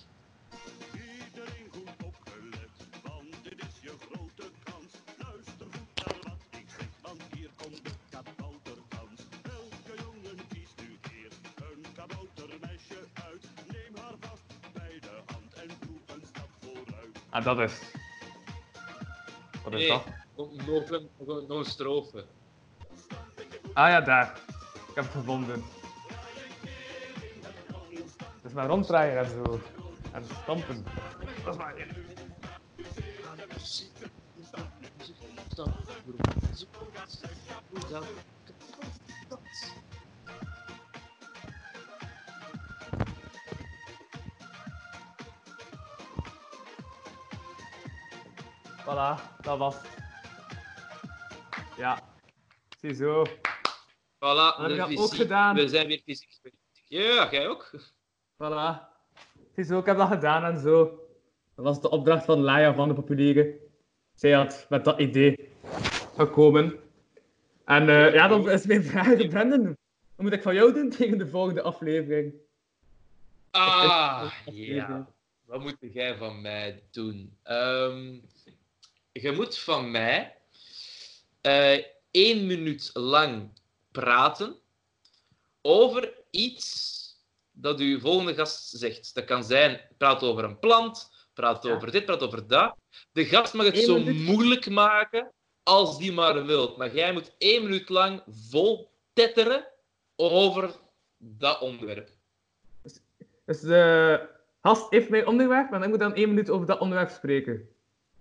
Ah, 17.42 17.48
dat 17.48 17.60
is. 17.60 17.80
het. 17.80 17.92
Wat 19.64 19.74
is 19.74 19.80
Nee, 19.80 19.88
dat? 19.88 20.04
nog, 20.36 20.90
een, 20.90 21.10
nog, 21.48 21.58
een, 21.58 21.66
strofe. 21.66 22.26
Ah 23.74 23.90
ja, 23.90 24.02
daar. 24.02 24.40
Ik 24.88 24.96
heb 24.96 25.04
het 25.04 25.14
gevonden. 25.14 25.64
Dus 28.42 28.52
maar 28.54 28.68
ronddraaien 28.68 29.18
en 29.18 29.30
zo. 29.30 29.60
En 30.12 30.24
stampen. 30.44 30.86
Dat 31.44 31.54
is 31.54 31.60
maar 31.60 31.76
Voilà, 37.72 38.31
dat 49.52 49.74
was. 49.74 49.76
Ja. 51.78 52.00
Ziezo. 52.80 53.26
Voilà, 54.20 54.58
heb 54.58 54.70
ik 54.70 54.78
dat 54.78 54.88
fysiek. 54.88 55.00
ook 55.00 55.16
gedaan. 55.16 55.56
We 55.56 55.68
zijn 55.68 55.88
weer 55.88 56.02
fysiek. 56.06 56.40
Ja, 56.88 57.28
jij 57.32 57.48
ook. 57.48 57.72
Voilà. 58.34 58.90
Ziezo, 59.56 59.80
ik 59.80 59.86
heb 59.86 59.98
dat 59.98 60.08
gedaan 60.08 60.44
en 60.44 60.60
zo. 60.60 60.84
Dat 61.56 61.66
was 61.66 61.82
de 61.82 61.90
opdracht 61.90 62.26
van 62.26 62.40
Laia 62.40 62.74
van 62.74 62.88
de 62.88 62.94
Populieren. 62.94 63.56
Zij 64.16 64.32
had 64.32 64.66
met 64.70 64.86
dat 64.86 65.00
idee 65.00 65.50
gekomen. 66.16 66.80
En 67.66 67.90
eh, 67.90 68.14
ja, 68.14 68.28
dan 68.28 68.50
is 68.50 68.66
mijn 68.66 68.84
vraag, 68.84 69.28
Brendan. 69.28 69.64
Wat 70.16 70.26
moet 70.26 70.34
ik 70.34 70.42
van 70.42 70.54
jou 70.54 70.74
doen 70.74 70.90
tegen 70.90 71.18
de 71.18 71.28
volgende 71.28 71.62
aflevering? 71.62 72.34
Ah, 73.52 74.32
ja. 74.46 75.08
Wat 75.46 75.62
moet 75.62 75.78
jij 75.80 76.18
van 76.18 76.42
mij 76.42 76.84
doen? 76.92 77.38
Ehm, 77.44 78.20
je 79.12 79.32
moet 79.32 79.58
van 79.60 79.92
mij 79.92 80.38
eh, 81.42 81.84
één 82.12 82.46
minuut 82.48 82.90
lang 82.94 83.50
praten 83.92 84.56
over 85.62 86.14
iets 86.30 87.00
dat 87.52 87.80
uw 87.80 88.00
volgende 88.00 88.34
gast 88.34 88.70
zegt. 88.70 89.14
Dat 89.14 89.26
kan 89.26 89.44
zijn, 89.44 89.82
praat 89.98 90.24
over 90.24 90.44
een 90.44 90.60
plant, 90.60 91.10
praat 91.34 91.64
Ja. 91.64 91.72
over 91.76 91.92
dit, 91.92 92.06
praat 92.06 92.24
over 92.24 92.48
dat. 92.48 92.76
De 93.12 93.26
gast 93.26 93.54
mag 93.54 93.66
het 93.66 93.78
Eén 93.78 93.84
zo 93.84 94.00
minuut? 94.00 94.16
moeilijk 94.26 94.70
maken 94.70 95.32
als 95.64 95.98
die 95.98 96.12
maar 96.12 96.46
wilt. 96.46 96.78
Maar 96.78 96.96
jij 96.96 97.14
moet 97.14 97.36
één 97.38 97.64
minuut 97.64 97.90
lang 97.90 98.24
vol 98.28 98.90
tetteren 99.14 99.68
over 100.16 100.76
dat 101.18 101.60
onderwerp. 101.62 102.10
Dus 103.46 103.60
de 103.60 104.30
gast 104.62 104.92
heeft 104.92 105.10
mijn 105.10 105.28
onderwerp 105.28 105.72
en 105.74 105.84
ik 105.84 105.90
moet 105.90 106.00
dan 106.00 106.14
één 106.16 106.30
minuut 106.30 106.50
over 106.50 106.68
dat 106.68 106.80
onderwerp 106.80 107.10
spreken. 107.10 107.70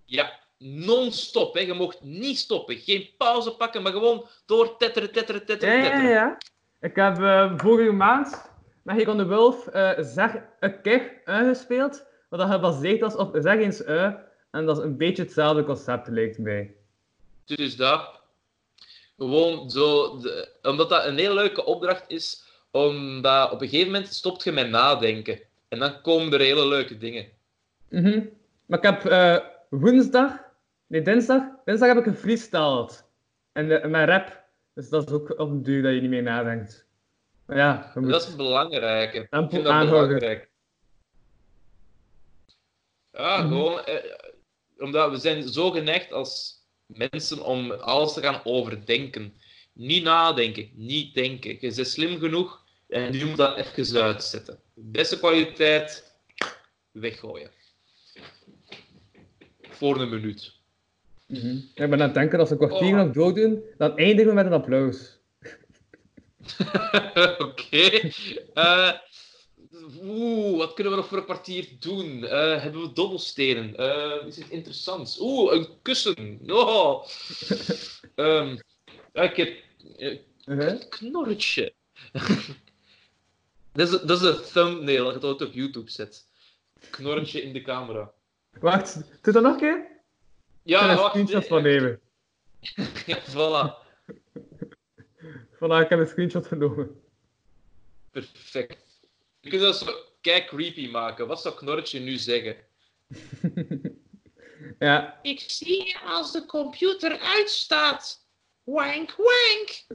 Ja, 0.05 0.39
non-stop. 0.61 1.53
Hè. 1.53 1.59
Je 1.59 1.73
mocht 1.73 2.01
niet 2.01 2.37
stoppen. 2.37 2.77
Geen 2.77 3.09
pauze 3.17 3.51
pakken, 3.55 3.81
maar 3.81 3.91
gewoon 3.91 4.27
door 4.45 4.77
tetteren, 4.77 5.11
tetteren, 5.11 5.41
Ja, 5.41 5.47
tetteren, 5.47 5.81
ja, 5.81 6.01
ja. 6.01 6.09
ja. 6.09 6.37
Ik 6.81 6.95
heb 6.95 7.21
eh, 7.21 7.53
vorige 7.57 7.91
maand 7.91 8.49
met 8.81 9.07
on 9.07 9.17
the 9.17 9.27
Wolf 9.27 9.67
eh, 9.67 9.91
zeg 9.99 10.35
een 10.59 10.81
keer 10.81 11.11
uitgespeeld, 11.25 12.05
wat 12.29 12.39
dat 12.39 12.49
gebaseerd 12.51 12.99
was 12.99 13.15
op 13.15 13.37
zeg 13.39 13.57
eens 13.59 13.83
ui. 13.85 14.15
En 14.51 14.65
dat 14.65 14.77
is 14.77 14.83
een 14.83 14.97
beetje 14.97 15.23
hetzelfde 15.23 15.63
concept, 15.63 16.07
lijkt 16.07 16.37
mij. 16.37 16.73
Dus 17.45 17.75
dat. 17.75 18.19
Gewoon 19.17 19.69
zo. 19.69 20.17
de- 20.19 20.49
omdat 20.61 20.89
dat 20.89 21.05
een 21.05 21.17
hele 21.17 21.33
leuke 21.33 21.65
opdracht 21.65 22.03
is. 22.07 22.43
Omdat 22.71 23.51
op 23.51 23.61
een 23.61 23.69
gegeven 23.69 23.91
moment 23.91 24.13
stopt 24.13 24.43
je 24.43 24.51
met 24.51 24.69
nadenken. 24.69 25.39
En 25.67 25.79
dan 25.79 26.01
komen 26.01 26.33
er 26.33 26.39
hele 26.39 26.67
leuke 26.67 26.97
dingen. 26.97 27.27
Mhm. 27.89 28.21
Maar 28.65 28.77
ik 28.77 28.85
heb 28.85 29.05
eh, 29.05 29.37
woensdag, 29.69 30.31
nee 30.91 31.01
dinsdag, 31.01 31.43
dinsdag 31.65 31.87
heb 31.87 31.97
ik 31.97 32.13
gefreestyled. 32.13 33.05
En 33.51 33.81
eh, 33.81 33.89
met 33.89 34.07
rap. 34.09 34.43
Dus 34.73 34.89
dat 34.89 35.07
is 35.07 35.13
ook 35.13 35.29
op 35.39 35.49
een 35.49 35.63
duur 35.63 35.81
dat 35.81 35.93
je 35.93 36.01
niet 36.01 36.09
meer 36.09 36.23
nadenkt. 36.23 36.85
Maar 37.45 37.57
ja, 37.57 37.91
moet... 37.95 38.09
Dat 38.09 38.27
is 38.27 38.35
belangrijk. 38.35 39.13
Ik 39.13 39.27
vind 39.29 39.51
dat 39.51 39.85
belangrijk. 39.89 40.49
Ja, 43.11 43.37
Mhm. 43.37 43.47
gewoon. 43.47 43.79
eh, 43.85 44.13
omdat 44.77 45.11
we 45.11 45.17
zijn 45.17 45.47
zo 45.47 45.71
geneigd 45.71 46.11
als 46.11 46.59
mensen 46.85 47.43
om 47.45 47.71
alles 47.71 48.13
te 48.13 48.21
gaan 48.21 48.41
overdenken. 48.43 49.33
Niet 49.73 50.03
nadenken, 50.03 50.69
niet 50.73 51.13
denken. 51.13 51.57
Je 51.59 51.73
bent 51.75 51.87
slim 51.87 52.19
genoeg 52.19 52.63
en 52.87 53.13
je 53.13 53.25
moet 53.25 53.37
dat 53.37 53.57
even 53.57 54.01
uitzetten. 54.01 54.59
Beste 54.73 55.17
kwaliteit, 55.19 56.15
weggooien. 56.91 57.51
Voor 59.61 60.01
een 60.01 60.09
minuut. 60.09 60.59
Mhm. 61.31 61.55
Ik 61.55 61.71
ben 61.75 61.93
aan 61.93 61.99
het 61.99 62.13
denken, 62.13 62.39
als 62.39 62.49
we 62.49 62.55
een 62.59 62.67
kwartier 62.67 62.93
Oh. 62.99 63.03
nog 63.03 63.13
doordoen, 63.13 63.63
dan 63.77 63.97
eindigen 63.97 64.27
we 64.27 64.33
met 64.33 64.45
een 64.45 64.53
applaus. 64.53 65.19
Oké. 67.37 68.11
Eh, 68.53 68.91
Oeh, 70.03 70.57
wat 70.57 70.73
kunnen 70.73 70.93
we 70.93 70.99
nog 70.99 71.07
voor 71.07 71.17
een 71.17 71.23
kwartier 71.23 71.67
doen? 71.79 72.25
Eh, 72.25 72.61
hebben 72.61 72.81
we 72.81 72.93
dobbelstenen? 72.93 73.75
Eh, 73.77 74.27
is 74.27 74.35
het 74.37 74.49
interessant? 74.49 75.17
Oeh, 75.19 75.53
een 75.53 75.67
kussen. 75.81 76.39
Oh. 76.47 77.05
Ja, 79.13 79.21
ik 79.23 79.35
heb 79.35 79.53
Uh-huh. 80.45 80.67
een 80.69 80.89
knorretje. 80.89 81.73
dat, 83.73 83.93
is, 83.93 83.99
dat 84.01 84.09
is 84.09 84.19
de 84.19 84.49
thumbnail 84.53 85.03
dat 85.03 85.21
je 85.21 85.27
het 85.27 85.41
op 85.41 85.53
YouTube 85.53 85.89
zet. 85.91 86.25
Knorretje 86.89 87.41
in 87.41 87.53
de 87.53 87.61
camera. 87.61 88.11
Wacht, 88.59 88.93
doe 89.21 89.33
dat 89.33 89.43
nog 89.43 89.53
een 89.53 89.59
keer? 89.59 89.90
Ik 90.63 90.69
Ja, 90.69 90.79
ga 90.79 90.85
er 90.85 90.91
een 90.91 90.97
wacht. 90.97 91.09
screenshot 91.09 91.47
van 91.47 91.61
nemen. 91.63 91.99
Ja, 93.05 93.17
voilà. 93.21 93.89
Vandaar, 95.51 95.81
ik 95.81 95.89
heb 95.89 95.99
een 95.99 96.07
screenshot 96.07 96.47
genomen. 96.47 97.01
Perfect. 98.11 98.99
Je 99.39 99.49
kunt 99.49 99.61
dat 99.61 99.77
zo 99.77 99.91
kei 100.21 100.45
creepy 100.45 100.89
maken. 100.89 101.27
Wat 101.27 101.41
zou 101.41 101.55
Knorretje 101.55 101.99
nu 101.99 102.17
zeggen? 102.17 102.55
Ja, 104.79 105.19
Ik 105.21 105.39
zie 105.39 105.87
je 105.87 105.99
als 106.05 106.31
de 106.31 106.45
computer 106.45 107.19
uitstaat. 107.19 108.27
Wank, 108.63 109.15
wank. 109.17 109.85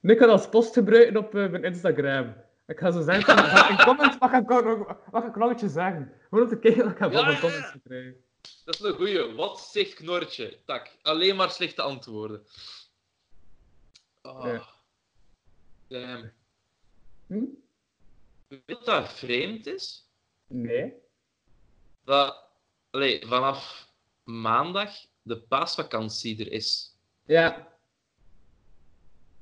nu 0.00 0.14
kan 0.14 0.26
ik 0.26 0.32
als 0.32 0.48
post 0.48 0.72
gebruiken 0.72 1.16
op 1.16 1.34
eh, 1.34 1.50
mijn 1.50 1.64
Instagram. 1.64 2.34
Ik 2.66 2.78
ga 2.78 2.90
zo 2.90 3.02
zeggen, 3.02 3.38
van, 3.48 3.68
in 3.78 3.84
comments 3.84 4.14
ik, 4.16 4.20
mag 5.12 5.24
ik 5.24 5.36
nog 5.36 5.52
iets 5.62 5.72
zeggen. 5.72 6.12
Gewoon 6.28 6.44
om 6.44 6.50
te 6.50 6.58
kijken 6.58 6.82
wat 6.84 6.92
ik 6.92 6.98
heb 6.98 7.12
Ja, 7.12 7.22
van 7.24 7.32
ja, 7.32 7.40
comments 7.40 7.72
ja. 7.84 8.12
Dat 8.66 8.74
is 8.74 8.80
een 8.80 8.94
goeie. 8.94 9.34
Wat 9.34 9.60
zegt 9.60 9.94
Knorretje? 9.94 10.58
Tak, 10.64 10.96
alleen 11.02 11.36
maar 11.36 11.50
slechte 11.50 11.82
antwoorden. 11.82 12.46
Ah. 14.22 14.44
Ja. 14.44 14.68
Damn. 15.88 16.32
Hm? 17.26 17.44
Weet 18.48 18.62
je 18.66 18.74
wat 18.74 18.84
dat 18.84 19.12
vreemd 19.12 19.66
is? 19.66 20.08
Nee. 20.46 20.92
Dat 22.04 22.44
allee, 22.90 23.26
vanaf 23.26 23.92
maandag 24.24 24.90
de 25.22 25.40
paasvakantie 25.40 26.40
er 26.40 26.52
is. 26.52 26.96
Ja. 27.26 27.78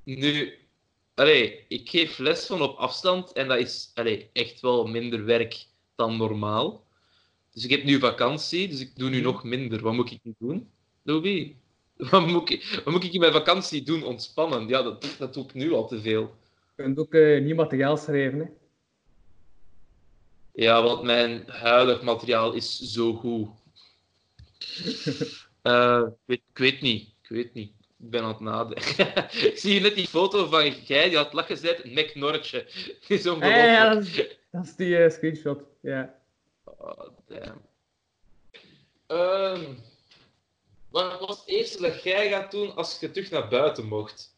Nu, 0.03 0.59
allee, 1.15 1.65
ik 1.69 1.89
geef 1.89 2.19
les 2.19 2.47
van 2.47 2.63
op 2.63 2.77
afstand 2.77 3.33
en 3.33 3.49
dat 3.49 3.59
is 3.59 3.91
allee, 3.95 4.31
echt 4.33 4.61
wel 4.61 4.87
minder 4.87 5.25
werk 5.25 5.67
dan 5.95 6.17
normaal. 6.17 6.84
Dus 7.55 7.65
ik 7.65 7.71
heb 7.71 7.85
nu 7.85 7.99
vakantie, 7.99 8.69
dus 8.69 8.81
ik 8.81 8.97
doe 8.97 9.11
nu 9.11 9.21
nog 9.21 9.45
minder. 9.45 9.83
Wat 9.83 9.93
moet 9.93 10.11
ik 10.11 10.21
nu 10.23 10.35
doen, 10.39 10.71
Louis? 11.03 11.53
Wat 12.11 12.27
moet 12.27 12.51
ik, 12.51 12.81
wat 12.85 12.95
moet 12.95 13.05
ik 13.05 13.13
in 13.13 13.21
mijn 13.21 13.33
vakantie 13.33 13.83
doen? 13.83 14.05
Ontspannen? 14.05 14.69
Ja, 14.69 14.83
dat, 14.83 15.15
dat 15.19 15.35
doe 15.35 15.45
ik 15.45 15.55
nu 15.55 15.73
al 15.73 15.87
te 15.87 16.01
veel. 16.01 16.37
Je 16.77 16.83
kunt 16.83 16.99
ook 16.99 17.15
eh, 17.15 17.41
nieuw 17.41 17.55
materiaal 17.55 17.97
schrijven. 17.97 18.39
Hè. 18.39 18.47
Ja, 20.53 20.83
want 20.83 21.03
mijn 21.03 21.45
huidig 21.47 22.03
materiaal 22.03 22.53
is 22.53 22.79
zo 22.79 23.15
goed. 23.15 23.49
Eh, 25.65 26.03
ik, 26.07 26.15
weet, 26.25 26.43
ik 26.51 26.59
weet 26.59 26.81
niet. 26.81 27.09
Ik 27.23 27.29
weet 27.29 27.55
niet. 27.55 27.73
Ik 27.79 28.11
ben 28.11 28.23
aan 28.23 28.29
het 28.29 28.41
nadenken. 28.41 29.07
ik 29.51 29.59
zie 29.59 29.73
hier 29.73 29.81
net 29.81 29.95
die 29.95 30.07
foto 30.07 30.47
van 30.47 30.71
jij 30.71 31.09
die 31.09 31.17
had 31.17 31.33
lachen 31.33 31.57
gezet 31.57 31.85
is 31.85 33.27
ongelooflijk. 33.27 33.43
ja, 33.43 33.65
ja, 33.65 33.95
dat 33.95 34.03
is, 34.03 34.37
dat 34.51 34.65
is 34.65 34.77
die 34.77 34.97
eh, 34.97 35.11
screenshot. 35.11 35.63
Ja. 35.81 36.15
Oh, 36.85 37.09
damn. 37.27 37.61
Ehm, 39.07 39.75
wat 40.91 41.21
was 41.21 41.39
het 41.39 41.49
eerste 41.49 41.83
dat 41.83 42.03
jij 42.03 42.31
gaat 42.31 42.51
doen 42.51 42.75
als 42.75 43.01
je 43.01 43.11
terug 43.11 43.31
naar 43.31 43.49
buiten 43.49 43.87
mocht? 43.87 44.37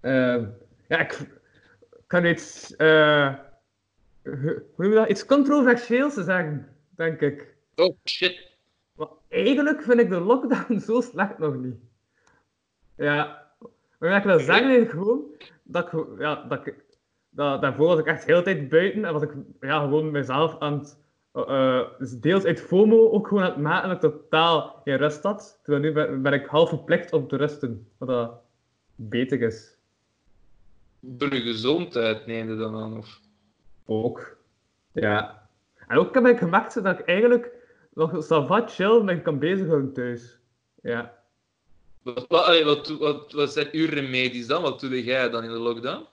Ehm, 0.00 0.48
ja, 0.88 0.98
ik, 0.98 1.28
kan 2.06 2.24
iets, 2.24 2.76
eh, 2.76 3.34
hoe 4.22 4.64
noem 4.76 4.88
je 4.88 4.94
dat? 4.94 5.08
Iets 5.08 5.24
controversieels 5.24 6.14
zeggen, 6.14 6.76
denk 6.90 7.20
ik. 7.20 7.54
Oh 7.74 7.96
shit. 8.04 8.50
Maar 8.92 9.08
eigenlijk 9.28 9.82
vind 9.82 10.00
ik 10.00 10.08
de 10.08 10.20
lockdown 10.20 10.78
zo 10.86 11.00
slecht 11.00 11.38
nog 11.38 11.54
niet. 11.54 11.76
Ja, 12.96 13.50
maar 13.98 14.16
ik 14.16 14.24
wil 14.24 14.38
zeggen 14.38 14.80
is 14.84 14.90
gewoon 14.90 15.24
dat 15.62 15.92
ik, 15.92 16.04
ja, 16.18 16.44
dat 16.44 16.66
ik, 16.66 16.84
dat, 17.28 17.60
daarvoor 17.60 17.86
was 17.86 17.98
ik 17.98 18.06
echt 18.06 18.26
de 18.26 18.32
hele 18.32 18.44
tijd 18.44 18.68
buiten 18.68 19.04
en 19.04 19.12
was 19.12 19.22
ik 19.22 19.32
ja, 19.60 19.80
gewoon 19.80 20.10
mezelf 20.10 20.58
aan 20.58 20.78
het, 20.78 21.00
dus 21.98 22.20
deels 22.20 22.44
uit 22.44 22.60
FOMO 22.60 23.10
ook 23.10 23.28
gewoon 23.28 23.42
aan 23.42 23.50
het 23.50 23.60
maken 23.60 23.88
dat 23.88 24.04
ik 24.04 24.10
totaal 24.10 24.80
geen 24.84 24.96
rust 24.96 25.22
had. 25.22 25.60
Terwijl 25.62 25.84
nu 25.84 25.92
ben, 25.92 26.22
ben 26.22 26.32
ik 26.32 26.46
half 26.46 26.68
verplicht 26.68 27.12
om 27.12 27.28
te 27.28 27.36
rusten, 27.36 27.88
wat 27.98 28.08
dat 28.08 28.40
beter 28.94 29.42
is. 29.42 29.76
Door 31.00 31.34
je 31.34 31.40
gezondheid 31.40 32.26
neem 32.26 32.48
je 32.48 32.56
dan 32.56 32.76
aan? 32.76 32.96
Of? 32.96 33.20
Ook. 33.86 34.36
Ja. 34.92 35.48
En 35.86 35.98
ook 35.98 36.14
heb 36.14 36.26
ik 36.26 36.38
gemerkt 36.38 36.82
dat 36.82 36.98
ik 36.98 37.06
eigenlijk 37.06 37.50
nog 37.94 38.28
wat 38.28 38.74
chill 38.74 39.02
met 39.02 39.22
kan 39.22 39.38
bezighouden 39.38 39.92
thuis. 39.92 40.38
Ja. 40.82 41.20
Wat, 42.02 42.26
wat, 42.28 42.62
wat, 42.62 42.88
wat, 42.88 43.32
wat 43.32 43.52
zijn 43.52 43.68
uw 43.72 43.86
remedies 43.88 44.46
dan? 44.46 44.62
Wat 44.62 44.80
doe 44.80 45.04
jij 45.04 45.30
dan 45.30 45.44
in 45.44 45.50
de 45.50 45.58
lockdown? 45.58 46.06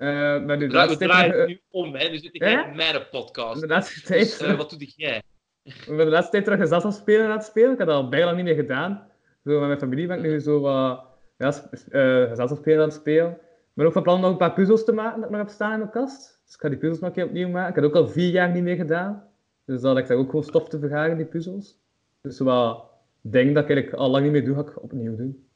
Eh 0.00 0.44
maar 0.44 0.56
nu 0.56 0.68
we 0.68 0.96
draaien 0.96 1.38
het 1.38 1.48
nu 1.48 1.60
om, 1.70 1.94
hè. 1.94 2.08
Nu 2.08 2.18
zit 2.18 2.34
ik 2.34 2.42
in 2.42 2.76
mijn 2.76 3.08
podcast. 3.10 3.68
Dus, 4.08 4.38
eh, 4.40 4.56
wat 4.56 4.70
doe 4.70 4.92
jij? 4.96 5.22
ik 5.62 5.84
ben 5.86 5.96
de 5.96 6.04
laatste 6.04 6.30
tijd 6.30 6.44
terug 6.44 6.60
gezelschap 6.60 6.92
spelen 6.92 7.26
aan 7.26 7.36
het 7.36 7.44
spelen. 7.44 7.72
Ik 7.72 7.78
had 7.78 7.86
dat 7.86 7.96
al 7.96 8.08
bijna 8.08 8.32
niet 8.32 8.44
meer 8.44 8.54
gedaan. 8.54 9.08
Zo 9.44 9.58
met 9.58 9.66
mijn 9.66 9.78
familie 9.78 10.06
ben 10.06 10.16
ik 10.16 10.22
nu 10.22 10.40
zo 10.40 10.60
wat 10.60 11.04
ja, 11.36 11.46
eh, 11.46 12.46
spelen 12.48 12.80
aan 12.80 12.88
het 12.88 12.92
spelen. 12.92 13.30
Ik 13.30 13.72
ben 13.74 13.86
ook 13.86 13.92
van 13.92 14.02
plan 14.02 14.14
om 14.14 14.20
nog 14.20 14.30
een 14.30 14.36
paar 14.36 14.52
puzzels 14.52 14.84
te 14.84 14.92
maken 14.92 15.16
dat 15.16 15.24
ik 15.24 15.30
nog 15.30 15.40
heb 15.40 15.50
staan 15.50 15.72
in 15.72 15.78
mijn 15.78 15.90
kast. 15.90 16.40
Dus 16.44 16.54
ik 16.54 16.60
ga 16.60 16.68
die 16.68 16.78
puzzels 16.78 17.00
nog 17.00 17.08
een 17.08 17.14
keer 17.14 17.24
opnieuw 17.24 17.48
maken. 17.48 17.68
Ik 17.68 17.74
heb 17.74 17.84
ook 17.84 18.04
al 18.04 18.08
vier 18.08 18.30
jaar 18.30 18.50
niet 18.50 18.62
meer 18.62 18.76
gedaan. 18.76 19.24
Dus 19.66 19.82
heb 19.82 19.96
ik 19.96 20.06
daar 20.06 20.16
ook 20.16 20.30
gewoon 20.30 20.44
stof 20.44 20.68
te 20.68 20.78
vergaren, 20.78 21.16
die 21.16 21.26
puzzels. 21.26 21.78
Dus 22.22 22.38
wat 22.38 22.84
dingen 23.20 23.54
dat 23.54 23.62
ik 23.62 23.70
eigenlijk 23.70 24.02
al 24.02 24.10
lang 24.10 24.22
niet 24.22 24.32
meer 24.32 24.44
doe, 24.44 24.54
ga 24.54 24.60
ik 24.60 24.82
opnieuw 24.82 25.16
doen. 25.16 25.49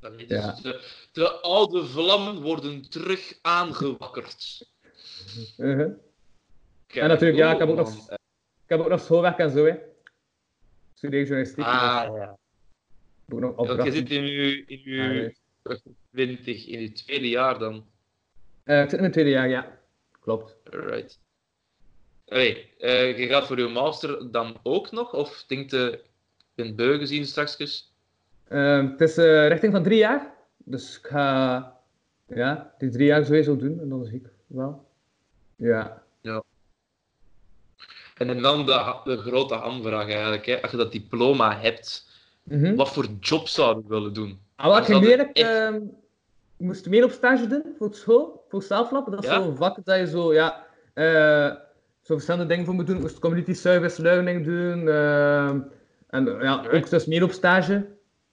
Allee, 0.00 0.26
dus 0.26 0.38
Ja. 0.38 0.58
de, 0.62 0.84
de 1.12 1.30
oude 1.30 1.86
vlammen 1.86 2.40
worden 2.42 2.90
terug 2.90 3.38
aangewakkerd. 3.42 4.68
Kijk, 5.56 7.02
En 7.02 7.08
natuurlijk, 7.08 7.38
ja, 7.38 7.46
oh, 7.46 7.52
ik 7.52 7.58
heb 7.58 7.68
ook 7.68 7.76
nog, 7.76 8.10
ik 8.10 8.18
heb 8.66 8.80
ook 8.80 8.88
nog 8.88 9.00
schoolwerk 9.00 9.38
en 9.38 9.50
zo, 9.50 9.64
hè. 9.64 9.74
Studeer 10.94 11.20
journalistiek. 11.20 11.64
Ah, 11.64 12.16
ja. 12.16 12.38
heb 13.26 13.34
ook 13.34 13.40
nog 13.40 13.66
Want 13.66 13.82
je 13.84 13.92
zit 13.92 14.10
in 14.10 14.26
je, 14.26 14.64
in 14.66 15.00
Ah, 15.00 15.30
uw 15.64 15.78
20, 16.12 16.66
in 16.66 16.80
je 16.80 16.92
tweede 16.92 17.28
jaar 17.28 17.58
dan. 17.58 17.86
Eh, 18.64 18.76
ik 18.76 18.82
zit 18.84 18.92
in 18.92 19.00
mijn 19.00 19.12
tweede 19.12 19.30
jaar, 19.30 19.48
ja. 19.48 19.78
Klopt. 20.20 20.56
Right. 20.64 21.20
Allee, 22.28 22.74
eh, 22.78 23.18
je 23.18 23.26
gaat 23.26 23.46
voor 23.46 23.58
je 23.58 23.68
master 23.68 24.30
dan 24.30 24.58
ook 24.62 24.90
nog? 24.90 25.12
Of 25.14 25.44
denkt 25.46 25.70
je, 25.70 26.00
ik 26.38 26.46
ben 26.54 26.76
beu 26.76 26.98
gezien 26.98 27.26
straks? 27.26 27.56
Ehm, 28.50 28.86
het 28.90 29.00
is 29.00 29.16
eh, 29.16 29.48
richting 29.48 29.72
van 29.72 29.82
drie 29.82 29.98
jaar. 29.98 30.34
Dus 30.56 30.98
ik 30.98 31.06
ga 31.06 31.76
ja, 32.26 32.74
die 32.78 32.90
drie 32.90 33.06
jaar 33.06 33.24
sowieso 33.24 33.56
doen. 33.56 33.80
En 33.80 33.88
dan 33.88 34.04
zie 34.04 34.16
ik 34.16 34.28
wel. 34.46 34.84
Ja. 35.56 36.02
En 38.16 38.42
dan 38.42 38.66
de, 38.66 38.94
de 39.04 39.16
grote 39.16 39.54
hamvraag 39.54 40.08
eigenlijk. 40.08 40.46
Hè. 40.46 40.62
Als 40.62 40.70
je 40.70 40.76
dat 40.76 40.92
diploma 40.92 41.58
hebt, 41.58 42.08
Mhm. 42.42 42.74
wat 42.74 42.88
voor 42.92 43.06
job 43.20 43.48
zou 43.48 43.76
je 43.76 43.88
willen 43.88 44.12
doen? 44.14 44.38
Ah, 44.56 44.66
wat 44.66 44.88
ik 44.88 45.30
echt- 45.32 45.48
ehm, 45.48 45.80
moest 46.56 46.88
meer 46.88 47.04
op 47.04 47.10
stage 47.10 47.46
doen 47.46 47.62
voor 47.78 47.94
school, 47.94 48.44
voor 48.48 48.62
zelflab. 48.62 49.10
Dat 49.10 49.22
is 49.24 49.30
Ja? 49.30 49.42
zo'n 49.42 49.56
vak 49.56 49.84
dat 49.84 49.98
je 49.98 50.06
zo, 50.06 50.32
ja, 50.34 50.66
eh, 50.92 51.46
zo 52.02 52.14
verschillende 52.14 52.46
dingen 52.46 52.64
voor 52.64 52.74
moet 52.74 52.86
doen. 52.86 52.96
Ik 52.96 53.02
moest 53.02 53.18
community 53.18 53.52
service 53.52 54.02
learning 54.02 54.44
doen. 54.44 54.88
ehm, 54.88 55.60
en 56.06 56.24
ja, 56.40 56.64
ook 56.72 56.90
dus 56.90 57.06
meer 57.06 57.22
op 57.22 57.30
stage. 57.32 57.86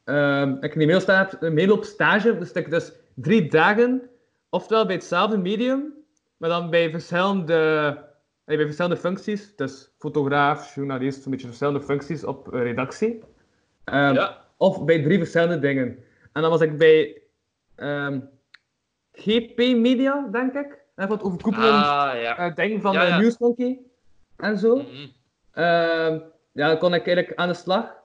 Ehm, 0.08 0.58
ik 0.60 0.96
op 0.96 1.02
stage, 1.02 1.50
meer 1.50 1.72
op 1.72 1.84
stage, 1.84 2.38
dus 2.38 2.54
dat 2.54 2.64
ik 2.64 2.70
dus 2.70 2.92
drie 3.14 3.50
dagen, 3.50 4.10
oftewel 4.50 4.86
bij 4.86 4.96
hetzelfde 4.96 5.38
medium, 5.38 5.94
maar 6.38 6.50
dan 6.50 6.70
bij 6.70 6.90
verschillende, 6.90 7.54
eh, 8.46 8.56
bij 8.58 8.66
verschillende 8.66 8.98
functies. 8.98 9.56
Dus 9.56 9.92
fotograaf, 9.98 10.76
journalist, 10.76 11.26
een 11.26 11.32
beetje 11.32 11.48
verschillende 11.48 11.82
functies 11.82 12.24
op 12.24 12.54
eh, 12.54 12.62
redactie. 12.62 13.20
Ehm, 13.84 14.14
ja? 14.14 14.38
of 14.58 14.86
bij 14.86 15.04
drie 15.04 15.18
verschillende 15.18 15.60
dingen. 15.60 15.98
En 16.34 16.42
dan 16.42 16.52
was 16.52 16.62
ik 16.62 16.78
bij 16.78 17.22
ehm, 17.76 18.20
GP 19.12 19.58
Media, 19.58 20.28
denk 20.32 20.54
ik. 20.54 20.80
En 20.96 21.08
wat 21.08 21.22
overkoepelend 21.24 21.86
Ah, 21.86 22.22
ja. 22.22 22.38
eh, 22.38 22.56
ding 22.56 22.82
van 22.82 22.94
Ja, 22.94 23.02
de 23.02 23.08
ja. 23.08 23.18
Newsmonkey 23.20 23.80
en 24.38 24.58
zo. 24.58 24.76
Mhm. 24.76 25.08
Ja, 26.52 26.68
dan 26.68 26.78
kon 26.78 26.94
ik 26.94 27.06
eigenlijk 27.08 27.40
aan 27.40 27.48
de 27.48 27.54
slag. 27.54 27.96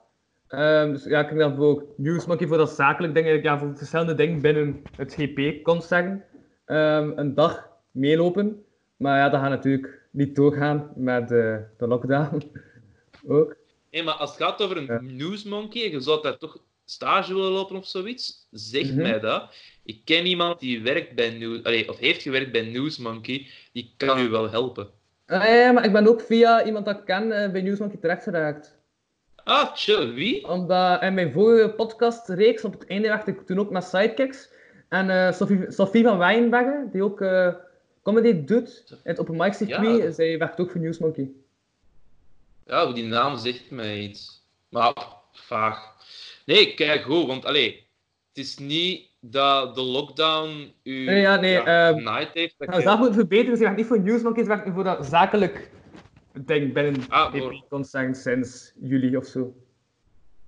Ehm, 0.53 0.91
dus 0.91 1.03
ja, 1.03 1.19
ik 1.19 1.27
ging 1.27 1.39
dan 1.39 1.55
voor 1.55 1.85
Newsmonkey 1.97 2.47
voor 2.47 2.57
dat 2.57 2.71
zakelijk 2.71 3.13
ding, 3.13 3.43
ja, 3.43 3.57
voor 3.59 3.77
verschillende 3.77 4.15
dingen 4.15 4.41
binnen 4.41 4.81
het 4.95 5.13
GP, 5.13 5.63
kon 5.63 5.77
ik 5.77 5.83
zeggen. 5.83 6.23
Ehm, 6.65 7.11
een 7.15 7.33
dag 7.33 7.69
meelopen. 7.91 8.63
Maar 8.97 9.17
ja, 9.17 9.29
dat 9.29 9.39
gaat 9.39 9.49
natuurlijk 9.49 10.01
niet 10.11 10.35
doorgaan 10.35 10.91
met 10.95 11.21
eh, 11.31 11.57
de 11.77 11.87
lockdown. 11.87 12.51
Ook. 13.27 13.55
Nee, 13.91 14.03
maar 14.03 14.13
als 14.13 14.29
het 14.37 14.43
gaat 14.43 14.61
over 14.61 14.77
een 14.77 14.85
Ja. 14.85 14.99
newsmonkey, 15.01 15.91
je 15.91 15.99
zou 15.99 16.21
daar 16.21 16.37
toch 16.37 16.57
stage 16.85 17.33
willen 17.33 17.51
lopen 17.51 17.75
of 17.75 17.87
zoiets, 17.87 18.47
zeg 18.51 18.83
Mhm. 18.91 19.01
mij 19.01 19.19
dat. 19.19 19.55
Ik 19.83 20.01
ken 20.05 20.25
iemand 20.25 20.59
die 20.59 20.81
werkt 20.81 21.15
bij 21.15 21.29
News, 21.29 21.63
allee, 21.63 21.89
of 21.89 21.97
heeft 21.99 22.21
gewerkt 22.21 22.51
bij 22.51 22.61
Newsmonkey, 22.71 23.47
die 23.73 23.93
kan 23.97 24.19
u 24.19 24.29
wel 24.29 24.49
helpen. 24.51 24.87
Ah, 25.25 25.43
ja, 25.45 25.71
maar 25.71 25.85
ik 25.85 25.91
ben 25.91 26.07
ook 26.07 26.21
via 26.21 26.65
iemand 26.65 26.85
dat 26.85 26.97
ik 26.97 27.05
ken 27.05 27.31
eh, 27.43 27.51
bij 27.51 27.61
Newsmonkey 27.61 27.99
terecht 27.99 28.23
geraakt. 28.23 28.81
Ah, 29.43 29.71
chill, 29.75 30.13
wie? 30.13 30.47
Omdat 30.47 31.01
in 31.01 31.13
mijn 31.13 31.31
vorige 31.31 31.69
podcastreeks, 31.69 32.63
op 32.63 32.73
het 32.73 32.85
einde 32.87 33.07
werkte 33.07 33.31
ik 33.31 33.45
toen 33.45 33.59
ook 33.59 33.69
met 33.69 33.83
Sidekicks. 33.83 34.49
En 34.89 35.09
eh, 35.09 35.33
Sophie, 35.33 35.71
Sophie 35.71 36.03
van 36.03 36.17
Wijnbergen, 36.17 36.89
die 36.91 37.03
ook 37.03 37.21
eh, 37.21 37.47
comedy 38.03 38.43
doet 38.45 38.83
in 38.89 38.97
het 39.03 39.19
Open 39.19 39.35
Mic 39.37 39.53
circuit, 39.53 40.03
Ja. 40.03 40.11
zij 40.11 40.37
werkt 40.37 40.59
ook 40.59 40.71
voor 40.71 40.81
Newsmonkey. 40.81 41.29
Ja, 42.65 42.91
die 42.93 43.03
naam 43.03 43.37
zegt 43.37 43.71
mij 43.71 43.99
iets. 43.99 44.43
Maar 44.69 44.93
vaag. 45.31 45.91
Nee, 46.45 46.73
kijk 46.73 47.01
goed, 47.01 47.27
want 47.27 47.45
allee, 47.45 47.87
het 48.33 48.37
is 48.45 48.57
niet 48.57 49.07
dat 49.19 49.75
de 49.75 49.81
lockdown 49.81 50.73
u 50.83 51.05
Nee, 51.05 51.21
ja, 51.21 51.35
nee, 51.35 51.57
ehm, 51.59 51.93
genaaid 51.97 52.29
heeft. 52.33 52.55
Dat 52.57 52.67
Nou, 52.67 52.81
je- 52.81 52.95
moeten 52.97 53.13
verbeteren. 53.13 53.57
Ze 53.57 53.63
werkt 53.63 53.77
niet 53.77 53.87
voor 53.87 53.99
Newsmonkey, 53.99 54.43
ze 54.43 54.49
werkt 54.49 54.69
voor 54.73 54.83
dat 54.83 55.05
zakelijk 55.05 55.69
ding 56.33 56.73
binnen 56.73 57.05
Ah, 57.09 57.33
voor- 57.35 57.63
Concern 57.69 58.15
sinds 58.15 58.73
juli 58.81 59.17
of 59.17 59.25
zo. 59.25 59.55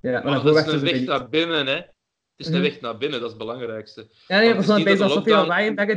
Ja, 0.02 0.12
maar 0.12 0.24
Maar 0.24 0.44
dat 0.44 0.68
is 0.68 0.74
een 0.74 0.80
weg 0.80 0.94
niet. 0.94 1.08
naar 1.08 1.30
binnen, 1.30 1.68
hè. 1.68 1.74
Het 1.76 2.46
is 2.46 2.48
een 2.48 2.54
Mhm. 2.54 2.62
weg 2.72 2.82
naar 2.82 2.98
binnen, 2.98 3.20
dat 3.20 3.30
is 3.32 3.36
het 3.36 3.46
belangrijkste. 3.46 4.08
Ja, 4.28 4.38
nee, 4.40 4.46
bij 4.48 4.56
dat 4.56 4.66
de 4.66 4.72
Sophie 4.74 5.34
lockdown- 5.34 5.48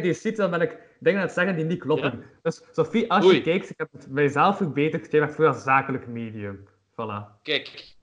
die 0.02 0.12
ziet, 0.12 0.36
dan 0.36 0.50
ben 0.50 0.60
ik 0.60 0.76
dingen 1.00 1.20
aan 1.20 1.26
het 1.26 1.34
zeggen 1.34 1.56
die 1.56 1.64
niet 1.64 1.78
kloppen. 1.80 2.24
Dus 2.42 2.60
Sophie, 2.72 3.10
als 3.10 3.30
je 3.32 3.40
kijkt, 3.40 3.70
ik 3.70 3.78
heb 3.78 3.88
het 3.92 4.06
bij 4.10 4.22
jezelf 4.24 4.56
verbeterd, 4.56 5.12
jij 5.12 5.28
voor 5.28 5.44
dat 5.44 5.56
zakelijk 5.56 6.06
medium. 6.06 6.68
Voilà. 6.92 7.42
Kijk, 7.42 7.94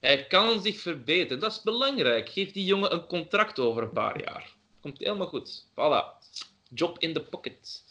hij 0.00 0.26
kan 0.26 0.62
zich 0.62 0.80
verbeteren. 0.80 1.40
Dat 1.40 1.52
is 1.52 1.62
belangrijk. 1.62 2.28
Geef 2.28 2.52
die 2.52 2.64
jongen 2.64 2.92
een 2.92 3.06
contract 3.06 3.58
over 3.58 3.82
een 3.82 3.92
paar 3.92 4.20
jaar. 4.24 4.54
Komt 4.80 4.98
helemaal 4.98 5.26
goed. 5.26 5.64
Voilà. 5.70 6.26
Job 6.74 6.98
in 6.98 7.12
the 7.12 7.22
pocket. 7.22 7.82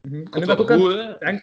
En 0.00 0.10
nu 0.10 0.22
Komt 0.22 0.46
ben 0.46 0.54
ik 0.54 0.60
ook 0.60 0.70
aan? 0.70 1.42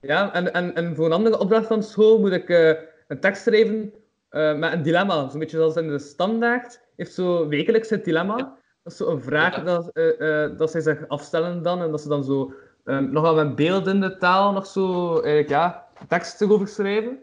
Ja, 0.00 0.32
en, 0.32 0.52
en, 0.52 0.74
en 0.74 0.94
voor 0.96 1.06
een 1.06 1.12
andere 1.12 1.38
opdracht 1.38 1.66
van 1.66 1.82
school 1.82 2.18
moet 2.20 2.32
ik 2.32 2.48
eh, 2.48 2.68
een 3.08 3.20
tekst 3.20 3.42
schrijven 3.42 3.92
eh, 4.28 4.54
met 4.58 4.72
een 4.72 4.82
dilemma. 4.82 5.28
Zo'n 5.28 5.38
beetje 5.40 5.56
zoals 5.56 5.76
in 5.76 5.88
de 5.88 5.98
standaard. 5.98 6.80
Heeft 6.96 7.14
zo 7.14 7.48
wekelijks 7.48 7.90
het 7.90 8.04
dilemma. 8.04 8.36
Dat 8.82 8.92
is 8.92 8.96
zo 8.96 9.10
een 9.10 9.20
vraag 9.20 9.56
Ja. 9.56 9.62
dat, 9.62 9.90
eh, 9.92 10.48
dat 10.56 10.70
zij 10.70 10.80
zich 10.80 11.08
afstellen 11.08 11.62
dan. 11.62 11.82
En 11.82 11.90
dat 11.90 12.00
ze 12.00 12.08
dan 12.08 12.24
zo 12.24 12.52
ehm, 12.84 13.12
nogal 13.12 13.34
met 13.34 13.54
beeldende 13.54 14.16
taal 14.16 14.52
nog 14.52 14.66
zo 14.66 15.12
eigenlijk, 15.12 15.48
ja, 15.48 15.86
teksten 16.08 16.50
over 16.50 16.68
schrijven. 16.68 17.18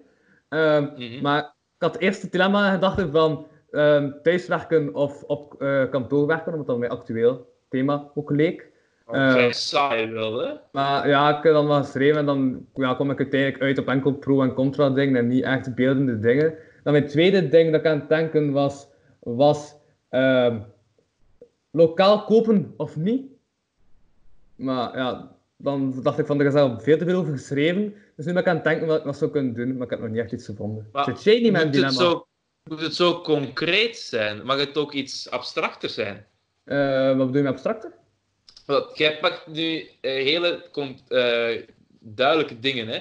Ehm, 0.50 0.84
Mhm. 0.84 1.22
Maar 1.22 1.40
ik 1.44 1.84
had 1.84 1.98
eerst 1.98 2.22
het 2.22 2.32
dilemma 2.32 2.72
gedacht 2.72 3.06
van 3.12 3.48
ehm, 3.72 4.12
thuiswerken 4.24 4.94
of 4.96 5.24
op 5.24 5.56
kantoor 5.92 6.28
werken, 6.28 6.52
omdat 6.52 6.68
dat 6.68 6.78
mijn 6.78 6.92
actueel 6.92 7.54
thema 7.70 8.12
ook 8.16 8.30
leek. 8.32 8.72
Vrij 9.08 9.54
saai 9.54 10.08
hè? 10.14 10.54
Maar 10.72 11.08
ja, 11.10 11.38
ik 11.38 11.44
heb 11.44 11.54
dan 11.54 11.68
wel 11.68 11.84
geschreven 11.84 12.18
en 12.20 12.26
dan 12.26 12.66
ja, 12.76 12.94
kom 12.94 13.12
ik 13.12 13.18
uiteindelijk 13.20 13.62
uit 13.64 13.78
op 13.78 13.88
enkel 13.88 14.14
pro- 14.14 14.42
en 14.42 14.54
contra 14.54 14.90
dingen 14.90 15.16
en 15.16 15.28
niet 15.28 15.44
echt 15.44 15.76
beeldende 15.76 16.20
dingen. 16.20 16.54
Dan 16.84 16.94
mijn 16.94 17.08
tweede 17.08 17.48
ding 17.50 17.72
dat 17.72 17.80
ik 17.80 17.86
aan 17.88 18.00
het 18.00 18.10
denken 18.10 18.52
was, 18.52 18.88
was 19.20 19.76
ehm, 20.10 20.60
lokaal 21.72 22.24
kopen 22.24 22.74
of 22.78 22.96
niet. 22.96 23.26
Maar 24.56 24.98
ja, 24.98 25.36
dan 25.58 26.02
dacht 26.04 26.20
ik 26.20 26.26
van, 26.26 26.40
er 26.40 26.46
is 26.46 26.54
al 26.54 26.80
veel 26.80 26.98
te 26.98 27.06
veel 27.06 27.20
over 27.20 27.34
geschreven. 27.34 27.94
Dus 28.16 28.26
nu 28.26 28.34
ben 28.34 28.42
ik 28.42 28.48
aan 28.48 28.56
het 28.56 28.64
denken 28.64 28.88
wat 28.88 29.00
ik 29.00 29.06
nog 29.06 29.16
zou 29.16 29.32
kunnen 29.32 29.54
doen, 29.54 29.74
maar 29.74 29.84
ik 29.86 29.90
heb 29.90 30.00
nog 30.00 30.10
niet 30.10 30.20
echt 30.20 30.32
iets 30.32 30.46
gevonden. 30.46 30.90
Maar 30.92 31.04
Zit 31.04 31.24
jij 31.24 31.40
niet 31.42 31.52
met 31.52 31.52
Moet 31.52 31.64
het, 31.64 31.74
dilemma? 31.74 32.00
zo, 32.12 32.28
moet 32.64 32.82
het 32.82 32.96
zo 32.96 33.22
concreet 33.22 33.98
zijn? 33.98 34.46
Mag 34.46 34.60
het 34.60 34.78
ook 34.78 34.94
iets 34.94 35.30
abstracter 35.32 35.90
zijn? 35.90 36.26
Eh, 36.64 37.08
wat 37.08 37.18
bedoel 37.18 37.36
je 37.36 37.42
met 37.42 37.52
abstracter? 37.52 37.92
Want 38.68 38.98
jij 38.98 39.20
pakt 39.20 39.48
nu 39.48 39.90
eh, 40.02 40.12
hele 40.12 40.64
eh, 41.08 41.64
duidelijke 42.00 42.60
dingen, 42.60 42.88
hè? 42.88 43.00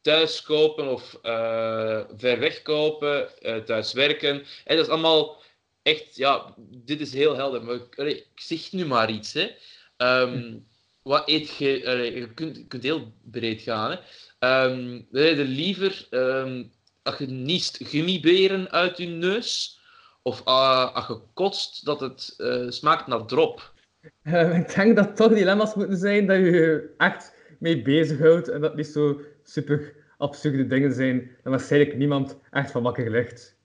Thuis 0.00 0.42
kopen 0.42 0.88
of 0.88 1.18
eh, 1.22 2.00
ver 2.16 2.38
weg 2.38 2.62
kopen, 2.62 3.28
thuis 3.64 3.92
werken. 3.92 4.44
En 4.64 4.76
dat 4.76 4.84
is 4.84 4.92
allemaal 4.92 5.42
echt, 5.82 6.16
ja, 6.16 6.54
dit 6.58 7.00
is 7.00 7.12
heel 7.12 7.36
helder. 7.36 7.64
Maar 7.64 7.74
ik, 7.74 7.98
allee, 7.98 8.16
ik 8.16 8.40
zeg 8.40 8.72
nu 8.72 8.86
maar 8.86 9.10
iets, 9.10 9.32
hè? 9.32 9.50
Ehm, 9.96 10.58
wat 11.02 11.28
eet 11.28 11.56
je? 11.56 11.82
allee, 11.86 12.14
je, 12.14 12.34
kunt, 12.34 12.56
je 12.56 12.66
kunt 12.66 12.82
heel 12.82 13.12
breed 13.22 13.62
gaan, 13.62 13.90
hè? 13.90 13.98
Ehm, 14.38 15.02
wil 15.10 15.24
je 15.24 15.44
liever, 15.44 16.06
ehm, 16.10 16.64
als 17.02 17.18
je 17.18 17.26
niest, 17.26 17.78
gummiberen 17.82 18.70
uit 18.70 18.96
je 18.96 19.06
neus? 19.06 19.80
Of 20.22 20.44
als 20.44 21.06
je 21.06 21.20
kotst, 21.34 21.84
dat 21.84 22.00
het 22.00 22.34
smaakt 22.68 23.06
naar 23.06 23.26
drop? 23.26 23.74
Eh, 24.22 24.58
ik 24.58 24.74
denk 24.74 24.96
dat 24.96 25.16
toch 25.16 25.32
dilemma's 25.32 25.74
moeten 25.74 25.96
zijn 25.96 26.26
dat 26.26 26.36
je 26.36 26.50
je 26.50 26.94
echt 26.96 27.34
mee 27.58 27.82
bezighoudt 27.82 28.48
en 28.48 28.60
dat 28.60 28.76
niet 28.76 28.86
zo 28.86 29.20
super 29.42 29.92
absurde 30.18 30.66
dingen 30.66 30.92
zijn 30.92 31.30
en 31.42 31.50
waarschijnlijk 31.50 31.96
niemand 31.96 32.38
echt 32.50 32.70
van 32.70 32.82
wakker 32.82 33.10
ligt. 33.10 33.56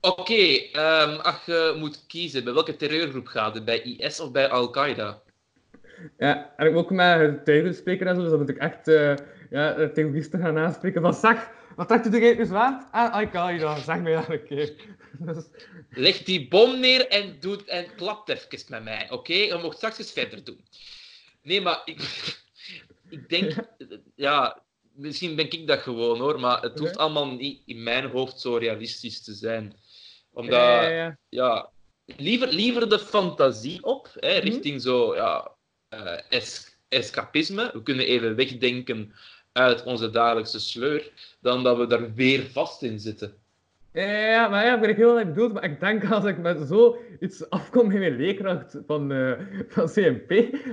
Oké, 0.00 0.68
ehm, 0.72 1.20
als 1.20 1.44
je 1.44 1.76
moet 1.78 2.04
kiezen, 2.06 2.44
bij 2.44 2.52
welke 2.52 2.76
terreurgroep 2.76 3.26
gaat 3.26 3.54
het? 3.54 3.64
Bij 3.64 3.80
IS 3.80 4.20
of 4.20 4.32
bij 4.32 4.48
Al-Qaeda? 4.48 5.22
Ja, 6.18 6.52
en 6.56 6.66
ik 6.66 6.72
moet 6.72 6.82
ook 6.82 6.90
met 6.90 7.44
tuigen 7.44 7.74
spreken 7.74 8.06
en 8.06 8.14
zo, 8.14 8.20
dus 8.20 8.30
dan 8.30 8.38
moet 8.38 8.48
ik 8.48 8.58
echt 8.58 8.88
eh 8.88 9.14
ja, 9.50 9.72
de 9.72 9.92
terroristen 9.92 10.40
gaan 10.40 10.58
aanspreken 10.58 11.02
van 11.02 11.14
zeg, 11.14 11.50
wat 11.76 11.88
dacht 11.88 12.06
u 12.06 12.22
er 12.22 12.36
nu 12.36 12.44
zwaar? 12.46 12.88
Ah, 12.90 13.12
Al-Qaeda, 13.14 13.80
zeg 13.80 14.00
mij 14.00 14.12
dat 14.14 14.28
een 14.28 14.44
keer. 14.44 14.74
Dus, 15.18 15.44
Leg 15.90 16.22
die 16.22 16.48
bom 16.48 16.80
neer 16.80 17.08
en, 17.08 17.40
doe, 17.40 17.64
en 17.64 17.94
klapt 17.94 18.28
even 18.28 18.64
met 18.68 18.82
mij, 18.82 19.10
oké? 19.10 19.32
Je 19.32 19.58
mocht 19.62 19.76
straks 19.76 19.98
eens 19.98 20.12
verder 20.12 20.44
doen. 20.44 20.64
Nee, 21.42 21.60
maar 21.60 21.82
ik, 21.84 22.00
ik 23.08 23.28
denk, 23.28 23.52
ja, 24.14 24.62
misschien 24.94 25.36
ben 25.36 25.50
ik 25.50 25.66
dat 25.66 25.78
gewoon 25.80 26.18
hoor, 26.18 26.40
maar 26.40 26.62
het 26.62 26.78
hoeft 26.78 26.96
allemaal 26.96 27.26
niet 27.26 27.62
in 27.66 27.82
mijn 27.82 28.10
hoofd 28.10 28.40
zo 28.40 28.56
realistisch 28.56 29.22
te 29.22 29.32
zijn. 29.32 29.76
Omdat, 30.32 30.52
ja, 30.60 30.82
ja, 30.82 30.90
ja. 30.90 31.18
ja, 31.28 31.70
liever, 32.16 32.48
liever 32.48 32.88
de 32.88 32.98
fantasie 32.98 33.84
op, 33.84 34.10
hè, 34.14 34.36
Mhm. 34.36 34.44
richting 34.48 34.82
zo, 34.82 35.14
ja, 35.14 35.56
eh, 35.88 36.18
es- 36.28 36.76
escapisme. 36.88 37.70
We 37.72 37.82
kunnen 37.82 38.06
even 38.06 38.36
wegdenken 38.36 39.14
uit 39.52 39.82
onze 39.84 40.10
dagelijkse 40.10 40.60
sleur, 40.60 41.12
dan 41.40 41.62
dat 41.62 41.76
we 41.76 41.86
daar 41.86 42.14
weer 42.14 42.46
vast 42.52 42.82
in 42.82 43.00
zitten. 43.00 43.34
Ja, 43.92 44.48
maar 44.48 44.64
ja, 44.64 44.82
ik 44.82 44.90
ik 44.90 44.96
heel 44.96 45.18
erg 45.18 45.28
bedoeld, 45.28 45.52
maar 45.52 45.64
ik 45.64 45.80
denk 45.80 46.10
als 46.10 46.24
ik 46.24 46.38
met 46.38 46.68
zo 46.68 46.98
iets 47.20 47.50
afkom 47.50 47.90
in 47.90 47.98
mijn 47.98 48.16
leerkracht 48.16 48.76
van, 48.86 49.12
eh, 49.12 49.32
van 49.68 49.88
CMP, 49.88 50.28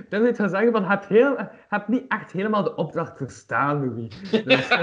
dan 0.09 0.19
zou 0.19 0.28
ik 0.28 0.36
gaan 0.36 0.49
zeggen 0.49 0.71
van, 0.71 0.84
heb, 0.84 1.07
heel, 1.07 1.36
heb 1.67 1.88
niet 1.88 2.05
echt 2.07 2.32
helemaal 2.32 2.63
de 2.63 2.75
opdracht 2.75 3.17
verstaan, 3.17 3.86
Louis. 3.86 4.43
Dus, 4.43 4.67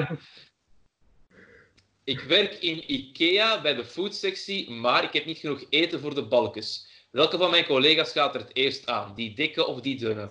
Ik 2.04 2.20
werk 2.20 2.52
in 2.52 2.92
IKEA 2.92 3.62
bij 3.62 3.74
de 3.74 3.84
foodsectie, 3.84 4.70
maar 4.70 5.04
ik 5.04 5.12
heb 5.12 5.24
niet 5.24 5.38
genoeg 5.38 5.64
eten 5.68 6.00
voor 6.00 6.14
de 6.14 6.26
balkjes. 6.26 6.88
Welke 7.10 7.38
van 7.38 7.50
mijn 7.50 7.64
collega's 7.64 8.12
gaat 8.12 8.34
er 8.34 8.40
het 8.40 8.56
eerst 8.56 8.86
aan? 8.86 9.14
Die 9.14 9.34
dikke 9.34 9.66
of 9.66 9.80
die 9.80 9.98
dunne? 9.98 10.28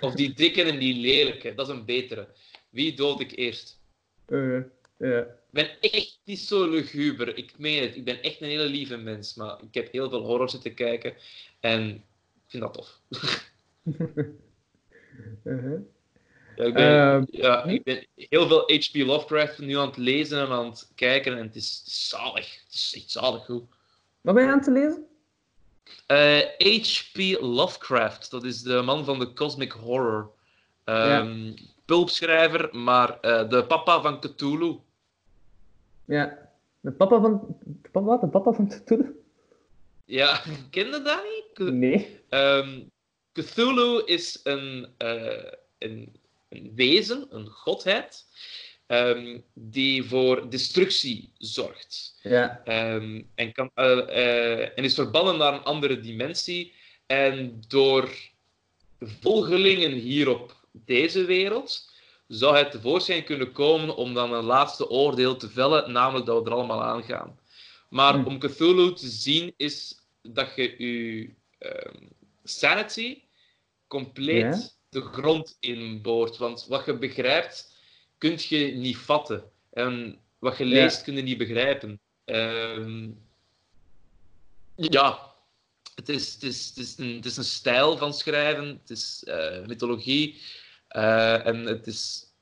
Of 0.00 0.14
die 0.14 0.32
dikke 0.32 0.62
en 0.62 0.78
die 0.78 1.00
lelijke? 1.00 1.54
Dat 1.54 1.68
is 1.68 1.74
een 1.74 1.84
betere. 1.84 2.28
Wie 2.74 2.94
dood 2.94 3.20
ik 3.20 3.36
eerst? 3.36 3.80
eh, 4.26 4.60
ja. 4.96 5.20
Ik 5.20 5.50
ben 5.50 5.80
echt 5.80 6.20
niet 6.24 6.38
zo 6.38 6.68
luguber. 6.68 7.36
Ik 7.36 7.58
meen 7.58 7.82
het. 7.82 7.96
Ik 7.96 8.04
ben 8.04 8.22
echt 8.22 8.40
een 8.40 8.48
hele 8.48 8.64
lieve 8.64 8.96
mens. 8.96 9.34
Maar 9.34 9.62
ik 9.62 9.74
heb 9.74 9.92
heel 9.92 10.10
veel 10.10 10.22
horror 10.22 10.50
zitten 10.50 10.74
kijken. 10.74 11.14
En 11.60 11.90
ik 12.34 12.44
vind 12.46 12.62
dat 12.62 12.74
tof. 12.74 13.00
Uh-huh. 15.44 15.80
Ja, 16.56 16.64
ik, 16.64 16.74
ben, 16.74 16.84
Ehm, 16.84 17.24
ja, 17.30 17.64
ik 17.64 17.82
ben 17.82 18.06
heel 18.14 18.46
veel 18.46 18.72
H.P. 18.72 18.94
Lovecraft 18.94 19.58
nu 19.58 19.76
aan 19.76 19.86
het 19.86 19.96
lezen 19.96 20.40
en 20.40 20.48
aan 20.48 20.66
het 20.66 20.92
kijken. 20.94 21.38
En 21.38 21.46
het 21.46 21.56
is 21.56 21.82
zalig. 22.08 22.62
Het 22.64 22.74
is 22.74 22.92
echt 22.96 23.10
zalig 23.10 23.44
goed. 23.44 23.64
Wat 24.20 24.34
ben 24.34 24.44
je 24.44 24.50
aan 24.50 24.58
het 24.58 24.66
lezen? 24.66 25.06
Eh, 26.06 26.82
H.P. 26.82 27.40
Lovecraft, 27.40 28.30
dat 28.30 28.44
is 28.44 28.62
de 28.62 28.82
man 28.82 29.04
van 29.04 29.18
de 29.18 29.32
cosmic 29.32 29.72
horror. 29.72 30.32
Ehm 30.84 31.52
Pulpschrijver, 31.84 32.76
maar 32.76 33.20
eh, 33.20 33.48
de 33.48 33.64
papa 33.66 34.00
van 34.00 34.20
Cthulhu. 34.20 34.78
Ja. 36.04 36.38
De 36.80 36.92
papa 36.92 37.20
van... 37.20 37.56
De 37.64 37.88
papa, 37.88 38.06
wat? 38.06 38.20
De 38.20 38.28
papa 38.28 38.52
van 38.52 38.68
Cthulhu? 38.68 39.22
Ja, 40.04 40.42
ken 40.70 40.86
je 40.86 41.02
dat 41.02 41.22
niet? 41.24 41.72
Nee. 41.72 42.20
Ehm, 42.28 42.80
Cthulhu 43.32 44.02
is 44.04 44.40
een, 44.42 44.88
eh, 44.96 45.52
een, 45.78 46.16
een 46.48 46.72
wezen, 46.74 47.26
een 47.30 47.46
godheid, 47.46 48.26
ehm, 48.86 49.38
die 49.52 50.04
voor 50.04 50.50
destructie 50.50 51.32
zorgt. 51.38 52.18
Ja. 52.22 52.60
Ehm, 52.64 53.22
en, 53.34 53.52
kan, 53.52 53.70
eh, 53.74 54.78
en 54.78 54.84
is 54.84 54.94
verbannen 54.94 55.38
naar 55.38 55.52
een 55.52 55.64
andere 55.64 56.00
dimensie. 56.00 56.74
En 57.06 57.62
door 57.68 58.08
volgelingen 58.98 59.92
hier 59.92 60.28
op 60.28 60.63
deze 60.84 61.24
wereld 61.24 61.92
zou 62.28 62.52
hij 62.54 62.64
tevoorschijn 62.64 63.24
kunnen 63.24 63.52
komen 63.52 63.96
om 63.96 64.14
dan 64.14 64.32
een 64.32 64.44
laatste 64.44 64.88
oordeel 64.90 65.36
te 65.36 65.48
vellen, 65.50 65.92
namelijk 65.92 66.26
dat 66.26 66.42
we 66.42 66.48
er 66.50 66.56
allemaal 66.56 66.82
aan 66.82 67.02
gaan. 67.04 67.38
Maar 67.88 68.14
Hmm. 68.14 68.26
om 68.26 68.38
Cthulhu 68.38 68.92
te 68.94 69.08
zien 69.08 69.54
is 69.56 69.98
dat 70.22 70.52
je 70.56 70.74
je 70.84 71.30
ehm, 71.58 72.06
sanity 72.44 73.22
compleet 73.86 74.40
Ja. 74.40 74.68
de 74.88 75.00
grond 75.00 75.56
inboort. 75.60 76.36
Want 76.36 76.66
wat 76.68 76.84
je 76.84 76.98
begrijpt, 76.98 77.76
kun 78.18 78.36
je 78.38 78.66
niet 78.66 78.96
vatten. 78.96 79.50
En 79.72 80.18
wat 80.38 80.56
je 80.58 80.64
Ja. 80.64 80.70
leest, 80.70 81.02
kun 81.02 81.16
je 81.16 81.22
niet 81.22 81.38
begrijpen. 81.38 82.00
Ehm, 82.24 83.10
ja, 84.76 85.32
het 85.94 86.08
is, 86.08 86.32
het, 86.34 86.42
is, 86.42 86.66
het, 86.68 86.76
is 86.76 86.98
een, 86.98 87.14
het 87.16 87.24
is 87.24 87.36
een 87.36 87.44
stijl 87.44 87.96
van 87.96 88.14
schrijven, 88.14 88.66
het 88.80 88.90
is 88.90 89.24
eh, 89.26 89.66
mythologie 89.66 90.40
eh, 90.94 91.46
en 91.46 91.56
het 91.66 91.86
is, 91.86 92.32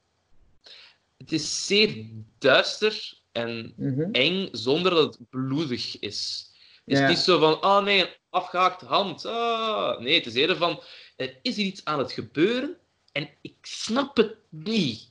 het 1.18 1.32
is 1.32 1.66
zeer 1.66 2.06
duister 2.38 3.20
en 3.32 3.72
Mhm. 3.76 4.08
eng 4.12 4.48
zonder 4.52 4.90
dat 4.94 5.14
het 5.18 5.30
bloedig 5.30 5.98
is. 5.98 6.50
Het 6.84 6.94
is 6.94 6.98
Ja. 6.98 7.08
niet 7.08 7.18
zo 7.18 7.38
van, 7.38 7.64
oh 7.64 7.82
nee, 7.84 8.00
een 8.00 8.08
afgehaakte 8.30 8.84
hand. 8.86 9.24
Ah. 9.26 9.98
Nee, 10.00 10.14
het 10.14 10.26
is 10.26 10.34
eerder 10.34 10.56
van, 10.56 10.82
er 11.16 11.38
is 11.42 11.56
hier 11.56 11.66
iets 11.66 11.84
aan 11.84 11.98
het 11.98 12.12
gebeuren 12.12 12.76
en 13.12 13.28
ik 13.40 13.54
snap 13.62 14.16
het 14.16 14.34
niet. 14.48 15.10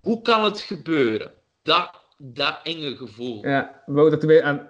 Hoe 0.00 0.22
kan 0.22 0.44
het 0.44 0.60
gebeuren? 0.60 1.32
Dat, 1.62 1.90
dat 2.18 2.60
enge 2.62 2.96
gevoel. 2.96 3.46
Ja, 3.46 3.82
wou 3.86 4.10
dat 4.10 4.22
weer 4.22 4.42
aan. 4.42 4.68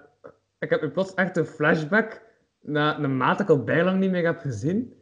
Ik 0.59 0.69
heb 0.69 0.93
plots 0.93 1.13
echt 1.13 1.37
een 1.37 1.45
flashback 1.45 2.21
naar 2.61 3.03
een 3.03 3.17
maat 3.17 3.37
dat 3.37 3.49
ik 3.49 3.55
al 3.57 3.63
bijlang 3.63 3.99
niet 3.99 4.11
meer 4.11 4.25
heb 4.25 4.39
gezien. 4.39 4.93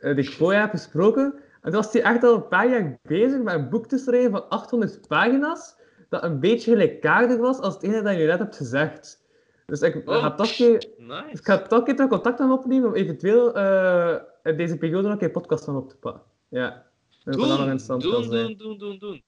eh, 0.00 0.14
Die 0.16 0.24
ik 0.24 0.30
voor 0.32 0.54
heb 0.54 0.70
gesproken. 0.70 1.34
En 1.62 1.70
toen 1.72 1.82
was 1.82 1.92
hij 1.92 2.02
echt 2.02 2.22
al 2.24 2.34
een 2.34 2.48
paar 2.48 2.70
jaar 2.70 2.98
bezig 3.02 3.40
met 3.42 3.54
een 3.54 3.68
boek 3.68 3.86
te 3.86 3.98
schrijven 3.98 4.30
van 4.30 4.48
800 4.48 5.08
pagina's. 5.08 5.74
Dat 6.08 6.22
een 6.22 6.40
beetje 6.40 6.70
gelijkaardig 6.70 7.36
was 7.38 7.58
als 7.58 7.74
het 7.74 7.82
ene 7.82 8.02
dat 8.02 8.16
je 8.16 8.26
net 8.26 8.38
hebt 8.38 8.56
gezegd. 8.56 9.20
Dus 9.66 9.80
ik 9.80 10.08
Oh, 10.08 10.20
ga 10.20 10.34
toch 10.34 10.46
een 10.48 10.54
keer, 10.54 10.74
ik 10.74 10.88
Nice. 10.98 11.42
ga 11.42 11.58
toch 11.58 11.86
een 11.88 11.96
keer 11.96 12.08
contact 12.08 12.40
aan 12.40 12.52
opnemen 12.52 12.88
om 12.88 12.94
eventueel 12.94 13.54
eh, 13.54 14.16
in 14.42 14.56
deze 14.56 14.76
periode 14.78 15.02
nog 15.02 15.12
een 15.12 15.18
keer 15.18 15.30
podcast 15.30 15.64
van 15.64 15.76
op 15.76 15.88
te 15.88 15.96
pakken. 15.96 16.22
Ja. 16.48 16.86
Nog 17.24 17.34
Doen, 17.36 17.48
doen, 18.00 18.30
doen, 18.30 18.56
doen, 18.58 18.78
doen, 18.78 18.98
doen. 18.98 19.22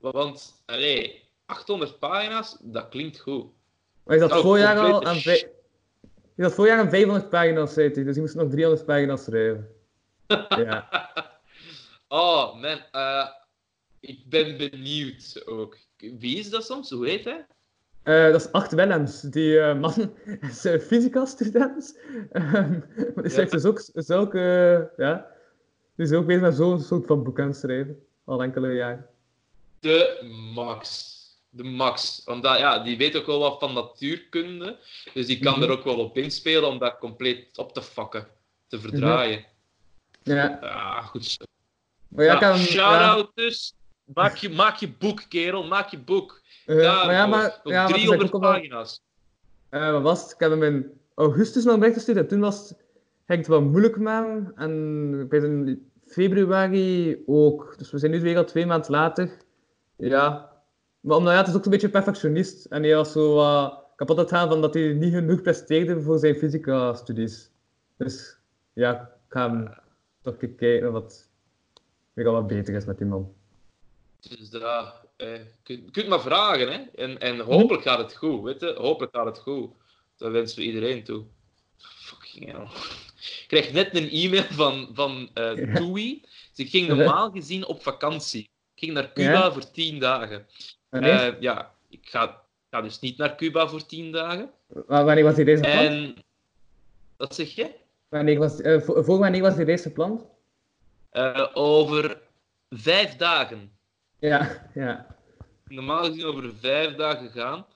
Want, 0.00 0.62
allee, 0.66 1.24
800 1.46 1.98
pagina's, 1.98 2.58
dat 2.62 2.88
klinkt 2.88 3.18
goed. 3.20 3.46
Maar 4.04 4.16
ik 4.16 4.22
zat 4.22 4.32
Oh, 4.32 4.38
voorjaar 4.38 4.78
al 4.78 5.04
aan, 5.04 5.16
ik 5.16 5.48
zat 6.36 6.54
voorjaar 6.54 6.78
aan 6.78 6.90
500 6.90 7.28
pagina's, 7.30 7.72
zei 7.72 7.90
dus 7.92 8.14
je 8.14 8.20
moest 8.20 8.34
nog 8.34 8.50
300 8.50 8.84
pagina's 8.86 9.24
schrijven. 9.24 9.68
Ja. 10.48 10.88
Oh, 12.10 12.60
man. 12.60 12.78
eh, 12.92 13.28
ik 14.00 14.28
ben 14.28 14.56
benieuwd 14.56 15.42
ook. 15.46 15.76
Wie 15.96 16.38
is 16.38 16.50
dat 16.50 16.64
soms? 16.66 16.90
Hoe 16.90 17.06
heet 17.08 17.24
hij? 17.24 17.46
Eh, 18.02 18.32
dat 18.32 18.40
is 18.40 18.52
Acht 18.52 18.72
Willems. 18.72 19.20
Die 19.20 19.58
eh, 19.60 19.78
man 19.78 20.14
is 20.50 20.64
uh, 20.66 20.80
fysica-student. 20.80 21.98
Ehm, 22.32 22.70
maar 23.14 23.22
die 23.22 23.28
schrijft 23.30 23.52
dus 23.52 23.64
ook 23.64 23.82
zulke... 23.94 24.92
ja, 24.96 25.26
die 25.96 26.06
is 26.06 26.12
ook 26.12 26.26
bezig 26.26 26.42
met 26.42 26.54
zo'n 26.54 26.80
soort 26.80 27.06
van 27.06 27.22
boek 27.24 27.40
aan 27.40 27.46
het 27.48 27.56
schrijven. 27.56 28.02
Al 28.24 28.42
enkele 28.42 28.72
jaren. 28.74 29.06
De 29.80 30.20
Max. 30.54 31.14
De 31.50 31.62
Max. 31.64 32.22
Omdat, 32.24 32.58
ja, 32.58 32.78
die 32.78 32.96
weet 32.96 33.16
ook 33.16 33.26
wel 33.26 33.38
wat 33.38 33.58
van 33.58 33.72
natuurkunde. 33.74 34.78
Dus 35.14 35.26
die 35.26 35.38
kan 35.38 35.52
Mhm. 35.52 35.62
er 35.62 35.70
ook 35.70 35.84
wel 35.84 35.98
op 35.98 36.16
inspelen 36.16 36.68
om 36.68 36.78
dat 36.78 36.98
compleet 36.98 37.58
op 37.58 37.72
te 37.72 37.82
fakken. 37.82 38.26
Te 38.66 38.80
verdraaien. 38.80 39.44
Ja, 40.34 40.58
Ja, 40.60 41.00
goed 41.00 41.24
zo. 41.24 41.44
maar 42.08 42.24
ja, 42.24 42.32
Ja, 42.32 42.38
kan... 42.38 42.56
Shout-out 42.58 43.30
dus. 43.34 43.74
Maak 44.04 44.34
je, 44.36 44.50
maak 44.50 44.76
je 44.76 44.92
boek, 44.98 45.22
kerel. 45.28 45.66
Maak 45.66 45.88
je 45.88 45.98
boek. 45.98 46.40
ja, 46.66 47.04
maar 47.04 47.14
ja, 47.14 47.26
maar... 47.26 47.60
Op 47.64 47.70
Ja, 47.70 47.82
maar 47.82 47.88
toen 47.92 47.98
zei 47.98 48.12
ik 48.12 48.18
300 48.18 48.32
ook 48.34 48.42
al- 48.42 48.50
pagina's. 48.52 49.00
Eh, 49.68 49.90
wat 49.92 50.02
was 50.02 50.22
het? 50.22 50.32
Ik 50.32 50.40
heb 50.40 50.50
hem 50.50 50.62
in 50.62 50.90
augustus 51.14 51.64
nog 51.64 51.72
een 51.74 51.78
bericht 51.78 51.96
gestuurd 51.96 52.18
en 52.18 52.28
toen 52.28 52.40
was 52.40 52.58
het, 52.68 52.78
ging 53.26 53.38
het 53.38 53.46
wel 53.48 53.62
moeilijk 53.62 53.96
met 53.98 54.12
hem. 54.12 54.52
En 54.56 55.28
bij 55.28 55.38
in 55.40 55.90
februari 56.06 57.22
ook. 57.26 57.74
Dus 57.78 57.90
we 57.90 57.98
zijn 57.98 58.10
nu 58.12 58.20
weer 58.20 58.36
al 58.36 58.44
twee 58.44 58.66
maanden 58.66 58.90
later. 58.90 59.30
Ja. 59.96 60.50
Maar 61.00 61.16
omdat 61.16 61.32
ja, 61.32 61.38
het 61.38 61.48
is 61.48 61.54
ook 61.54 61.64
een 61.64 61.70
beetje 61.70 61.88
perfectionist. 61.88 62.64
En 62.64 62.82
hij 62.82 62.94
was 62.94 63.12
zo 63.12 63.34
kapot 63.96 64.16
aan 64.16 64.22
het 64.24 64.32
gaan 64.32 64.48
van 64.48 64.60
dat 64.60 64.74
hij 64.74 64.92
niet 64.92 65.12
genoeg 65.14 65.42
presteerde 65.42 66.00
voor 66.02 66.18
zijn 66.18 66.34
fysica-studies. 66.34 67.50
Dus 67.96 68.38
ja, 68.72 68.92
ik 69.00 69.08
ga 69.28 69.50
hem 69.50 69.68
toch 70.36 70.54
kijken 70.56 70.94
het 70.94 71.28
weer 72.12 72.26
al 72.26 72.32
wat 72.32 72.46
beter 72.46 72.74
is 72.74 72.84
met 72.84 72.98
die 72.98 73.06
man. 73.06 73.32
Dus 74.20 74.50
dat, 74.50 74.94
eh, 75.16 75.32
je 75.34 75.44
kunt, 75.62 75.84
je 75.84 75.90
kunt 75.90 76.08
maar 76.08 76.20
vragen, 76.20 76.72
hè. 76.72 77.02
En, 77.02 77.18
en 77.18 77.38
hopelijk 77.40 77.82
gaat 77.82 77.98
het 77.98 78.16
goed, 78.16 78.42
weet 78.42 78.60
je. 78.60 78.74
Hopelijk 78.76 79.14
gaat 79.14 79.26
het 79.26 79.38
goed. 79.38 79.70
Dat 80.16 80.32
wensen 80.32 80.58
we 80.58 80.64
iedereen 80.64 81.04
toe. 81.04 81.24
Fucking 81.78 82.52
hell. 82.52 82.66
Ik 83.16 83.44
krijg 83.46 83.72
net 83.72 83.96
een 83.96 84.10
e-mail 84.10 84.42
van, 84.42 84.88
van 84.92 85.30
eh. 85.34 85.74
Toei. 85.74 86.20
Dus 86.54 86.66
ik 86.66 86.70
ging 86.70 86.88
normaal 86.88 87.30
gezien 87.30 87.66
op 87.66 87.82
vakantie. 87.82 88.42
Ik 88.74 88.84
ging 88.84 88.92
naar 88.92 89.12
Cuba 89.12 89.32
Ja? 89.32 89.52
voor 89.52 89.70
tien 89.70 89.98
dagen. 89.98 90.46
Eh, 90.90 91.40
ja, 91.40 91.74
ik 91.88 92.08
ga, 92.08 92.44
ga 92.70 92.80
dus 92.80 93.00
niet 93.00 93.16
naar 93.16 93.36
Cuba 93.36 93.68
voor 93.68 93.86
tien 93.86 94.12
dagen. 94.12 94.50
Wa- 94.66 95.04
wanneer 95.04 95.24
was 95.24 95.34
die 95.34 95.44
deze? 95.44 95.66
En... 95.66 96.16
Wat 97.16 97.34
zeg 97.34 97.54
je? 97.54 97.70
Wanneer 98.08 98.38
was, 98.38 98.60
eh, 98.60 98.80
voor, 98.80 99.04
voor 99.04 99.18
wanneer 99.18 99.42
was 99.42 99.56
die 99.56 99.64
deze 99.64 99.92
plan? 99.92 100.26
Eh, 101.10 101.46
over 101.54 102.20
vijf 102.70 103.16
dagen. 103.16 103.72
Ja, 104.18 104.70
ja. 104.74 105.16
normaal 105.64 106.04
gezien 106.04 106.24
over 106.24 106.52
vijf 106.60 106.94
dagen 106.94 107.30
gaan. 107.30 107.66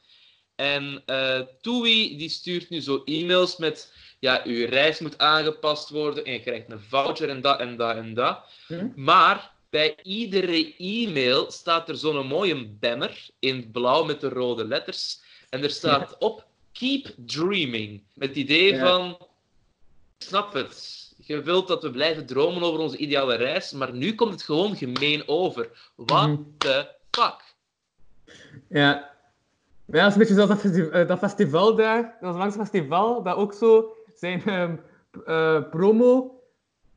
En 0.54 1.02
eh 1.06 1.40
TUI 1.60 2.16
die 2.16 2.28
stuurt 2.28 2.70
nu 2.70 2.80
zo 2.80 3.02
e-mails 3.04 3.56
met 3.56 3.94
ja, 4.18 4.40
uw 4.44 4.66
reis 4.66 4.98
moet 5.00 5.18
aangepast 5.18 5.88
worden 5.88 6.24
en 6.24 6.32
je 6.32 6.40
krijgt 6.40 6.70
een 6.70 6.80
voucher 6.80 7.28
en 7.28 7.40
dat 7.40 7.60
en 7.60 7.76
dat 7.76 7.96
en 7.96 8.14
dat. 8.14 8.38
Hm? 8.66 8.88
Maar 8.94 9.52
bij 9.70 9.96
iedere 10.02 10.74
e-mail 10.76 11.50
staat 11.50 11.88
er 11.88 11.96
zo'n 11.96 12.26
mooie 12.26 12.66
banner 12.68 13.26
in 13.38 13.70
blauw 13.70 14.04
met 14.04 14.20
de 14.20 14.28
rode 14.28 14.64
letters. 14.64 15.20
En 15.48 15.62
er 15.62 15.70
staat 15.70 16.18
op 16.18 16.46
Keep 16.72 17.06
Dreaming. 17.16 18.02
Met 18.14 18.28
het 18.28 18.36
idee 18.38 18.72
Ja. 18.74 18.86
van, 18.86 19.26
snap 20.22 20.52
het. 20.52 21.00
Je 21.16 21.42
wilt 21.42 21.68
dat 21.68 21.82
we 21.82 21.90
blijven 21.90 22.26
dromen 22.26 22.62
over 22.62 22.80
onze 22.80 22.96
ideale 22.96 23.34
reis, 23.34 23.72
maar 23.72 23.92
nu 23.92 24.14
komt 24.14 24.32
het 24.32 24.42
gewoon 24.42 24.76
gemeen 24.76 25.28
over. 25.28 25.90
What 25.96 26.28
Mhm. 26.28 26.42
the 26.58 26.88
fuck? 27.10 27.54
Ja. 28.68 29.10
Ja, 29.86 29.98
dat 29.98 30.06
is 30.06 30.12
een 30.12 30.18
beetje 30.18 30.34
zoals 30.34 30.62
dat, 30.62 30.90
eh, 30.90 31.08
dat 31.08 31.18
festival 31.18 31.74
daar. 31.74 32.02
Dat 32.02 32.30
was 32.30 32.36
langs 32.36 32.56
festival, 32.56 33.22
dat 33.22 33.36
ook 33.36 33.52
zo 33.52 33.96
zijn 34.14 34.42
ehm, 34.44 34.76
eh, 35.24 35.62
promo 35.70 36.40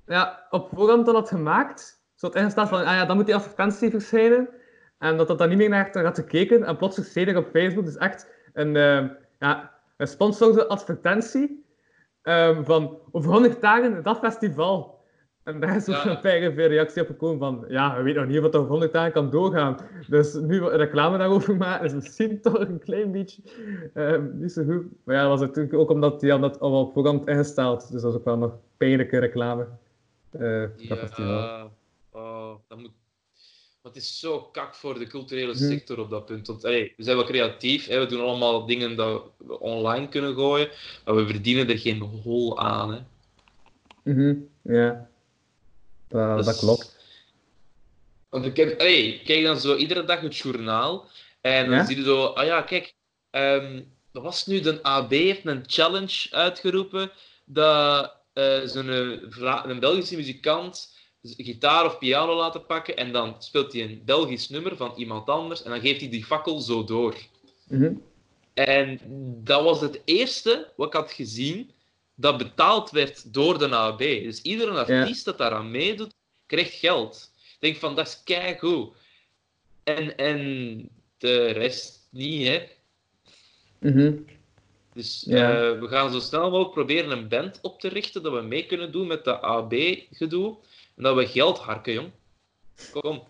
ja, 0.07 0.47
op 0.49 0.69
voorhand 0.73 1.05
dan 1.05 1.15
had 1.15 1.29
gemaakt. 1.29 2.03
Zo 2.15 2.29
het 2.31 2.51
staat 2.51 2.69
van, 2.69 2.79
ah 2.79 2.85
ja, 2.85 3.05
dan 3.05 3.15
moet 3.15 3.25
die 3.25 3.35
advertentie 3.35 3.89
verschijnen. 3.89 4.49
En 4.97 5.17
dat 5.17 5.27
dat 5.27 5.37
dan 5.37 5.49
niet 5.49 5.57
meer 5.57 5.69
naar 5.69 6.03
had 6.03 6.15
gekeken. 6.15 6.63
En 6.63 6.77
plots 6.77 6.95
verscheen 6.95 7.27
er 7.27 7.37
op 7.37 7.49
Facebook 7.53 7.85
dus 7.85 7.97
echt 7.97 8.27
een, 8.53 8.75
ehm, 8.75 9.07
ja, 9.39 9.71
een 9.97 10.07
sponsorde 10.07 10.67
advertentie 10.67 11.64
ehm, 12.25 12.63
van 12.63 12.97
over 13.11 13.31
100 13.31 13.61
dagen 13.61 14.03
dat 14.03 14.17
festival. 14.17 14.93
En 15.43 15.59
daar 15.59 15.75
is 15.75 15.89
ook 15.89 15.95
Ja. 15.95 16.23
een 16.33 16.53
veel 16.53 16.67
reactie 16.67 17.01
op 17.01 17.07
gekomen 17.07 17.39
van, 17.39 17.65
ja, 17.67 17.97
we 17.97 18.03
weten 18.03 18.21
nog 18.21 18.31
niet 18.31 18.41
dat 18.41 18.55
over 18.55 18.69
100 18.69 18.93
dagen 18.93 19.11
kan 19.11 19.29
doorgaan. 19.29 19.77
Dus 20.07 20.33
nu 20.33 20.61
wat 20.61 20.73
reclame 20.73 21.17
daarover 21.17 21.55
maken 21.55 21.85
is 21.85 21.93
misschien 21.93 22.41
toch 22.41 22.59
een 22.59 22.79
klein 22.79 23.11
beetje 23.11 23.41
ehm, 23.93 24.23
niet 24.39 24.51
zo 24.51 24.63
goed. 24.63 24.83
Maar 25.03 25.15
ja, 25.15 25.21
dat 25.21 25.29
was 25.29 25.39
natuurlijk 25.47 25.73
ook 25.73 25.89
omdat 25.89 26.19
die 26.19 26.31
hadden 26.31 26.51
dat 26.51 26.59
al 26.59 26.79
op 26.81 26.93
voorhand 26.93 27.27
ingesteld. 27.27 27.91
Dus 27.91 28.01
dat 28.01 28.11
is 28.11 28.17
ook 28.17 28.25
wel 28.25 28.37
nog 28.37 28.53
pijnlijke 28.77 29.17
reclame. 29.17 29.67
eh 30.31 30.63
dat 30.89 30.97
festival. 30.99 31.33
Ja, 31.39 31.67
oh, 32.11 32.53
dat 32.67 32.77
moet... 32.77 32.91
Maar 33.85 33.93
het 33.93 34.03
is 34.03 34.19
zo 34.19 34.41
kak 34.41 34.75
voor 34.75 34.99
de 34.99 35.07
culturele 35.07 35.55
sector 35.55 35.99
op 35.99 36.09
dat 36.09 36.25
punt. 36.25 36.47
Want 36.47 36.65
allee, 36.65 36.93
we 36.97 37.03
zijn 37.03 37.15
wel 37.15 37.25
creatief, 37.25 37.87
hè, 37.87 37.99
we 37.99 38.05
doen 38.05 38.21
allemaal 38.21 38.65
dingen 38.65 38.95
dat 38.95 39.23
we 39.37 39.59
online 39.59 40.09
kunnen 40.09 40.35
gooien, 40.35 40.69
maar 41.05 41.15
we 41.15 41.25
verdienen 41.27 41.69
er 41.69 41.77
geen 41.77 41.99
hol 42.01 42.59
aan. 42.59 42.93
Hè. 42.93 42.99
Mhm, 44.03 44.35
Ja, 44.61 45.09
dat, 46.07 46.45
dat 46.45 46.57
klopt. 46.57 46.97
Want 48.29 48.45
ik, 48.45 48.57
heb, 48.57 48.79
allee, 48.79 49.13
ik 49.13 49.25
kijk 49.25 49.43
dan 49.43 49.59
zo 49.59 49.75
iedere 49.75 50.03
dag 50.03 50.21
het 50.21 50.37
journaal 50.37 51.09
en 51.41 51.65
dan 51.65 51.75
Ja? 51.75 51.85
zie 51.85 51.97
je 51.97 52.03
zo, 52.03 52.25
ah 52.25 52.45
ja, 52.45 52.61
kijk, 52.61 52.93
wat 54.11 54.23
was 54.23 54.45
nu? 54.45 54.59
De 54.59 54.83
AB 54.83 55.09
heeft 55.09 55.45
een 55.45 55.63
challenge 55.67 56.27
uitgeroepen 56.31 57.11
dat 57.45 58.15
eh 58.33 58.61
zo'n 58.65 58.89
eh, 58.89 59.63
een 59.65 59.79
Belgische 59.79 60.15
muzikant 60.15 60.93
gitaar 61.37 61.85
of 61.85 61.97
piano 61.97 62.35
laten 62.35 62.65
pakken 62.65 62.97
en 62.97 63.11
dan 63.11 63.35
speelt 63.39 63.73
hij 63.73 63.81
een 63.81 64.01
Belgisch 64.05 64.49
nummer 64.49 64.75
van 64.77 64.93
iemand 64.95 65.29
anders 65.29 65.63
en 65.63 65.69
dan 65.69 65.79
geeft 65.79 65.99
hij 65.99 66.09
die 66.09 66.25
fakkel 66.25 66.59
zo 66.59 66.83
door. 66.83 67.15
Mhm. 67.67 67.93
En 68.53 68.99
dat 69.43 69.63
was 69.63 69.81
het 69.81 70.01
eerste 70.05 70.71
wat 70.75 70.87
ik 70.87 70.93
had 70.93 71.11
gezien 71.11 71.71
dat 72.15 72.37
betaald 72.37 72.91
werd 72.91 73.33
door 73.33 73.57
de 73.57 73.75
AB. 73.75 73.99
Dus 73.99 74.41
iedere 74.41 74.85
artiest 74.85 75.25
dat 75.25 75.37
daaraan 75.37 75.71
meedoet, 75.71 76.13
krijgt 76.45 76.73
geld. 76.73 77.31
Ik 77.37 77.57
denk 77.59 77.75
van, 77.77 77.95
dat 77.95 78.07
is 78.07 78.21
keigoed. 78.23 78.93
En, 79.83 80.17
en 80.17 80.89
de 81.17 81.45
rest 81.45 82.07
niet, 82.11 82.47
hè. 82.47 82.63
Mhm. 83.79 84.13
Dus 84.93 85.23
Ja. 85.27 85.51
eh, 85.51 85.79
we 85.79 85.87
gaan 85.87 86.11
zo 86.11 86.19
snel 86.19 86.49
mogelijk 86.49 86.73
proberen 86.73 87.11
een 87.11 87.27
band 87.27 87.59
op 87.61 87.79
te 87.79 87.87
richten, 87.87 88.23
dat 88.23 88.33
we 88.33 88.41
mee 88.41 88.65
kunnen 88.65 88.91
doen 88.91 89.07
met 89.07 89.23
de 89.23 89.39
AB-gedoe. 89.41 90.57
En 90.95 91.03
dat 91.03 91.15
we 91.15 91.27
geld 91.27 91.57
harken, 91.57 91.93
jong. 91.93 92.11
Kom. 92.91 93.23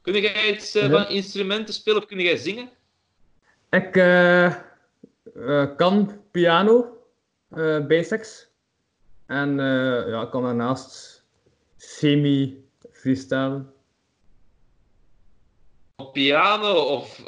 Kun 0.00 0.20
jij 0.20 0.50
iets 0.54 0.74
eh, 0.74 0.90
van 0.90 1.08
instrumenten 1.08 1.74
spelen 1.74 2.02
of 2.02 2.06
kun 2.08 2.20
jij 2.20 2.36
zingen? 2.36 2.70
Ik 3.70 3.96
eh, 3.96 4.44
eh, 4.44 5.76
kan 5.76 6.20
piano, 6.30 6.98
basics. 7.88 8.48
En 9.26 9.56
ja, 10.06 10.22
ik 10.22 10.30
kan 10.30 10.42
daarnaast 10.42 11.22
semi-freestylen. 11.76 13.72
Op 15.96 16.12
piano 16.12 16.72
of 16.74 17.24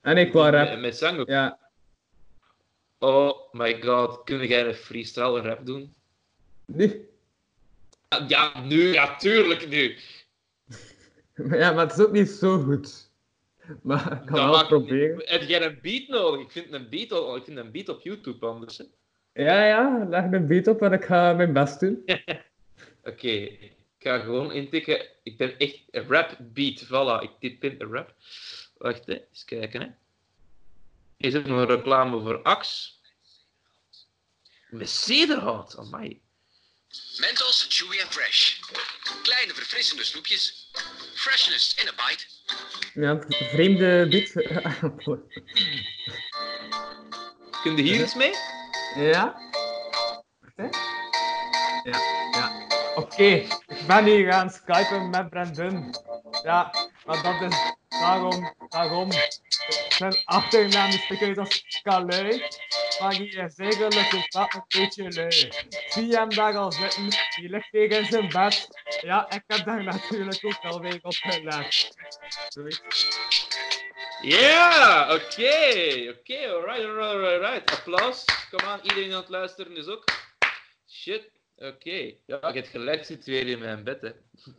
En 0.00 0.16
ik 0.16 0.30
qua 0.30 0.50
met, 0.50 0.68
rap. 0.68 0.78
met 0.78 0.96
zang? 0.96 1.18
ook? 1.18 1.28
Ja, 1.28 1.58
Oh 2.98 3.52
my 3.52 3.82
god, 3.82 4.24
kun 4.24 4.46
jij 4.46 4.66
een 4.66 4.74
freestyle 4.74 5.40
rap 5.40 5.66
doen? 5.66 5.94
Nee. 6.64 7.08
Ja, 8.28 8.60
nu, 8.60 8.92
ja, 8.92 9.16
tuurlijk 9.16 9.68
nu. 9.68 9.96
Ja, 11.34 11.72
maar 11.72 11.86
het 11.88 11.98
is 11.98 12.04
ook 12.04 12.12
niet 12.12 12.28
zo 12.28 12.58
goed. 12.62 13.10
Maar 13.82 14.12
ik 14.12 14.26
kan 14.26 14.36
Dat 14.36 14.50
wel 14.50 14.66
proberen. 14.66 15.22
Heb 15.24 15.42
jij 15.42 15.62
een 15.62 15.78
beat 15.82 16.08
nodig? 16.08 16.40
Ik 16.40 16.50
vind 16.50 16.72
een 16.72 16.88
beat, 16.88 17.12
al- 17.12 17.36
ik 17.36 17.44
vind 17.44 17.56
een 17.58 17.70
beat 17.70 17.88
op 17.88 18.00
YouTube 18.02 18.46
anders. 18.46 18.78
hè. 18.78 18.84
Ja, 19.42 19.66
ja, 19.66 20.06
leg 20.08 20.24
een 20.24 20.46
beat 20.46 20.66
op 20.66 20.82
en 20.82 20.92
ik 20.92 21.04
ga 21.04 21.32
mijn 21.32 21.52
best 21.52 21.80
doen. 21.80 22.02
Oké, 23.10 23.28
ik 23.28 23.72
ga 23.98 24.18
gewoon 24.18 24.52
intikken. 24.52 25.06
Ik 25.22 25.36
ben 25.36 25.58
echt 25.58 25.82
een 25.90 26.06
rap 26.08 26.36
beat. 26.40 26.84
Voilà, 26.84 27.22
ik 27.22 27.30
typ 27.40 27.64
in 27.64 27.74
een 27.78 27.92
rap. 27.92 28.14
Wacht, 28.76 29.06
hè. 29.06 29.12
eens 29.28 29.44
kijken. 29.44 29.80
Hè. 29.80 29.88
Is 31.16 31.34
er 31.34 31.48
nog 31.48 31.58
een 31.58 31.66
reclame 31.76 32.20
voor 32.20 32.42
Axe? 32.42 32.90
Met 34.70 34.90
zederhout, 34.90 35.76
amai. 35.78 36.20
Mentos, 37.18 37.66
chewy 37.68 37.98
en 37.98 38.10
fresh. 38.10 38.60
Kleine 39.22 39.54
verfrissende 39.54 40.04
snoepjes. 40.04 40.70
Freshness 41.14 41.74
in 41.82 41.88
a 41.88 41.92
bite. 41.92 42.24
Ja, 42.94 43.18
vreemde 43.50 44.06
beat. 44.08 44.32
Kun 47.62 47.76
je 47.76 47.82
hier 47.82 48.02
iets 48.02 48.14
mee? 48.14 48.32
ja? 48.94 49.34
Wacht, 50.40 50.56
hè. 50.56 50.68
Ja, 51.90 51.98
ja. 52.32 52.66
Oké, 52.94 53.24
ik 53.66 53.86
ben 53.86 54.04
hier 54.04 54.32
gaan 54.32 54.50
skypen 54.50 55.10
met 55.10 55.30
Brandon. 55.30 55.94
Ja, 56.42 56.74
maar 57.06 57.22
dat 57.22 57.52
is 57.52 57.58
daarom, 57.88 58.54
daarom. 58.68 59.10
Zijn 59.88 60.22
achternaam 60.24 60.88
is 60.88 61.06
bekend 61.06 61.38
als 61.38 61.80
Kalui, 61.82 62.42
maar 63.00 63.16
die 63.16 63.28
is 63.28 63.56
eigenlijk 63.56 64.12
een 64.12 64.26
vat 64.28 64.54
een 64.54 64.64
beetje 64.68 65.12
lui. 65.12 65.48
Zie 65.88 66.16
hem 66.16 66.34
daar 66.34 66.56
al 66.56 66.72
zitten, 66.72 67.08
die 67.36 67.48
ligt 67.48 67.70
tegen 67.70 68.04
zijn 68.04 68.28
bed. 68.28 68.68
Ja, 69.00 69.30
ik 69.30 69.42
heb 69.46 69.64
daar 69.64 69.84
natuurlijk 69.84 70.44
ook 70.44 70.72
alweer 70.72 70.98
op 71.02 71.14
gelet. 71.14 71.90
Ja, 74.20 75.14
oké, 75.14 76.14
oké, 76.18 76.48
alright, 76.48 76.84
alright, 76.84 77.14
alright. 77.14 77.70
Applaus. 77.70 78.24
Kom 78.50 78.68
aan, 78.68 78.80
iedereen 78.82 79.12
aan 79.12 79.20
het 79.20 79.28
luisteren 79.28 79.76
is 79.76 79.86
ook. 79.86 80.04
Shit, 80.88 81.30
oké. 81.56 82.14
Ja, 82.26 82.42
ik 82.48 82.54
heb 82.54 82.66
gelijk, 82.66 83.04
zit 83.04 83.26
in 83.26 83.58
mijn 83.58 83.84
bed. 83.84 84.00
Het 84.00 84.14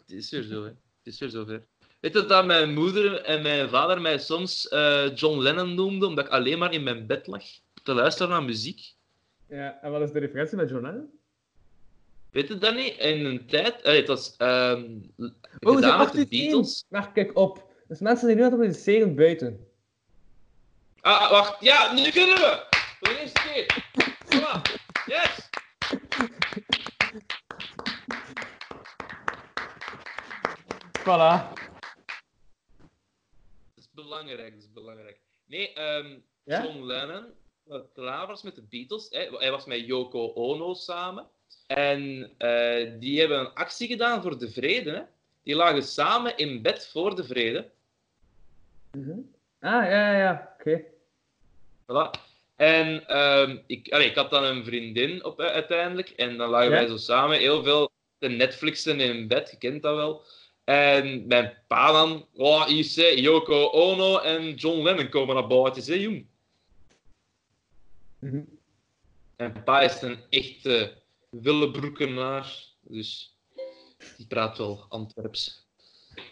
is 0.08 0.30
weer 0.30 0.44
zo, 0.44 0.64
hè. 0.64 0.70
Het 0.70 1.14
is 1.14 1.20
weer 1.20 1.30
zover. 1.30 1.68
Weet 2.00 2.14
je 2.14 2.26
dat 2.26 2.46
mijn 2.46 2.74
moeder 2.74 3.22
en 3.22 3.42
mijn 3.42 3.70
vader 3.70 4.02
mij 4.02 4.18
soms 4.18 4.68
eh, 4.68 5.16
John 5.16 5.40
Lennon 5.40 5.76
noemden, 5.76 6.08
omdat 6.08 6.26
ik 6.26 6.32
alleen 6.32 6.58
maar 6.58 6.74
in 6.74 6.84
mijn 6.84 7.08
bed 7.08 7.28
lag 7.28 7.44
te 7.88 7.94
luisteren 7.94 8.30
naar 8.30 8.44
muziek? 8.44 8.94
Ja, 9.50 9.82
en 9.82 9.92
wat 9.92 10.02
is 10.02 10.12
de 10.12 10.20
referentie 10.20 10.58
met 10.58 10.70
John 10.70 10.86
Lennon? 10.86 11.20
Weet 12.32 12.48
je 12.48 12.58
dat 12.58 12.76
niet? 12.76 12.98
In 12.98 13.26
een 13.26 13.46
tijd... 13.48 13.84
Allee, 13.84 14.00
het 14.00 14.08
was 14.08 14.36
ehm 14.38 15.00
Oh, 15.60 15.72
zijn 15.72 15.76
gedaan 15.76 15.98
met 15.98 16.12
de 16.12 16.20
18. 16.20 16.28
Beatles. 16.30 16.86
Wacht, 16.90 17.12
kijk 17.12 17.38
op. 17.38 17.72
Dus 17.88 18.00
mensen 18.00 18.28
die 18.28 18.36
nu 18.36 18.44
aan 18.44 18.50
het 18.52 18.60
produceren 18.60 19.16
buiten. 19.16 19.68
Ah, 21.00 21.22
ah, 21.22 21.32
wacht. 21.32 21.62
Ja, 21.64 21.94
nu 21.94 22.12
kunnen 22.12 22.36
we! 22.36 22.66
Voor 23.00 23.14
de 23.14 23.20
eerste 23.20 23.42
keer. 23.42 23.86
Yes! 25.06 25.50
Voilà. 31.00 31.54
Dat 33.76 33.76
is 33.76 33.90
belangrijk, 33.92 34.54
dat 34.54 34.64
is 34.64 34.72
belangrijk. 34.72 35.20
Nee, 35.46 35.74
ehm 35.74 36.20
Ja? 36.44 36.64
John 36.64 36.84
Lennon, 36.84 37.26
klaar 37.94 38.28
was 38.28 38.44
met 38.44 38.56
de 38.56 38.64
Beatles, 38.70 39.08
hè, 39.10 39.28
hij 39.38 39.52
was 39.52 39.66
met 39.66 39.86
Yoko 39.86 40.32
Ono 40.34 40.74
samen. 40.74 41.28
En 41.68 42.32
eh, 42.38 42.92
die 43.00 43.20
hebben 43.20 43.40
een 43.40 43.54
actie 43.54 43.88
gedaan 43.88 44.22
voor 44.22 44.40
de 44.40 44.50
vrede. 44.50 44.92
Hè. 44.92 45.02
Die 45.44 45.56
lagen 45.56 45.84
samen 45.84 46.38
in 46.38 46.62
bed 46.62 46.88
voor 46.88 47.16
de 47.16 47.24
vrede. 47.24 47.70
Mhm. 48.92 49.20
Ah, 49.60 49.72
ja, 49.72 50.12
ja, 50.12 50.18
ja. 50.18 50.56
Oké. 50.60 50.84
Voilà. 51.82 52.26
En 52.56 53.08
ehm, 53.08 53.58
ik, 53.66 53.92
allee, 53.92 54.10
ik 54.10 54.16
had 54.16 54.30
dan 54.30 54.44
een 54.44 54.66
vriendin 54.66 55.24
op, 55.24 55.40
eh, 55.40 55.46
uiteindelijk. 55.46 56.10
En 56.10 56.38
dan 56.38 56.50
lagen 56.50 56.70
Ja? 56.70 56.76
wij 56.76 56.88
zo 56.88 56.98
samen 56.98 57.38
heel 57.38 57.64
veel 57.64 57.92
te 58.18 58.28
Netflixen 58.28 59.00
in 59.00 59.28
bed. 59.28 59.52
Je 59.52 59.58
kent 59.58 59.82
dat 59.82 59.96
wel. 59.96 60.24
En 60.64 61.28
mijn 61.28 61.58
pa 61.68 61.92
dan, 61.92 62.26
oh, 62.36 62.64
hier 62.66 63.20
Yoko 63.20 63.66
Ono 63.66 64.18
en 64.18 64.54
John 64.54 64.82
Lennon 64.84 65.10
komen 65.10 65.36
naar 65.36 65.48
buiten. 65.48 65.82
Zeg, 65.82 66.00
jong. 66.00 66.26
Mhm. 68.20 68.42
Mijn 69.38 69.64
pa 69.64 69.82
is 69.82 70.02
een 70.02 70.18
echte 70.30 70.94
Willebroekenaar. 71.30 72.54
Dus 72.82 73.38
die 74.18 74.28
praat 74.28 74.58
wel 74.58 74.86
Antwerps. 74.90 75.68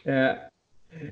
Ja. 0.03 0.51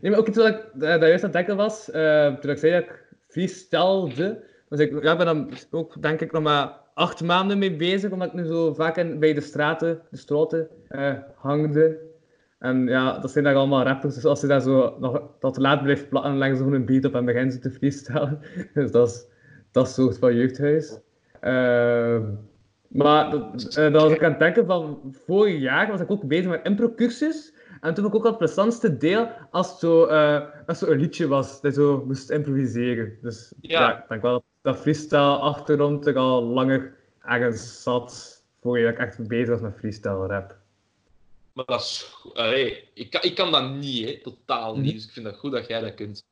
Nee, 0.01 0.11
maar 0.11 0.19
ook 0.19 0.27
iets 0.27 0.37
wat 0.37 0.47
ik 0.47 0.63
eh, 0.73 0.79
daar 0.79 1.07
juist 1.07 1.23
aan 1.23 1.29
het 1.29 1.33
denken 1.33 1.55
was, 1.55 1.91
eh, 1.91 2.33
toen 2.33 2.51
ik 2.51 2.57
zei 2.57 2.71
dat 2.71 2.81
ik 2.83 3.13
freestylede, 3.27 4.43
dus 4.69 4.79
ik 4.79 5.03
ja, 5.03 5.15
ben 5.15 5.25
dan 5.25 5.49
ook 5.71 6.01
denk 6.01 6.21
ik 6.21 6.31
nog 6.31 6.43
maar 6.43 6.79
acht 6.93 7.21
maanden 7.21 7.57
mee 7.57 7.75
bezig, 7.75 8.11
omdat 8.11 8.27
ik 8.27 8.33
nu 8.33 8.45
zo 8.45 8.73
vaak 8.73 8.97
in, 8.97 9.19
bij 9.19 9.33
de 9.33 9.41
straten, 9.41 10.01
de 10.09 10.17
straten, 10.17 10.67
eh 10.87 11.13
hangde. 11.35 12.11
En 12.59 12.87
ja, 12.87 13.19
dat 13.19 13.31
zijn 13.31 13.43
daar 13.43 13.55
allemaal 13.55 13.83
rappers, 13.83 14.15
dus 14.15 14.25
als 14.25 14.41
je 14.41 14.47
daar 14.47 14.61
zo 14.61 14.95
nog 14.99 15.21
tot 15.39 15.57
laat 15.57 15.83
blijft 15.83 16.09
plakken, 16.09 16.37
leggen 16.37 16.57
ze 16.57 16.63
gewoon 16.63 16.79
een 16.79 16.85
beat 16.85 17.05
op 17.05 17.15
en 17.15 17.25
beginnen 17.25 17.51
ze 17.51 17.59
te 17.59 17.71
freestylen. 17.71 18.39
Dus 18.73 18.91
dat 18.91 19.09
is 19.09 19.25
dat 19.73 19.89
soort 19.89 20.17
van 20.17 20.35
jeugdhuis. 20.35 20.99
Ehm, 21.39 22.23
maar 22.87 23.31
dat, 23.31 23.75
eh, 23.75 23.91
dat 23.91 24.01
was 24.01 24.11
ik 24.11 24.23
aan 24.23 24.29
het 24.29 24.39
denken 24.39 24.65
van 24.65 24.99
vorig 25.25 25.59
jaar 25.59 25.87
was 25.87 26.01
ik 26.01 26.11
ook 26.11 26.23
bezig 26.27 26.49
met 26.49 26.65
impro-cursus. 26.65 27.53
En 27.81 27.93
toen 27.93 28.03
vond 28.03 28.15
ik 28.15 28.19
ook 28.19 28.27
het 28.27 28.37
plezantste 28.37 28.97
deel 28.97 29.29
als 29.51 29.69
het 29.69 29.79
zo, 29.79 30.05
eh, 30.05 30.41
als 30.65 30.79
zo 30.79 30.91
een 30.91 30.99
liedje 30.99 31.27
was 31.27 31.61
dat 31.61 31.75
je 31.75 31.81
zo 31.81 32.03
moest 32.05 32.29
improviseren. 32.29 33.17
Dus 33.21 33.53
Ja. 33.61 33.79
ja, 33.79 34.01
ik 34.01 34.09
denk 34.09 34.21
wel 34.21 34.31
dat 34.33 34.43
dat 34.61 34.77
freestyle 34.77 35.37
achtergrond 35.37 36.05
er 36.07 36.17
al 36.17 36.43
langer 36.43 36.95
ergens 37.21 37.83
zat 37.83 38.43
voordat 38.61 38.91
ik 38.91 38.97
echt 38.97 39.27
bezig 39.27 39.49
was 39.49 39.61
met 39.61 39.75
freestyle 39.77 40.27
rap. 40.27 40.55
Maar 41.53 41.65
dat 41.65 41.79
is... 41.81 42.15
allee, 42.33 42.89
ik, 42.93 43.09
kan, 43.09 43.21
ik 43.21 43.35
kan 43.35 43.51
dat 43.51 43.69
niet, 43.69 44.05
hè. 44.09 44.19
Totaal 44.23 44.77
niet. 44.77 44.93
Dus 44.93 45.05
ik 45.05 45.11
vind 45.11 45.25
dat 45.25 45.37
goed 45.37 45.51
dat 45.51 45.67
jij 45.67 45.81
dat 45.81 45.93
kunt. 45.93 46.25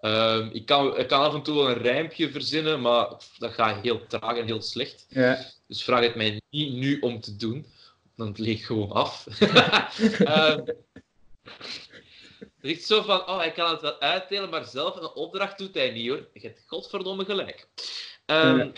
Ehm, 0.00 0.48
ik, 0.52 0.66
kan, 0.66 0.98
ik 0.98 1.08
kan 1.08 1.20
af 1.20 1.34
en 1.34 1.42
toe 1.42 1.56
wel 1.56 1.68
een 1.68 1.82
rijmpje 1.82 2.30
verzinnen, 2.30 2.80
maar 2.80 3.06
dat 3.38 3.52
gaat 3.52 3.82
heel 3.82 4.06
traag 4.06 4.36
en 4.36 4.46
heel 4.46 4.62
slecht. 4.62 5.06
Ja, 5.08 5.38
Dus 5.66 5.84
vraag 5.84 6.00
het 6.00 6.14
mij 6.14 6.40
niet 6.50 6.72
nu 6.72 6.98
om 7.00 7.20
te 7.20 7.36
doen. 7.36 7.66
Dan 8.16 8.34
leeg 8.36 8.66
gewoon 8.66 8.90
af. 8.92 9.26
Ehm, 10.18 10.60
het 12.60 12.70
is 12.78 12.86
zo 12.86 13.02
van, 13.02 13.20
oh, 13.20 13.36
hij 13.38 13.52
kan 13.52 13.70
het 13.70 13.80
wel 13.80 14.00
uitdelen, 14.00 14.50
maar 14.50 14.64
zelf 14.64 14.96
een 14.96 15.08
opdracht 15.14 15.58
doet 15.58 15.74
hij 15.74 15.90
niet, 15.90 16.08
hoor. 16.08 16.28
Je 16.32 16.40
hebt 16.40 16.62
godverdomme 16.66 17.24
gelijk. 17.24 17.68
Ehm, 18.26 18.56
Ja. 18.58 18.70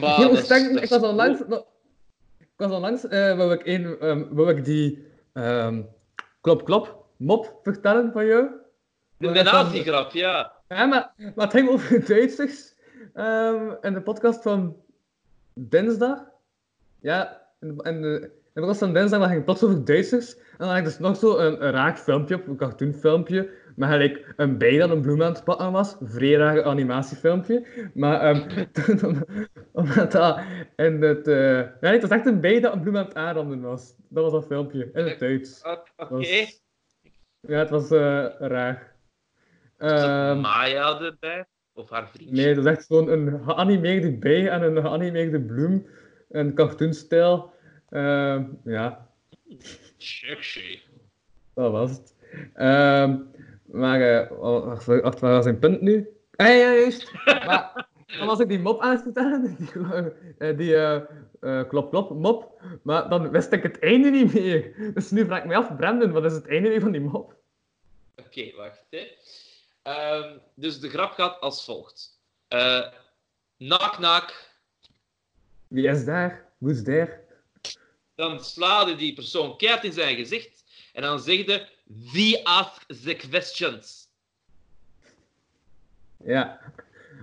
Maar 0.00 0.16
Heel 0.16 0.28
dat 0.28 0.38
is- 0.38 0.44
sterk, 0.44 0.72
dat 0.74 0.82
ik 0.82 0.88
was 0.88 1.02
onlangs, 1.02 1.40
ik 2.38 2.48
was 2.56 2.70
onlangs 2.70 3.06
eh, 3.06 3.36
wou 3.36 3.52
ik, 3.52 3.66
een, 3.66 3.98
ehm, 4.00 4.24
wou 4.30 4.56
ik 4.56 4.64
die 4.64 5.06
ehm, 5.32 5.82
klop 6.40 6.64
klop 6.64 7.04
mop 7.16 7.58
vertellen 7.62 8.12
van 8.12 8.26
jou. 8.26 8.46
De 9.22 9.28
Maar 9.28 9.44
was- 9.44 9.52
nazi-grap, 9.52 10.12
ja. 10.12 10.52
Ja, 10.68 10.86
maar, 10.86 11.12
maar 11.16 11.44
het 11.46 11.52
ging 11.52 11.68
over 11.68 12.06
Duitsers 12.06 12.74
ehm, 13.14 13.70
in 13.80 13.92
de 13.94 14.02
podcast 14.02 14.42
van 14.42 14.76
dinsdag. 15.54 16.18
Ja, 17.00 17.42
in 17.60 17.76
de, 17.76 17.82
in 17.90 18.02
de, 18.02 18.20
in 18.20 18.30
de 18.52 18.60
podcast 18.60 18.78
van 18.78 18.92
dinsdag 18.94 19.20
ging 19.22 19.34
het 19.34 19.44
plots 19.44 19.62
over 19.64 19.84
Duitsers. 19.84 20.36
En 20.36 20.42
dan 20.58 20.68
had 20.68 20.76
ik 20.78 20.84
dus 20.84 20.98
nog 20.98 21.16
zo 21.16 21.36
een, 21.38 21.64
een 21.64 21.70
raar 21.70 21.96
filmpje 21.96 22.34
op, 22.34 22.46
een 22.46 22.56
cartoonfilmpje, 22.56 23.50
met 23.76 23.88
gelijk 23.88 24.32
een 24.36 24.58
bij 24.58 24.76
dat 24.78 24.90
een 24.90 25.00
bloem 25.00 25.22
aan 25.22 25.32
het 25.32 25.44
pakken 25.44 25.72
was. 25.72 25.96
Een 26.00 26.08
vrij 26.08 26.32
raar 26.34 26.64
animatiefilmpje. 26.64 27.66
Maar 27.94 28.20
ehm, 28.20 28.64
toen, 28.72 29.04
om- 29.04 29.24
omdat 29.72 30.12
dat 30.12 30.40
in 30.76 31.02
het... 31.02 31.28
eh 31.28 31.60
nee, 31.80 31.92
het 31.92 32.02
was 32.02 32.10
echt 32.10 32.26
een 32.26 32.40
bij 32.40 32.60
dat 32.60 32.72
een 32.74 32.80
bloem 32.80 32.96
aan 32.96 33.04
het 33.04 33.14
aanranden 33.14 33.60
was. 33.60 33.94
Dat 34.08 34.22
was 34.22 34.32
dat 34.32 34.46
filmpje, 34.46 34.90
in 34.92 35.04
het 35.06 35.18
Duits. 35.18 35.62
Oké. 35.96 36.46
Ja, 37.40 37.58
het 37.58 37.70
was 37.70 37.90
eh, 37.90 38.26
raar. 38.38 38.91
Er 39.82 40.30
Ehm, 40.30 40.40
Maya 40.40 41.00
erbij? 41.00 41.44
Of 41.72 41.90
haar 41.90 42.08
vriendje? 42.08 42.34
Nee, 42.34 42.54
dat 42.54 42.64
is 42.64 42.70
echt 42.70 42.86
gewoon 42.86 43.08
een 43.08 43.40
geanimeerde 43.44 44.12
bij 44.12 44.48
en 44.48 44.62
een 44.62 44.82
geanimeerde 44.82 45.40
bloem. 45.40 45.86
Een 46.30 46.54
cartoonstijl. 46.54 47.52
Ehm, 47.88 48.44
ja, 48.64 49.08
Sexy. 49.96 50.78
dat 51.54 51.70
was 51.72 51.90
het. 51.90 52.14
Ehm, 52.54 53.16
maar, 53.64 54.28
wacht, 54.38 54.86
wacht, 54.86 55.20
waar 55.20 55.32
was 55.32 55.44
zijn 55.44 55.58
punt 55.58 55.80
nu? 55.80 56.08
Ah, 56.36 56.46
ja, 56.46 56.54
juist. 56.54 57.12
maar 57.46 57.86
dan 58.18 58.26
was 58.26 58.40
ik 58.40 58.48
die 58.48 58.58
mop 58.58 58.80
aan 58.80 58.90
het 58.90 59.02
vertellen, 59.02 59.56
die, 59.58 59.70
eh, 60.38 60.56
die 60.56 60.76
eh, 60.76 61.68
klop 61.68 61.90
klop 61.90 62.10
mop, 62.10 62.60
maar 62.82 63.08
dan 63.08 63.30
wist 63.30 63.52
ik 63.52 63.62
het 63.62 63.78
einde 63.78 64.10
niet 64.10 64.34
meer. 64.34 64.74
Dus 64.94 65.10
nu 65.10 65.24
vraag 65.24 65.38
ik 65.38 65.44
me 65.44 65.56
af, 65.56 65.76
Brandon, 65.76 66.12
wat 66.12 66.24
is 66.24 66.32
het 66.32 66.48
einde 66.48 66.80
van 66.80 66.92
die 66.92 67.00
mop? 67.00 67.34
Oké, 68.16 68.56
wacht. 68.56 68.86
Hè. 68.90 69.06
Ehm, 69.82 70.38
dus 70.54 70.80
de 70.80 70.88
grap 70.88 71.12
gaat 71.12 71.40
als 71.40 71.64
volgt. 71.64 72.20
Eh, 72.48 72.86
Nak, 73.62 73.98
nak. 73.98 74.50
Wie 75.68 75.88
is 75.88 76.04
daar? 76.04 76.52
Hoe 76.58 76.70
is 76.70 76.84
daar? 76.84 77.20
Dan 78.14 78.44
slaat 78.44 78.98
die 78.98 79.14
persoon 79.14 79.56
keert 79.56 79.84
in 79.84 79.92
zijn 79.92 80.16
gezicht. 80.16 80.64
En 80.92 81.02
dan 81.02 81.20
zegt 81.20 81.46
je, 81.46 81.68
wie 82.12 82.46
ask 82.46 82.86
the 83.02 83.14
questions? 83.14 84.08
Ja. 86.24 86.60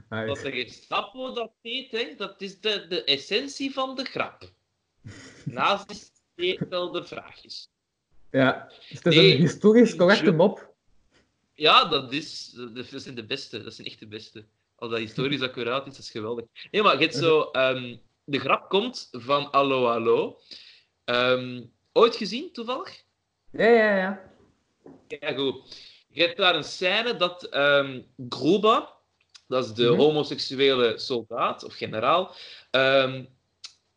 Dat 0.10 0.38
snapt 0.68 1.12
hoe 1.12 1.34
dat 1.34 1.52
hè? 1.62 2.14
dat 2.18 2.42
is 2.42 2.60
de, 2.60 2.86
de 2.88 3.04
essentie 3.04 3.74
van 3.74 3.96
de 3.96 4.04
grap. 4.04 4.52
Naast 5.46 6.12
de 6.36 7.02
vraagjes. 7.06 7.70
Ja. 8.32 8.68
Dus 8.68 8.90
het 8.90 9.06
is 9.06 9.16
Nee, 9.16 9.34
een 9.34 9.40
historisch 9.40 9.96
correcte 9.96 10.32
mop. 10.32 10.69
Ja, 11.60 11.86
dat, 11.86 12.12
is, 12.14 12.52
dat 12.74 13.02
zijn 13.02 13.16
de 13.16 13.26
beste. 13.26 13.64
Dat 13.64 13.74
zijn 13.74 13.88
echt 13.88 14.00
de 14.00 14.08
beste. 14.08 14.46
Als 14.76 14.90
dat 14.92 15.00
historisch 15.00 15.42
accuraat 15.42 15.88
is, 15.88 15.92
dat 15.96 16.04
is 16.04 16.12
geweldig. 16.12 16.46
Nee, 16.72 16.82
maar 16.82 16.94
je 16.94 17.00
hebt 17.02 17.16
zo... 17.16 17.42
ehm, 17.42 17.96
de 18.24 18.40
grap 18.40 18.70
komt 18.70 19.08
van 19.12 19.52
Allo 19.52 19.88
Allo. 19.88 20.40
Ehm, 21.06 21.64
ooit 21.94 22.16
gezien, 22.16 22.52
toevallig? 22.52 23.04
Ja, 23.52 23.68
ja, 23.68 23.98
ja. 23.98 24.32
Ja, 25.08 25.34
goed. 25.34 25.78
Je 26.10 26.22
hebt 26.22 26.38
daar 26.38 26.56
een 26.56 26.64
scène 26.64 27.16
dat 27.18 27.48
Gruba, 28.30 28.94
dat 29.48 29.66
is 29.66 29.74
de 29.74 29.90
Mhm. 29.90 29.98
homoseksuele 30.00 30.98
soldaat 31.00 31.64
of 31.64 31.74
generaal, 31.76 32.36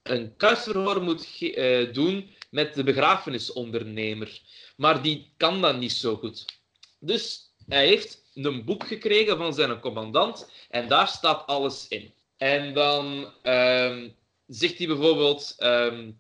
een 0.03 0.37
kuisverhoor 0.37 1.03
moet 1.03 1.39
eh, 1.41 1.93
doen 1.93 2.31
met 2.51 2.75
de 2.75 2.83
begrafenisondernemer. 2.85 4.41
Maar 4.77 5.03
die 5.03 5.33
kan 5.37 5.61
dat 5.61 5.77
niet 5.79 5.93
zo 5.93 6.17
goed. 6.17 6.45
Dus 6.99 7.52
hij 7.69 7.87
heeft 7.87 8.23
een 8.35 8.65
boek 8.65 8.87
gekregen 8.87 9.37
van 9.37 9.55
zijn 9.55 9.81
commandant 9.81 10.51
en 10.71 10.89
daar 10.89 11.09
staat 11.09 11.47
alles 11.47 11.89
in. 11.89 12.13
En 12.37 12.75
dan 12.75 13.33
ehm, 13.43 14.09
zegt 14.47 14.79
hij 14.79 14.87
bijvoorbeeld... 14.87 15.55
ehm, 15.59 16.11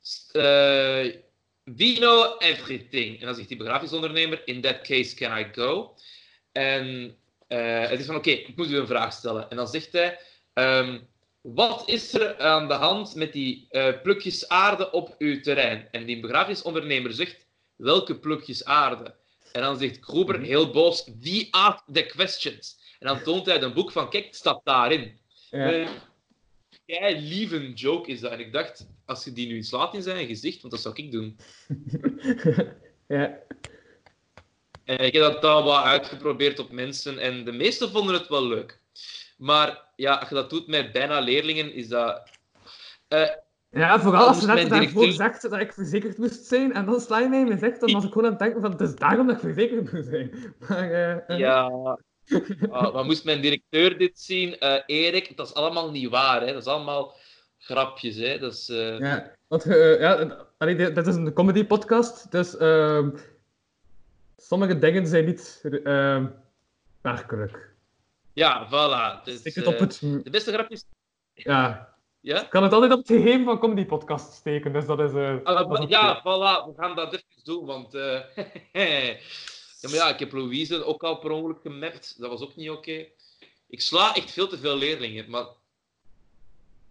s- 0.00 0.30
eh, 0.32 1.22
We 1.64 1.92
know 1.94 2.34
everything. 2.42 3.20
En 3.20 3.26
dan 3.26 3.34
zegt 3.34 3.48
die 3.48 3.56
begrafenisondernemer, 3.56 4.42
in 4.44 4.60
that 4.60 4.80
case 4.80 5.14
can 5.14 5.38
I 5.38 5.46
go? 5.52 5.94
En 6.52 7.16
eh 7.48 7.88
het 7.88 8.00
is 8.00 8.08
oké, 8.08 8.30
ik 8.30 8.56
moet 8.56 8.70
u 8.70 8.76
een 8.76 8.86
vraag 8.86 9.12
stellen. 9.12 9.50
En 9.50 9.56
dan 9.56 9.68
zegt 9.68 9.92
hij, 9.92 10.18
ehm, 10.52 10.98
wat 11.40 11.82
is 11.88 12.14
er 12.14 12.38
aan 12.38 12.68
de 12.68 12.74
hand 12.74 13.14
met 13.14 13.32
die 13.32 13.66
eh, 13.70 14.00
plukjes 14.02 14.48
aarde 14.48 14.90
op 14.90 15.14
uw 15.18 15.40
terrein? 15.40 15.88
En 15.90 16.04
die 16.06 16.20
begrafenisondernemer 16.20 17.12
zegt, 17.12 17.46
welke 17.76 18.18
plukjes 18.18 18.64
aarde? 18.64 19.14
En 19.54 19.62
dan 19.62 19.78
zegt 19.78 19.98
Gruber 20.00 20.40
heel 20.40 20.70
boos, 20.70 21.08
wie 21.20 21.48
asked 21.50 21.94
the 21.94 22.06
questions? 22.06 22.78
En 22.98 23.06
dan 23.06 23.22
toont 23.22 23.46
hij 23.46 23.62
een 23.62 23.74
boek 23.74 23.92
van, 23.92 24.10
kijk, 24.10 24.24
het 24.24 24.36
staat 24.36 24.60
daarin. 24.64 25.18
ja. 25.50 25.72
Eh, 25.72 25.88
Kei 26.86 27.20
lieve 27.20 27.72
joke 27.72 28.10
is 28.10 28.20
dat. 28.20 28.32
En 28.32 28.40
ik 28.40 28.52
dacht, 28.52 28.86
als 29.04 29.24
je 29.24 29.32
die 29.32 29.46
nu 29.46 29.62
slaat 29.62 29.94
in 29.94 30.02
zijn 30.02 30.26
gezicht, 30.26 30.60
want 30.60 30.72
dat 30.72 30.82
zou 30.82 30.94
ik 30.94 31.12
doen. 31.12 31.38
ja. 33.08 33.38
En 34.84 34.98
ik 34.98 35.12
heb 35.12 35.22
dat 35.22 35.42
dan 35.42 35.64
wat 35.64 35.84
uitgeprobeerd 35.84 36.58
op 36.58 36.70
mensen 36.70 37.18
en 37.18 37.44
de 37.44 37.52
meesten 37.52 37.90
vonden 37.90 38.14
het 38.14 38.28
wel 38.28 38.46
leuk. 38.46 38.80
Maar 39.36 39.82
ja, 39.96 40.14
als 40.14 40.28
je 40.28 40.34
dat 40.34 40.50
doet 40.50 40.66
met 40.66 40.92
bijna 40.92 41.18
leerlingen, 41.20 41.72
is 41.72 41.88
dat... 41.88 42.30
Eh, 43.08 43.30
Ja, 43.74 44.00
vooral 44.00 44.26
als 44.26 44.40
je 44.40 44.46
Moest 44.46 44.58
net 44.58 44.70
daarvoor 44.70 45.12
zegt 45.12 45.42
dat 45.42 45.60
ik 45.60 45.72
verzekerd 45.72 46.18
moest 46.18 46.44
zijn, 46.44 46.72
en 46.72 46.84
dan 46.84 47.00
sla 47.00 47.18
je 47.18 47.28
mij 47.28 47.38
in 47.38 47.46
mijn 47.46 47.58
gezicht, 47.58 47.80
dan 47.80 47.92
was 47.92 48.04
ik 48.04 48.12
gewoon 48.12 48.24
aan 48.24 48.30
het 48.30 48.40
denken 48.40 48.60
van, 48.60 48.70
het 48.70 48.80
is 48.80 48.94
daarom 48.94 49.26
dat 49.26 49.36
ik 49.36 49.42
verzekerd 49.42 49.92
moet 49.92 50.04
zijn. 50.04 50.30
Maar, 50.68 50.90
eh, 50.90 51.30
eh, 51.30 51.38
ja... 51.38 51.70
Ah, 52.70 52.94
maar 52.94 53.04
moest 53.04 53.24
mijn 53.24 53.40
directeur 53.40 53.98
dit 53.98 54.20
zien? 54.20 54.58
Eh, 54.58 54.80
Erik, 54.86 55.36
dat 55.36 55.46
is 55.46 55.54
allemaal 55.54 55.90
niet 55.90 56.10
waar. 56.10 56.40
Hè? 56.40 56.52
Dat 56.52 56.62
is 56.62 56.68
allemaal 56.68 57.16
grapjes. 57.58 58.16
Hè? 58.16 58.38
Dat 58.38 58.52
is, 58.52 58.66
Ja, 58.98 59.30
want 59.48 59.64
ja, 59.98 60.36
allee, 60.58 60.76
dit 60.76 61.06
is 61.06 61.14
een 61.14 61.32
comedy 61.32 61.64
podcast, 61.64 62.30
dus 62.30 62.56
ehm, 62.56 63.10
sommige 64.36 64.78
dingen 64.78 65.06
zijn 65.06 65.24
niet 65.24 65.62
ehm 65.84 66.26
werkelijk. 67.02 67.74
ja, 68.32 68.66
voilà. 68.66 69.24
Dus, 69.24 69.38
Stik 69.38 69.54
het 69.54 69.66
op 69.66 69.78
het... 69.78 70.00
de 70.00 70.30
beste 70.30 70.52
grapjes... 70.52 70.84
Ja, 71.32 71.93
Ja? 72.24 72.42
ik 72.42 72.50
kan 72.50 72.62
het 72.62 72.72
altijd 72.72 72.92
op 72.92 72.98
het 72.98 73.06
geheim 73.06 73.44
van 73.44 73.58
comedy 73.58 73.84
podcast 73.84 74.32
steken, 74.32 74.72
dus 74.72 74.86
dat 74.86 75.00
is... 75.00 75.12
eh, 75.12 75.36
Ah, 75.42 75.68
dat 75.68 75.82
is 75.82 75.88
ja, 75.88 76.20
voilà, 76.20 76.66
we 76.66 76.72
gaan 76.76 76.96
dat 76.96 77.12
even 77.12 77.24
doen, 77.44 77.64
want... 77.66 77.94
eh, 77.94 78.20
ja, 79.80 79.88
maar 79.88 79.94
ja, 79.94 80.08
ik 80.08 80.18
heb 80.18 80.32
Louise 80.32 80.84
ook 80.84 81.02
al 81.04 81.18
per 81.18 81.30
ongeluk 81.30 81.60
gemapt. 81.62 82.20
Dat 82.20 82.30
was 82.30 82.40
ook 82.42 82.56
niet 82.56 82.70
oké. 82.70 83.06
Ik 83.68 83.80
sla 83.80 84.14
echt 84.14 84.30
veel 84.30 84.48
te 84.48 84.58
veel 84.58 84.76
leerlingen, 84.76 85.30
maar... 85.30 85.46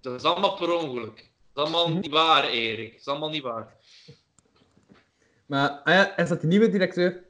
Dat 0.01 0.13
is 0.13 0.23
allemaal 0.23 0.55
per 0.55 0.71
ongeluk. 0.73 1.31
Dat 1.53 1.67
is 1.67 1.73
allemaal 1.73 1.87
Mhm. 1.89 1.99
niet 1.99 2.11
waar, 2.11 2.43
Erik. 2.49 2.91
Dat 2.91 2.99
is 2.99 3.07
allemaal 3.07 3.29
niet 3.29 3.41
waar. 3.43 3.75
Maar 5.45 5.69
ah 5.69 5.93
ja, 5.93 6.17
is 6.17 6.29
dat 6.29 6.41
de 6.41 6.47
nieuwe 6.47 6.69
directeur? 6.69 7.23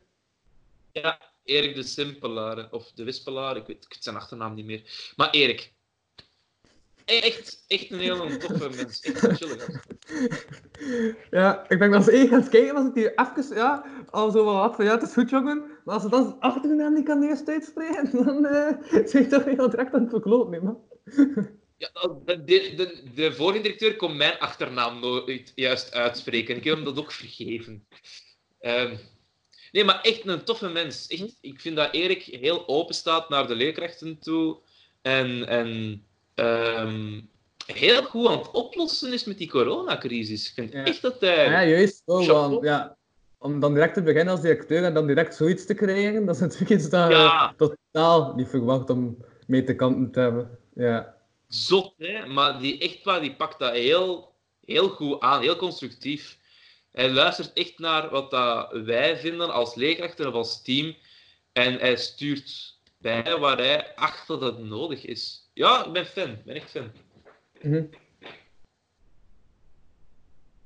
Ja, 0.91 1.20
Erik 1.43 1.76
de 1.76 1.84
Simpelaar, 1.84 2.68
of 2.72 2.91
de 2.91 3.04
Wispelaar, 3.04 3.58
ik 3.58 3.66
weet, 3.68 3.84
ik 3.84 3.93
weet 3.93 4.04
zijn 4.04 4.16
achternaam 4.16 4.54
niet 4.54 4.66
meer. 4.66 5.12
Maar 5.16 5.30
Erik. 5.30 5.72
Echt, 7.06 7.64
echt 7.68 7.91
een 7.91 7.99
hele 7.99 8.38
toffe 8.38 8.70
mens. 8.70 9.01
Echt 9.01 9.24
een 9.24 9.36
chille 9.36 9.60
gast. 9.60 9.86
Ja, 11.32 11.70
ik 11.70 11.80
ben 11.80 11.89
wel 11.89 11.99
eens 11.99 12.10
één 12.10 12.28
gaan 12.28 12.49
kijken 12.49 12.76
als 12.76 12.88
ik 12.88 12.93
die 12.93 13.10
even, 13.10 13.56
ja, 13.56 13.86
al 14.10 14.32
zo 14.32 14.43
wat 14.43 14.56
had 14.56 14.76
van, 14.76 14.86
ja, 14.86 14.91
het 14.91 15.01
is 15.01 15.14
goed, 15.14 15.30
jongen. 15.30 15.58
Maar 15.86 15.93
als 15.93 16.04
het 16.04 16.12
dan 16.12 16.39
achternaam 16.39 16.93
niet 16.93 17.06
kan 17.06 17.24
eerst 17.24 17.49
uitspreken, 17.49 18.12
dan 18.26 18.45
eh 18.45 19.06
zijn 19.06 19.24
je 19.24 19.30
toch 19.30 19.45
heel 19.45 19.70
direct 19.70 19.93
aan 19.93 20.01
het 20.01 20.10
verkloten, 20.10 20.54
hè, 20.54 20.62
man. 20.62 20.82
Ja, 21.78 21.89
de, 22.26 22.43
de, 22.43 22.74
de, 22.76 23.04
de 23.16 23.34
vorige 23.34 23.62
directeur 23.62 23.95
kon 23.95 24.18
mijn 24.18 24.39
achternaam 24.39 24.99
nooit 24.99 25.51
juist 25.56 25.93
uitspreken. 25.93 26.56
Ik 26.56 26.64
heb 26.64 26.76
hem 26.76 26.84
dat 26.84 26.99
ook 26.99 27.12
vergeven. 27.12 27.88
Ehm, 28.60 28.95
nee, 29.72 29.84
maar 29.84 30.01
echt 30.01 30.28
een 30.28 30.43
toffe 30.43 30.70
mens. 30.70 31.08
Echt, 31.08 31.38
ik 31.41 31.62
vind 31.62 31.76
dat 31.76 31.93
Erik 31.93 32.24
heel 32.24 32.68
open 32.68 32.95
staat 32.95 33.30
naar 33.30 33.47
de 33.47 33.56
leerkrachten 33.56 34.20
toe. 34.20 34.58
En, 35.01 35.47
en 35.47 36.01
ehm, 36.36 37.22
heel 37.66 38.04
goed 38.04 38.28
aan 38.28 38.38
het 38.38 38.52
oplossen 38.52 39.14
is 39.14 39.24
met 39.24 39.38
die 39.38 39.50
coronacrisis. 39.50 40.48
Ik 40.48 40.54
vind 40.54 40.72
Ja. 40.74 40.84
echt 40.84 41.02
dat 41.02 41.20
hij... 41.20 41.50
Ja, 41.50 41.66
juist. 41.66 42.02
Oh, 42.06 42.28
want, 42.28 42.64
ja, 42.64 42.98
om 43.38 43.60
dan 43.60 43.74
direct 43.74 43.94
te 43.94 44.02
beginnen 44.02 44.34
als 44.34 44.42
directeur 44.42 44.84
en 44.84 44.94
dan 44.94 45.08
direct 45.08 45.36
zoiets 45.36 45.66
te 45.66 45.74
krijgen, 45.74 46.26
dat 46.26 46.36
is 46.36 46.42
natuurlijk 46.48 46.72
iets 46.72 46.90
dat 46.90 47.08
je 47.10 47.16
Ja. 47.16 47.54
totaal 47.58 48.34
niet 48.36 48.48
verwacht 48.48 48.90
om 48.90 49.18
mee 49.48 49.64
te 49.64 49.76
kanten 49.76 50.12
te 50.12 50.20
hebben. 50.20 50.58
Ja. 50.76 51.16
zot, 51.48 51.94
hè? 51.98 52.26
maar 52.26 52.60
die, 52.60 52.80
echt 52.80 53.04
waar, 53.04 53.22
die 53.22 53.36
pakt 53.36 53.60
dat 53.60 53.74
heel, 53.74 54.34
heel 54.66 54.90
goed 54.90 55.20
aan, 55.20 55.42
heel 55.42 55.56
constructief. 55.56 56.38
Hij 56.92 57.10
luistert 57.12 57.54
echt 57.54 57.80
naar 57.80 58.10
wat 58.10 58.32
dat 58.32 58.72
wij 58.72 59.18
vinden 59.18 59.54
als 59.54 59.76
leerkrachten 59.76 60.28
of 60.28 60.34
als 60.34 60.62
team. 60.62 60.96
En 61.52 61.74
hij 61.80 61.96
stuurt 61.96 62.78
bij 62.98 63.38
waar 63.40 63.58
hij 63.58 63.96
acht 63.96 64.28
dat 64.28 64.42
het 64.42 64.58
nodig 64.60 65.06
is. 65.06 65.43
Ja, 65.54 65.86
ik 65.86 65.91
ben 65.93 66.06
fan. 66.06 66.30
Ik 66.30 66.43
ben 66.43 66.56
echt 66.56 66.72
fan. 66.72 66.91
Mhm. 67.62 67.84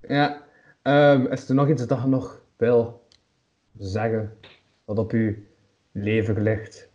Ja. 0.02 0.46
Ehm, 0.82 1.26
is 1.26 1.50
er 1.50 1.56
nog 1.56 1.70
iets 1.70 1.88
dat 1.88 2.02
je 2.02 2.08
nog 2.08 2.42
wil 2.58 3.08
zeggen 3.78 4.40
wat 4.86 4.98
op 4.98 5.12
uw 5.12 5.36
leven 5.92 6.42
ligt? 6.42 6.90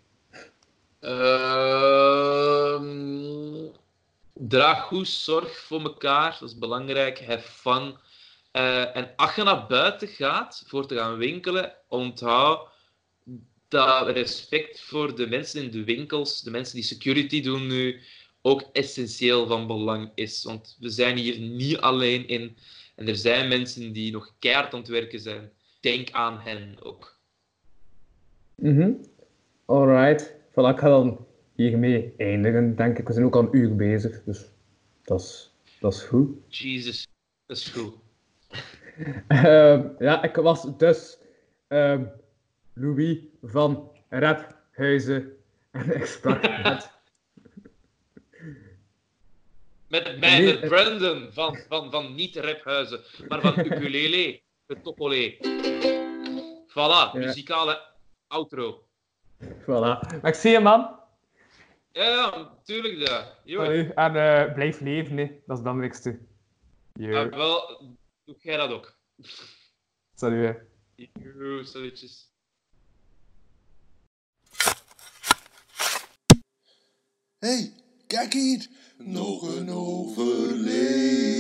Ehm, 1.01 2.83
draag 4.33 4.83
goed 4.83 5.09
zorg 5.09 5.59
voor 5.59 5.81
elkaar, 5.83 6.37
dat 6.41 6.49
is 6.49 6.59
belangrijk. 6.59 7.27
Have 7.27 7.49
fun. 7.49 7.97
Eh, 8.53 8.97
en 8.97 9.13
als 9.17 9.35
je 9.35 9.43
naar 9.43 9.67
buiten 9.67 10.09
gaat 10.09 10.65
voor 10.67 10.87
te 10.87 10.97
gaan 10.97 11.17
winkelen, 11.17 11.75
onthoud 11.89 12.69
dat 13.73 14.09
respect 14.09 14.81
voor 14.81 15.17
de 15.17 15.27
mensen 15.27 15.63
in 15.63 15.71
de 15.71 15.85
winkels, 15.85 16.43
de 16.43 16.51
mensen 16.51 16.75
die 16.75 16.85
security 16.85 17.43
doen 17.43 17.67
nu, 17.67 18.01
ook 18.43 18.65
essentieel 18.73 19.47
van 19.47 19.67
belang 19.67 20.11
is. 20.15 20.45
Want 20.45 20.77
we 20.81 20.89
zijn 20.89 21.17
hier 21.17 21.39
niet 21.39 21.79
alleen 21.79 22.29
in. 22.29 22.57
En 22.97 23.09
er 23.09 23.17
zijn 23.17 23.49
mensen 23.49 23.93
die 23.93 24.13
nog 24.13 24.35
keihard 24.39 24.75
aan 24.75 24.81
het 24.81 24.89
werken 24.89 25.21
zijn. 25.21 25.51
Denk 25.81 26.11
aan 26.11 26.41
hen 26.41 26.77
ook. 26.83 27.19
Mhm. 28.55 28.93
Alright. 29.67 30.35
Voilà, 30.51 30.75
ik 30.75 30.79
ga 30.79 30.89
dan 30.89 31.27
hiermee 31.55 32.13
eindigen, 32.17 32.77
denk 32.77 32.99
ik. 32.99 33.07
We 33.07 33.13
zijn 33.13 33.25
ook 33.25 33.37
al 33.37 33.43
een 33.43 33.57
uur 33.57 33.77
bezig, 33.77 34.23
dus 34.25 34.45
dat 35.03 35.21
is, 35.21 35.53
dat 35.81 35.93
is 35.93 36.03
goed. 36.03 36.29
Jesus, 36.49 37.07
dat 37.47 37.57
is 37.57 37.69
goed. 37.69 37.95
Ehm, 39.29 39.89
ja, 39.99 40.23
ik 40.23 40.37
was 40.37 40.77
dus 40.77 41.19
ehm, 41.69 42.05
Louis 42.73 43.19
van 43.43 43.91
Raphuizen 44.09 45.37
en 45.71 45.97
ik 45.97 46.05
sprak 46.05 46.43
met... 46.43 46.91
Met 49.89 50.19
mij, 50.21 50.45
met. 50.45 50.61
Brandon 50.61 51.33
van, 51.33 51.57
van, 51.69 51.91
van 51.91 52.15
niet 52.15 52.37
Raphuizen, 52.37 53.01
maar 53.29 53.41
van 53.41 53.59
Ukulele, 53.67 54.41
de 54.67 54.81
Topolé. 54.81 55.37
Voilà, 56.69 57.13
muzikale 57.15 57.81
outro. 58.27 58.87
Voilà. 59.43 59.99
Maar 60.21 60.27
ik 60.27 60.35
zie 60.35 60.51
je, 60.51 60.61
man. 60.61 61.01
Ja, 61.93 62.09
ja, 62.09 62.59
tuurlijk. 62.65 63.25
Yo. 63.45 63.61
Allee, 63.61 63.93
En 63.95 64.17
eh, 64.17 64.55
blijf 64.55 64.81
leven, 64.81 65.17
hè. 65.17 65.25
dat 65.25 65.33
is 65.35 65.43
het 65.47 65.63
belangrijkste. 65.63 66.19
Ja, 66.93 67.29
wel, 67.29 67.81
doe 68.25 68.37
jij 68.41 68.57
dat 68.57 68.71
ook. 68.71 68.97
salut. 70.15 70.57
hè. 70.97 71.05
Yo, 71.23 71.63
salutjes. 71.63 72.32
Hey, 77.43 77.73
kijk 78.07 78.33
hier. 78.33 78.67
Nog 78.99 79.57
een 79.57 79.71
overlever. 79.71 81.31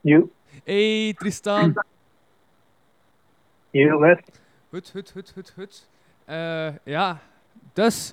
Jo, 0.00 0.30
Hey 0.64 1.14
Tristan. 1.18 1.84
jo, 3.70 3.98
wat? 3.98 4.20
Goed, 4.68 4.90
goed, 4.90 5.10
goed, 5.10 5.30
goed, 5.30 5.50
goed. 5.50 5.88
Eh, 6.24 6.76
ja, 6.84 7.20
dus 7.72 8.12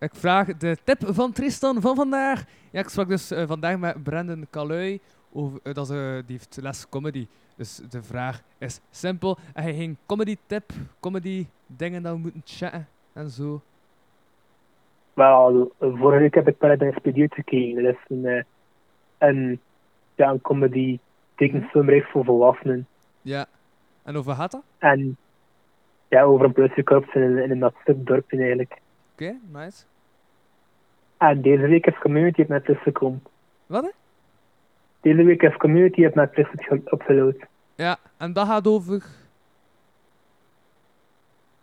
ik 0.00 0.14
vraag 0.14 0.46
de 0.56 0.76
tip 0.84 0.98
van 1.04 1.32
Tristan 1.32 1.80
van 1.80 1.96
vandaag. 1.96 2.44
Ja, 2.70 2.80
ik 2.80 2.88
sprak 2.88 3.08
dus 3.08 3.30
eh, 3.30 3.46
vandaag 3.46 3.78
met 3.78 4.02
Brandon 4.02 4.46
Calui. 4.50 5.00
Over, 5.32 5.60
eh, 5.62 5.74
dat 5.74 5.90
eh, 5.90 5.96
die 5.96 6.36
heeft 6.36 6.58
les 6.62 6.88
comedy. 6.88 7.26
Dus 7.56 7.76
de 7.76 8.02
vraag 8.02 8.42
is 8.58 8.80
simpel. 8.90 9.38
Heb 9.52 9.66
je 9.66 9.74
geen 9.74 9.96
comedy 10.06 10.36
tip, 10.46 10.70
comedy 11.00 11.46
dingen 11.66 12.02
dat 12.02 12.12
we 12.12 12.18
moeten 12.18 12.42
chatten 12.44 12.88
en 13.12 13.30
zo? 13.30 13.60
Wel, 15.14 15.72
vorige 15.78 16.18
week 16.20 16.34
heb 16.34 16.48
ik 16.48 16.58
Paradise 16.58 17.00
PD 17.00 17.34
gekeken. 17.34 17.82
Dat 17.82 17.94
is 17.94 18.00
een, 18.08 18.44
een, 19.18 19.60
ja, 20.14 20.30
een 20.30 20.40
comedy 20.40 20.98
tekenfilmreeks 21.34 22.10
voor 22.10 22.24
volwassenen. 22.24 22.86
Ja. 23.22 23.46
En 24.02 24.16
over 24.16 24.34
gaat 24.34 24.50
dat? 24.50 24.62
En 24.78 25.16
ja, 26.08 26.22
over 26.22 26.46
een 26.46 26.52
politiekorps 26.52 27.14
in, 27.14 27.22
een- 27.22 27.38
in 27.42 27.50
een 27.50 27.58
natstuk 27.58 28.06
dorpje 28.06 28.36
eigenlijk. 28.38 28.78
Oké, 29.12 29.36
nice. 29.52 29.84
En 31.20 31.40
deze 31.42 31.66
week 31.66 31.86
is 31.86 31.98
Community 31.98 32.40
op 32.40 32.48
Netflix 32.48 32.82
gekomen. 32.82 33.22
Wat? 33.66 33.82
hè? 33.84 33.90
Deze 35.00 35.22
week 35.22 35.42
is 35.42 35.56
Community 35.56 36.06
op 36.06 36.14
Netflix 36.14 36.48
ge- 36.52 36.80
opgeload. 36.84 37.34
Ja, 37.74 37.96
en 38.16 38.32
dat 38.32 38.46
gaat 38.46 38.66
over... 38.66 39.04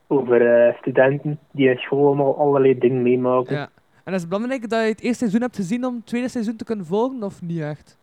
Over 0.07 0.67
eh, 0.67 0.77
studenten 0.77 1.39
die 1.51 1.69
in 1.69 1.77
school 1.77 2.05
allemaal 2.07 2.37
allerlei 2.37 2.77
dingen 2.77 3.01
meemaken. 3.01 3.55
Ja. 3.55 3.69
En 4.03 4.13
is 4.13 4.19
het 4.21 4.29
belangrijk 4.29 4.69
dat 4.69 4.81
je 4.81 4.87
het 4.87 5.01
eerste 5.01 5.17
seizoen 5.17 5.41
hebt 5.41 5.55
gezien 5.55 5.85
om 5.85 5.95
het 5.95 6.05
tweede 6.05 6.27
seizoen 6.27 6.55
te 6.55 6.63
kunnen 6.65 6.85
volgen, 6.85 7.23
of 7.23 7.41
niet 7.41 7.59
echt? 7.61 7.97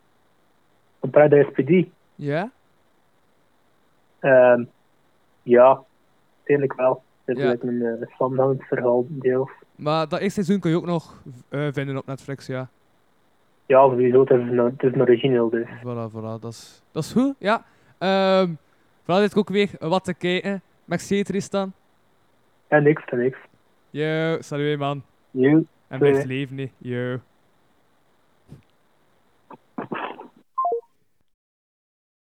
Op 0.99 1.11
Paradise 1.11 1.51
PD. 1.51 1.87
Ja? 2.15 2.51
Ehm, 4.19 4.63
ja, 5.43 5.83
eigenlijk 6.43 6.79
wel. 6.79 7.03
Het 7.23 7.37
is 7.37 7.43
Ja. 7.43 7.55
een 7.59 8.07
uh, 8.49 8.49
verhaal 8.67 9.05
deels. 9.09 9.51
Maar 9.75 10.07
dat 10.07 10.19
eerste 10.19 10.43
seizoen 10.43 10.59
kun 10.59 10.69
je 10.69 10.77
ook 10.77 10.85
nog 10.85 11.21
eh, 11.49 11.67
vinden 11.71 11.97
op 11.97 12.05
Netflix, 12.05 12.45
ja. 12.47 12.69
Ja, 13.65 13.87
sowieso. 13.89 14.19
Het 14.19 14.29
is 14.29 14.37
een, 14.37 14.57
het 14.57 14.83
is 14.83 14.93
een 14.93 15.01
origineel 15.01 15.49
dus. 15.49 15.67
Voilà, 15.67 16.11
voilà, 16.11 16.39
dat 16.39 16.45
is, 16.45 16.83
dat 16.91 17.03
is 17.03 17.11
goed, 17.11 17.35
ja. 17.39 17.65
Ehm 17.97 18.49
vooral 19.05 19.23
dit 19.23 19.35
ook 19.35 19.49
weer 19.49 19.69
wat 19.79 20.03
te 20.03 20.13
kijken. 20.13 20.61
Merci 20.85 21.23
Tristan. 21.23 21.73
En 22.67 22.83
niks, 22.83 23.03
niks. 23.11 23.37
Yo, 23.89 24.37
salut 24.41 24.79
man. 24.79 25.03
Jo. 25.31 25.63
En 25.87 25.99
blijf 25.99 26.25
leven, 26.25 26.57
hè. 26.57 26.71
Yo. 26.77 27.19